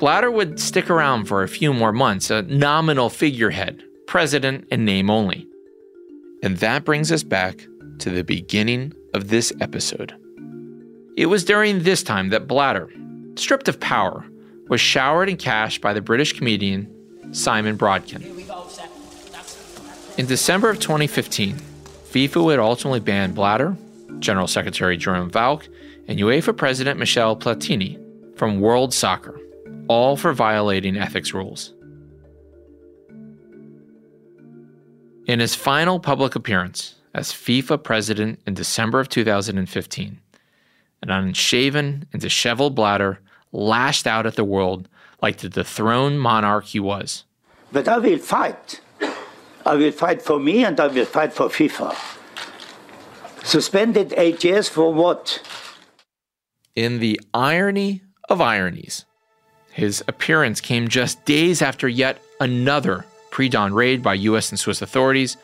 Blatter 0.00 0.30
would 0.30 0.58
stick 0.58 0.88
around 0.88 1.26
for 1.26 1.42
a 1.42 1.48
few 1.48 1.74
more 1.74 1.92
months, 1.92 2.30
a 2.30 2.40
nominal 2.40 3.10
figurehead, 3.10 3.84
president 4.06 4.66
in 4.70 4.86
name 4.86 5.10
only. 5.10 5.46
And 6.42 6.56
that 6.56 6.86
brings 6.86 7.12
us 7.12 7.22
back 7.22 7.66
to 7.98 8.08
the 8.08 8.24
beginning 8.24 8.94
of 9.12 9.28
this 9.28 9.52
episode. 9.60 10.14
It 11.18 11.26
was 11.26 11.44
during 11.44 11.82
this 11.82 12.02
time 12.02 12.30
that 12.30 12.48
Blatter, 12.48 12.88
stripped 13.34 13.68
of 13.68 13.78
power, 13.78 14.24
was 14.70 14.80
showered 14.80 15.28
in 15.28 15.36
cash 15.36 15.78
by 15.78 15.92
the 15.92 16.00
British 16.00 16.32
comedian 16.32 16.88
Simon 17.34 17.76
Brodkin. 17.76 18.22
In 20.16 20.24
December 20.24 20.70
of 20.70 20.80
2015, 20.80 21.56
FIFA 22.10 22.44
would 22.46 22.58
ultimately 22.58 23.00
ban 23.00 23.32
Blatter, 23.32 23.76
General 24.18 24.46
Secretary 24.46 24.96
Jerome 24.96 25.30
Valcke, 25.30 25.68
and 26.08 26.18
UEFA 26.18 26.56
President 26.56 26.98
Michel 26.98 27.36
Platini 27.36 27.98
from 28.38 28.60
World 28.60 28.94
Soccer, 28.94 29.38
all 29.88 30.16
for 30.16 30.32
violating 30.32 30.96
ethics 30.96 31.34
rules. 31.34 31.74
In 35.26 35.40
his 35.40 35.54
final 35.54 36.00
public 36.00 36.34
appearance 36.34 36.96
as 37.14 37.32
FIFA 37.32 37.82
president 37.82 38.40
in 38.46 38.54
December 38.54 39.00
of 39.00 39.08
2015, 39.08 40.20
an 41.02 41.10
unshaven 41.10 42.06
and 42.12 42.20
disheveled 42.20 42.74
Blatter 42.74 43.20
lashed 43.52 44.06
out 44.06 44.26
at 44.26 44.36
the 44.36 44.44
world 44.44 44.88
like 45.22 45.38
the 45.38 45.48
dethroned 45.48 46.20
monarch 46.20 46.64
he 46.64 46.80
was. 46.80 47.24
But 47.72 47.86
I 47.88 47.98
will 47.98 48.18
fight 48.18 48.80
I 49.64 49.74
will 49.74 49.92
fight 49.92 50.22
for 50.22 50.38
me 50.38 50.64
and 50.64 50.78
I 50.80 50.86
will 50.86 51.04
fight 51.04 51.32
for 51.32 51.48
FIFA. 51.48 51.94
Suspended 53.44 54.14
eight 54.16 54.42
years 54.42 54.68
for 54.68 54.92
what? 54.92 55.42
In 56.74 56.98
the 56.98 57.20
irony 57.34 58.02
of 58.28 58.40
ironies, 58.40 59.04
his 59.72 60.02
appearance 60.08 60.60
came 60.60 60.88
just 60.88 61.24
days 61.24 61.62
after 61.62 61.88
yet 61.88 62.20
another 62.40 63.04
pre 63.30 63.48
dawn 63.48 63.72
raid 63.72 64.02
by 64.02 64.14
US 64.14 64.50
and 64.50 64.58
Swiss 64.58 64.82
authorities 64.82 65.36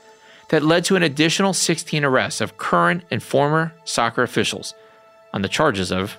that 0.48 0.62
led 0.62 0.84
to 0.84 0.96
an 0.96 1.02
additional 1.02 1.52
16 1.52 2.04
arrests 2.04 2.40
of 2.40 2.56
current 2.56 3.02
and 3.10 3.22
former 3.22 3.72
soccer 3.84 4.22
officials 4.22 4.74
on 5.32 5.42
the 5.42 5.48
charges 5.48 5.90
of 5.90 6.16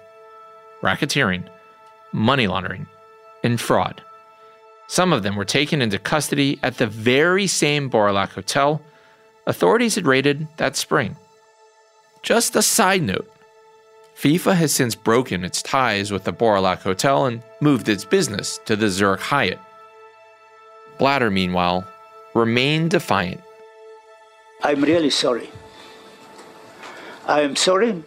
racketeering, 0.82 1.44
money 2.12 2.48
laundering, 2.48 2.88
and 3.44 3.60
fraud. 3.60 4.02
Some 4.88 5.12
of 5.12 5.24
them 5.24 5.36
were 5.36 5.46
taken 5.46 5.82
into 5.82 6.00
custody 6.00 6.60
at 6.64 6.78
the 6.78 6.88
very 6.88 7.48
same 7.48 7.90
Baur 7.90 8.10
au 8.10 8.14
Lac 8.14 8.32
Hotel 8.32 8.82
authorities 9.46 9.96
had 9.96 10.06
raided 10.06 10.48
that 10.58 10.76
spring. 10.76 11.16
Just 12.22 12.56
a 12.56 12.62
side 12.62 13.02
note 13.02 13.30
FIFA 14.18 14.56
has 14.56 14.74
since 14.74 14.96
broken 14.96 15.44
its 15.44 15.62
ties 15.62 16.12
with 16.12 16.24
the 16.24 16.32
Baur 16.32 16.58
au 16.58 16.62
Lac 16.62 16.82
Hotel 16.82 17.28
and 17.28 17.44
moved 17.62 17.88
its 17.88 18.04
business 18.04 18.60
to 18.66 18.76
the 18.76 18.90
Zurich 18.90 19.22
Hyatt. 19.22 19.60
Blatter, 20.98 21.30
meanwhile, 21.30 21.86
remained 22.34 22.90
defiant. 22.90 23.42
I'm 24.64 24.84
really 24.84 25.12
sorry. 25.12 25.52
I 27.28 27.42
am 27.42 27.56
sorry. 27.56 28.04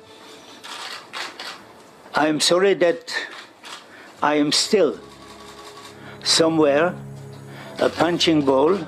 I 2.17 2.27
am 2.27 2.41
sorry 2.41 2.75
that 2.75 3.15
I 4.21 4.35
am 4.35 4.51
still 4.51 4.99
somewhere, 6.25 6.93
a 7.79 7.89
punching 7.89 8.45
ball. 8.45 8.81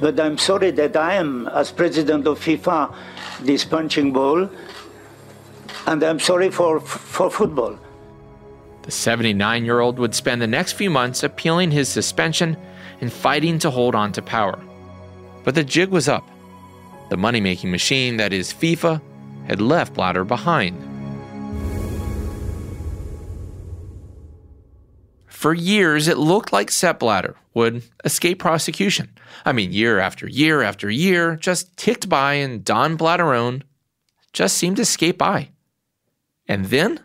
But 0.00 0.18
I'm 0.18 0.38
sorry 0.38 0.70
that 0.70 0.96
I 0.96 1.14
am, 1.14 1.46
as 1.48 1.70
president 1.70 2.26
of 2.26 2.40
FIFA, 2.40 2.94
this 3.42 3.66
punching 3.66 4.14
ball. 4.14 4.48
And 5.86 6.02
I'm 6.02 6.18
sorry 6.18 6.50
for, 6.50 6.80
for 6.80 7.30
football. 7.30 7.78
The 8.82 8.90
79 8.90 9.64
year 9.64 9.80
old 9.80 9.98
would 9.98 10.14
spend 10.14 10.42
the 10.42 10.46
next 10.46 10.72
few 10.72 10.90
months 10.90 11.22
appealing 11.22 11.70
his 11.70 11.88
suspension 11.88 12.56
and 13.00 13.12
fighting 13.12 13.58
to 13.60 13.70
hold 13.70 13.94
on 13.94 14.12
to 14.12 14.22
power. 14.22 14.58
But 15.44 15.54
the 15.54 15.64
jig 15.64 15.90
was 15.90 16.08
up. 16.08 16.28
The 17.10 17.16
money 17.16 17.40
making 17.40 17.70
machine 17.70 18.16
that 18.16 18.32
is 18.32 18.52
FIFA 18.52 19.00
had 19.46 19.60
left 19.60 19.94
Blatter 19.94 20.24
behind. 20.24 20.82
For 25.28 25.54
years, 25.54 26.08
it 26.08 26.18
looked 26.18 26.52
like 26.52 26.70
Sepp 26.70 26.98
Blatter 26.98 27.36
would 27.54 27.82
escape 28.04 28.40
prosecution. 28.40 29.10
I 29.44 29.52
mean, 29.52 29.72
year 29.72 30.00
after 30.00 30.26
year 30.26 30.62
after 30.62 30.90
year 30.90 31.36
just 31.36 31.76
ticked 31.76 32.08
by, 32.08 32.34
and 32.34 32.64
Don 32.64 32.98
Blatterone 32.98 33.62
just 34.32 34.56
seemed 34.56 34.78
to 34.78 34.84
skate 34.84 35.18
by. 35.18 35.50
And 36.48 36.66
then? 36.66 37.00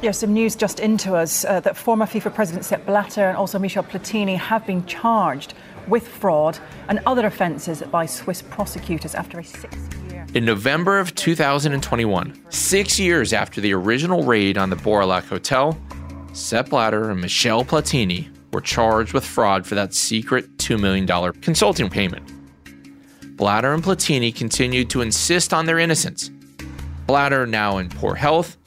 Yes, 0.00 0.18
some 0.18 0.32
news 0.32 0.54
just 0.54 0.78
into 0.78 1.16
us 1.16 1.44
uh, 1.44 1.60
that 1.60 1.76
former 1.76 2.06
FIFA 2.06 2.34
President 2.34 2.64
Sepp 2.64 2.86
Blatter 2.86 3.28
and 3.28 3.36
also 3.36 3.58
Michel 3.58 3.82
Platini 3.82 4.36
have 4.36 4.64
been 4.64 4.86
charged 4.86 5.54
with 5.88 6.06
fraud 6.06 6.58
and 6.88 7.00
other 7.04 7.26
offences 7.26 7.82
by 7.82 8.06
Swiss 8.06 8.42
prosecutors 8.42 9.14
after 9.14 9.40
a 9.40 9.44
six 9.44 9.76
year. 10.10 10.24
In 10.34 10.44
November 10.44 11.00
of 11.00 11.14
2021, 11.16 12.38
six 12.50 13.00
years 13.00 13.32
after 13.32 13.60
the 13.60 13.72
original 13.74 14.22
raid 14.22 14.56
on 14.56 14.70
the 14.70 14.76
Baur 14.76 15.02
au 15.02 15.06
Lac 15.06 15.24
Hotel, 15.24 15.76
Sepp 16.32 16.68
Blatter 16.68 17.10
and 17.10 17.20
Michel 17.20 17.64
Platini 17.64 18.28
were 18.52 18.60
charged 18.60 19.12
with 19.12 19.24
fraud 19.24 19.66
for 19.66 19.74
that 19.74 19.94
secret 19.94 20.58
$2 20.58 20.78
million 20.78 21.06
consulting 21.40 21.90
payment. 21.90 22.30
Blatter 23.36 23.72
and 23.72 23.82
Platini 23.82 24.34
continued 24.34 24.90
to 24.90 25.00
insist 25.00 25.52
on 25.52 25.66
their 25.66 25.78
innocence. 25.78 26.30
Blatter, 27.08 27.46
now 27.46 27.78
in 27.78 27.88
poor 27.88 28.14
health, 28.14 28.58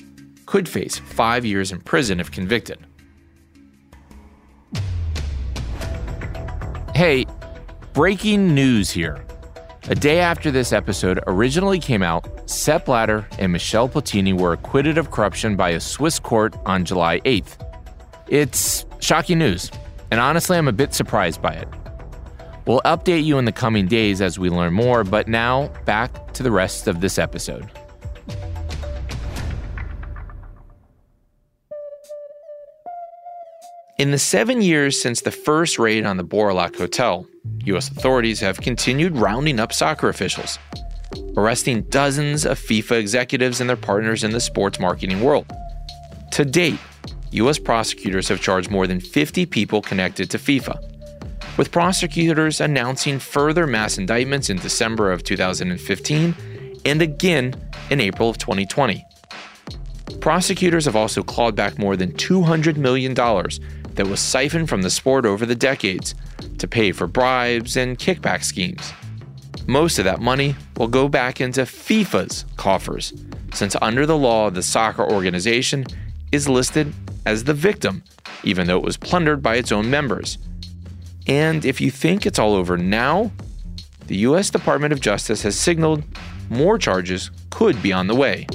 could 0.48 0.68
face 0.68 0.98
five 0.98 1.46
years 1.46 1.72
in 1.72 1.80
prison 1.80 2.20
if 2.20 2.32
convicted. 2.32 2.80
Hey, 6.96 7.28
breaking 7.94 8.56
news 8.56 8.90
here. 8.90 9.24
A 9.90 9.96
day 9.96 10.20
after 10.20 10.50
this 10.50 10.74
episode 10.74 11.20
originally 11.28 11.78
came 11.78 12.02
out, 12.02 12.50
Sepp 12.50 12.86
Blatter 12.86 13.28
and 13.38 13.52
Michel 13.52 13.88
Platini 13.88 14.36
were 14.38 14.54
acquitted 14.54 14.98
of 14.98 15.12
corruption 15.12 15.56
by 15.56 15.70
a 15.70 15.80
Swiss 15.80 16.18
court 16.18 16.56
on 16.66 16.84
July 16.84 17.20
8th. 17.20 17.64
It's 18.28 18.88
shocking 19.00 19.38
news, 19.38 19.70
and 20.10 20.20
honestly, 20.20 20.58
I'm 20.58 20.68
a 20.68 20.74
bit 20.74 20.96
surprised 20.96 21.44
by 21.44 21.54
it. 21.54 21.68
We'll 22.66 22.82
update 22.86 23.24
you 23.24 23.38
in 23.38 23.46
the 23.46 23.52
coming 23.52 23.86
days 23.86 24.20
as 24.20 24.40
we 24.40 24.50
learn 24.50 24.74
more, 24.74 25.04
but 25.04 25.28
now 25.28 25.68
back 25.86 26.34
to 26.34 26.42
the 26.42 26.52
rest 26.52 26.88
of 26.88 27.02
this 27.02 27.20
episode. 27.20 27.70
In 34.02 34.10
the 34.10 34.18
seven 34.18 34.64
years 34.64 35.00
since 35.00 35.22
the 35.22 35.30
first 35.30 35.78
raid 35.78 36.08
on 36.08 36.18
the 36.18 36.24
Baur 36.24 36.50
au 36.50 36.56
Lac 36.56 36.76
Hotel, 36.76 37.28
U.S. 37.66 37.88
authorities 37.92 38.40
have 38.40 38.60
continued 38.60 39.16
rounding 39.16 39.60
up 39.60 39.72
soccer 39.72 40.10
officials, 40.10 40.58
arresting 41.38 41.84
dozens 41.84 42.44
of 42.44 42.58
FIFA 42.58 42.98
executives 42.98 43.62
and 43.62 43.70
their 43.70 43.78
partners 43.78 44.24
in 44.24 44.32
the 44.32 44.40
sports 44.40 44.80
marketing 44.80 45.22
world. 45.22 45.46
To 46.32 46.44
date, 46.44 46.80
U.S. 47.30 47.60
prosecutors 47.60 48.28
have 48.30 48.42
charged 48.42 48.72
more 48.72 48.88
than 48.88 49.00
50 49.00 49.46
people 49.46 49.84
connected 49.84 50.32
to 50.32 50.40
FIFA, 50.40 50.82
with 51.56 51.72
prosecutors 51.72 52.60
announcing 52.60 53.20
further 53.20 53.68
mass 53.68 54.00
indictments 54.00 54.50
in 54.50 54.58
December 54.58 55.12
of 55.12 55.24
2015 55.24 56.36
and 56.86 57.02
again 57.04 57.54
in 57.92 58.00
April 58.02 58.32
of 58.32 58.40
2020. 58.40 59.06
Prosecutors 60.22 60.86
have 60.86 60.96
also 60.96 61.22
clawed 61.22 61.56
back 61.56 61.78
more 61.78 61.96
than 61.96 62.12
$200 62.14 62.78
million 62.78 63.14
that 63.96 64.08
was 64.08 64.20
siphoned 64.20 64.70
from 64.70 64.82
the 64.82 64.90
sport 64.90 65.26
over 65.26 65.46
the 65.46 65.56
decades 65.56 66.16
to 66.58 66.68
pay 66.68 66.92
for 66.92 67.08
bribes 67.08 67.78
and 67.78 67.98
kickback 67.98 68.44
schemes. 68.44 68.94
Most 69.68 70.00
of 70.00 70.06
that 70.06 70.22
money 70.22 70.56
will 70.78 70.88
go 70.88 71.08
back 71.08 71.40
into 71.40 71.62
FIFA's 71.62 72.46
coffers, 72.58 73.14
since 73.54 73.76
under 73.82 74.06
the 74.06 74.18
law, 74.18 74.50
the 74.50 74.64
soccer 74.64 75.04
organization 75.04 75.86
is 76.32 76.48
listed 76.48 76.94
as 77.26 77.44
the 77.44 77.54
victim, 77.54 78.04
even 78.44 78.68
though 78.68 78.78
it 78.78 78.84
was 78.84 78.98
plundered 78.98 79.44
by 79.44 79.56
its 79.56 79.72
own 79.72 79.90
members. 79.90 80.38
And 81.28 81.66
if 81.66 81.80
you 81.80 81.92
think 81.92 82.26
it's 82.26 82.40
all 82.40 82.56
over 82.56 82.78
now, 82.78 83.32
the 84.08 84.18
U.S. 84.18 84.50
Department 84.50 84.94
of 84.94 85.00
Justice 85.00 85.44
has 85.44 85.58
signaled 85.58 86.04
more 86.50 86.78
charges 86.78 87.32
could 87.50 87.82
be 87.82 87.94
on 87.94 88.08
the 88.08 88.16
way. 88.16 88.48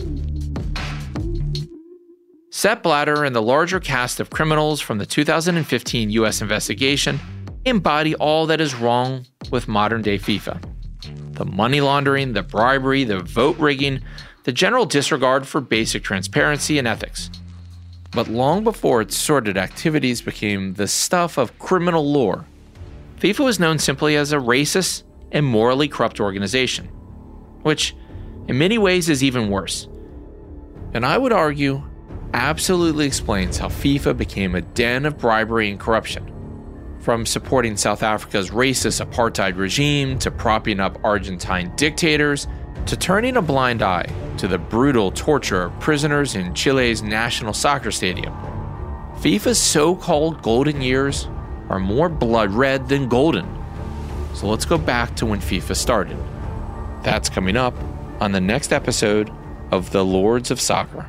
Sepp 2.57 2.85
Blatter 2.85 3.23
and 3.23 3.37
the 3.37 3.43
larger 3.43 3.79
cast 3.79 4.19
of 4.19 4.31
criminals 4.31 4.81
from 4.81 4.97
the 4.97 5.05
2015 5.05 6.09
U.S. 6.09 6.41
investigation 6.41 7.21
embody 7.67 8.15
all 8.15 8.47
that 8.47 8.63
is 8.63 8.75
wrong 8.75 9.27
with 9.51 9.69
modern 9.69 10.01
day 10.01 10.19
FIFA 10.19 10.65
the 11.33 11.45
money 11.45 11.83
laundering, 11.83 12.33
the 12.33 12.43
bribery, 12.43 13.05
the 13.05 13.19
vote 13.19 13.59
rigging, 13.59 14.01
the 14.45 14.53
general 14.53 14.87
disregard 14.87 15.47
for 15.47 15.61
basic 15.61 16.03
transparency 16.03 16.79
and 16.79 16.89
ethics. 16.89 17.29
But 18.13 18.29
long 18.29 18.65
before 18.65 19.03
its 19.03 19.19
sordid 19.19 19.59
activities 19.59 20.23
became 20.23 20.73
the 20.73 20.89
stuff 20.89 21.37
of 21.37 21.59
criminal 21.59 22.11
lore, 22.11 22.47
FIFA 23.19 23.45
was 23.45 23.61
known 23.61 23.79
simply 23.79 24.17
as 24.17 24.33
a 24.33 24.39
racist 24.39 25.03
and 25.31 25.45
morally 25.45 25.89
corrupt 25.89 26.21
organization, 26.21 26.87
which 27.65 27.95
in 28.49 28.57
many 28.57 28.79
ways 28.79 29.11
is 29.11 29.23
even 29.23 29.51
worse. 29.51 29.89
And 30.95 31.05
I 31.05 31.19
would 31.19 31.35
argue 31.35 31.83
absolutely 32.35 33.07
explains 33.07 33.59
how 33.59 33.69
FIFA 33.69 34.17
became 34.17 34.55
a 34.55 34.61
den 34.61 35.07
of 35.07 35.19
bribery 35.19 35.71
and 35.71 35.79
corruption. 35.79 36.33
From 37.01 37.25
supporting 37.25 37.77
South 37.77 38.03
Africa's 38.03 38.51
racist 38.51 39.05
apartheid 39.05 39.57
regime 39.57 40.19
to 40.19 40.31
propping 40.31 40.81
up 40.81 40.99
Argentine 41.05 41.75
dictators 41.77 42.49
to 42.87 42.97
turning 42.97 43.37
a 43.37 43.43
blind 43.43 43.83
eye 43.83 44.07
to 44.39 44.49
the 44.49 44.59
brutal 44.59 45.11
torture 45.13 45.65
of 45.65 45.81
prisoners 45.81 46.35
in 46.35 46.55
Chile's 46.55 47.03
national 47.03 47.53
soccer 47.53 47.91
stadium. 47.91 48.35
FIFA's 49.17 49.59
so 49.59 49.97
called 49.97 50.43
golden 50.43 50.83
years 50.83 51.27
are 51.69 51.81
more 51.81 52.09
blood 52.09 52.51
red 52.51 52.89
than 52.89 53.09
golden. 53.09 53.47
So 54.35 54.47
let's 54.47 54.65
go 54.65 54.79
back 54.79 55.17
to 55.17 55.27
when 55.27 55.41
FIFA 55.41 55.75
started. 55.75 56.19
That's 57.03 57.29
coming 57.29 57.57
up 57.57 57.75
on 58.21 58.33
the 58.33 58.41
next 58.41 58.73
episode 58.73 59.33
of 59.71 59.91
The 59.91 60.05
Lords 60.05 60.51
of 60.51 60.61
Soccer. 60.61 61.07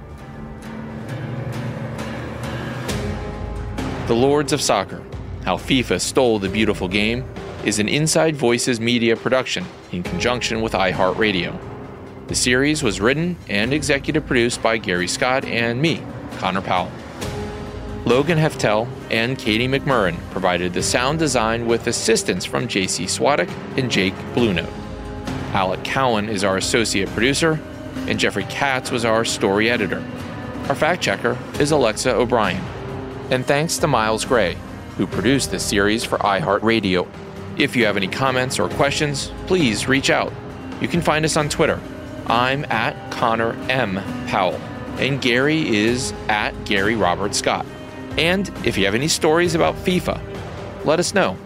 The 4.07 4.15
Lords 4.15 4.53
of 4.53 4.61
Soccer 4.61 5.03
How 5.43 5.57
FIFA 5.57 5.99
Stole 5.99 6.39
the 6.39 6.47
Beautiful 6.47 6.87
Game 6.87 7.25
is 7.65 7.77
an 7.77 7.89
Inside 7.89 8.37
Voices 8.37 8.79
media 8.79 9.17
production 9.17 9.65
in 9.91 10.01
conjunction 10.01 10.61
with 10.61 10.71
iHeartRadio. 10.71 11.59
The 12.29 12.35
series 12.35 12.81
was 12.81 13.01
written 13.01 13.35
and 13.49 13.73
executive 13.73 14.25
produced 14.25 14.63
by 14.63 14.77
Gary 14.77 15.09
Scott 15.09 15.43
and 15.43 15.81
me, 15.81 16.01
Connor 16.37 16.61
Powell. 16.61 16.89
Logan 18.05 18.37
Heftel 18.37 18.87
and 19.11 19.37
Katie 19.37 19.67
McMurran 19.67 20.17
provided 20.31 20.73
the 20.73 20.83
sound 20.83 21.19
design 21.19 21.67
with 21.67 21.85
assistance 21.87 22.45
from 22.45 22.65
JC 22.65 23.07
Swadek 23.07 23.49
and 23.77 23.91
Jake 23.91 24.15
Bluenote. 24.33 24.71
Alec 25.53 25.83
Cowan 25.83 26.29
is 26.29 26.45
our 26.45 26.55
associate 26.55 27.09
producer, 27.09 27.59
and 28.07 28.17
Jeffrey 28.17 28.45
Katz 28.45 28.89
was 28.89 29.03
our 29.03 29.25
story 29.25 29.69
editor. 29.69 30.01
Our 30.69 30.75
fact 30.75 31.03
checker 31.03 31.37
is 31.59 31.71
Alexa 31.71 32.15
O'Brien. 32.15 32.63
And 33.29 33.45
thanks 33.45 33.77
to 33.79 33.87
Miles 33.87 34.23
Gray, 34.23 34.55
who 34.97 35.05
produced 35.05 35.51
this 35.51 35.65
series 35.65 36.05
for 36.05 36.17
iHeartRadio. 36.19 37.07
If 37.57 37.75
you 37.75 37.85
have 37.85 37.97
any 37.97 38.07
comments 38.07 38.57
or 38.57 38.69
questions, 38.69 39.31
please 39.47 39.87
reach 39.87 40.09
out. 40.09 40.31
You 40.79 40.87
can 40.87 41.01
find 41.01 41.25
us 41.25 41.35
on 41.35 41.49
Twitter. 41.49 41.79
I'm 42.27 42.65
at 42.65 43.11
Connor 43.11 43.53
M. 43.69 43.95
Powell, 44.27 44.59
and 44.97 45.21
Gary 45.21 45.75
is 45.75 46.13
at 46.29 46.51
Gary 46.65 46.95
Robert 46.95 47.35
Scott. 47.35 47.65
And 48.17 48.49
if 48.65 48.77
you 48.77 48.85
have 48.85 48.95
any 48.95 49.07
stories 49.07 49.55
about 49.55 49.75
FIFA, 49.75 50.21
let 50.85 50.99
us 50.99 51.13
know. 51.13 51.37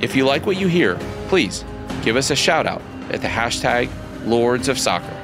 If 0.00 0.14
you 0.14 0.26
like 0.26 0.44
what 0.44 0.56
you 0.56 0.66
hear, 0.66 0.96
please 1.28 1.64
give 2.02 2.16
us 2.16 2.30
a 2.30 2.36
shout 2.36 2.66
out 2.66 2.82
at 3.10 3.22
the 3.22 3.28
hashtag 3.28 3.88
Lords 4.26 4.68
of 4.68 4.78
Soccer. 4.78 5.23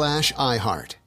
slash 0.00 0.32
iHeart. 0.32 0.99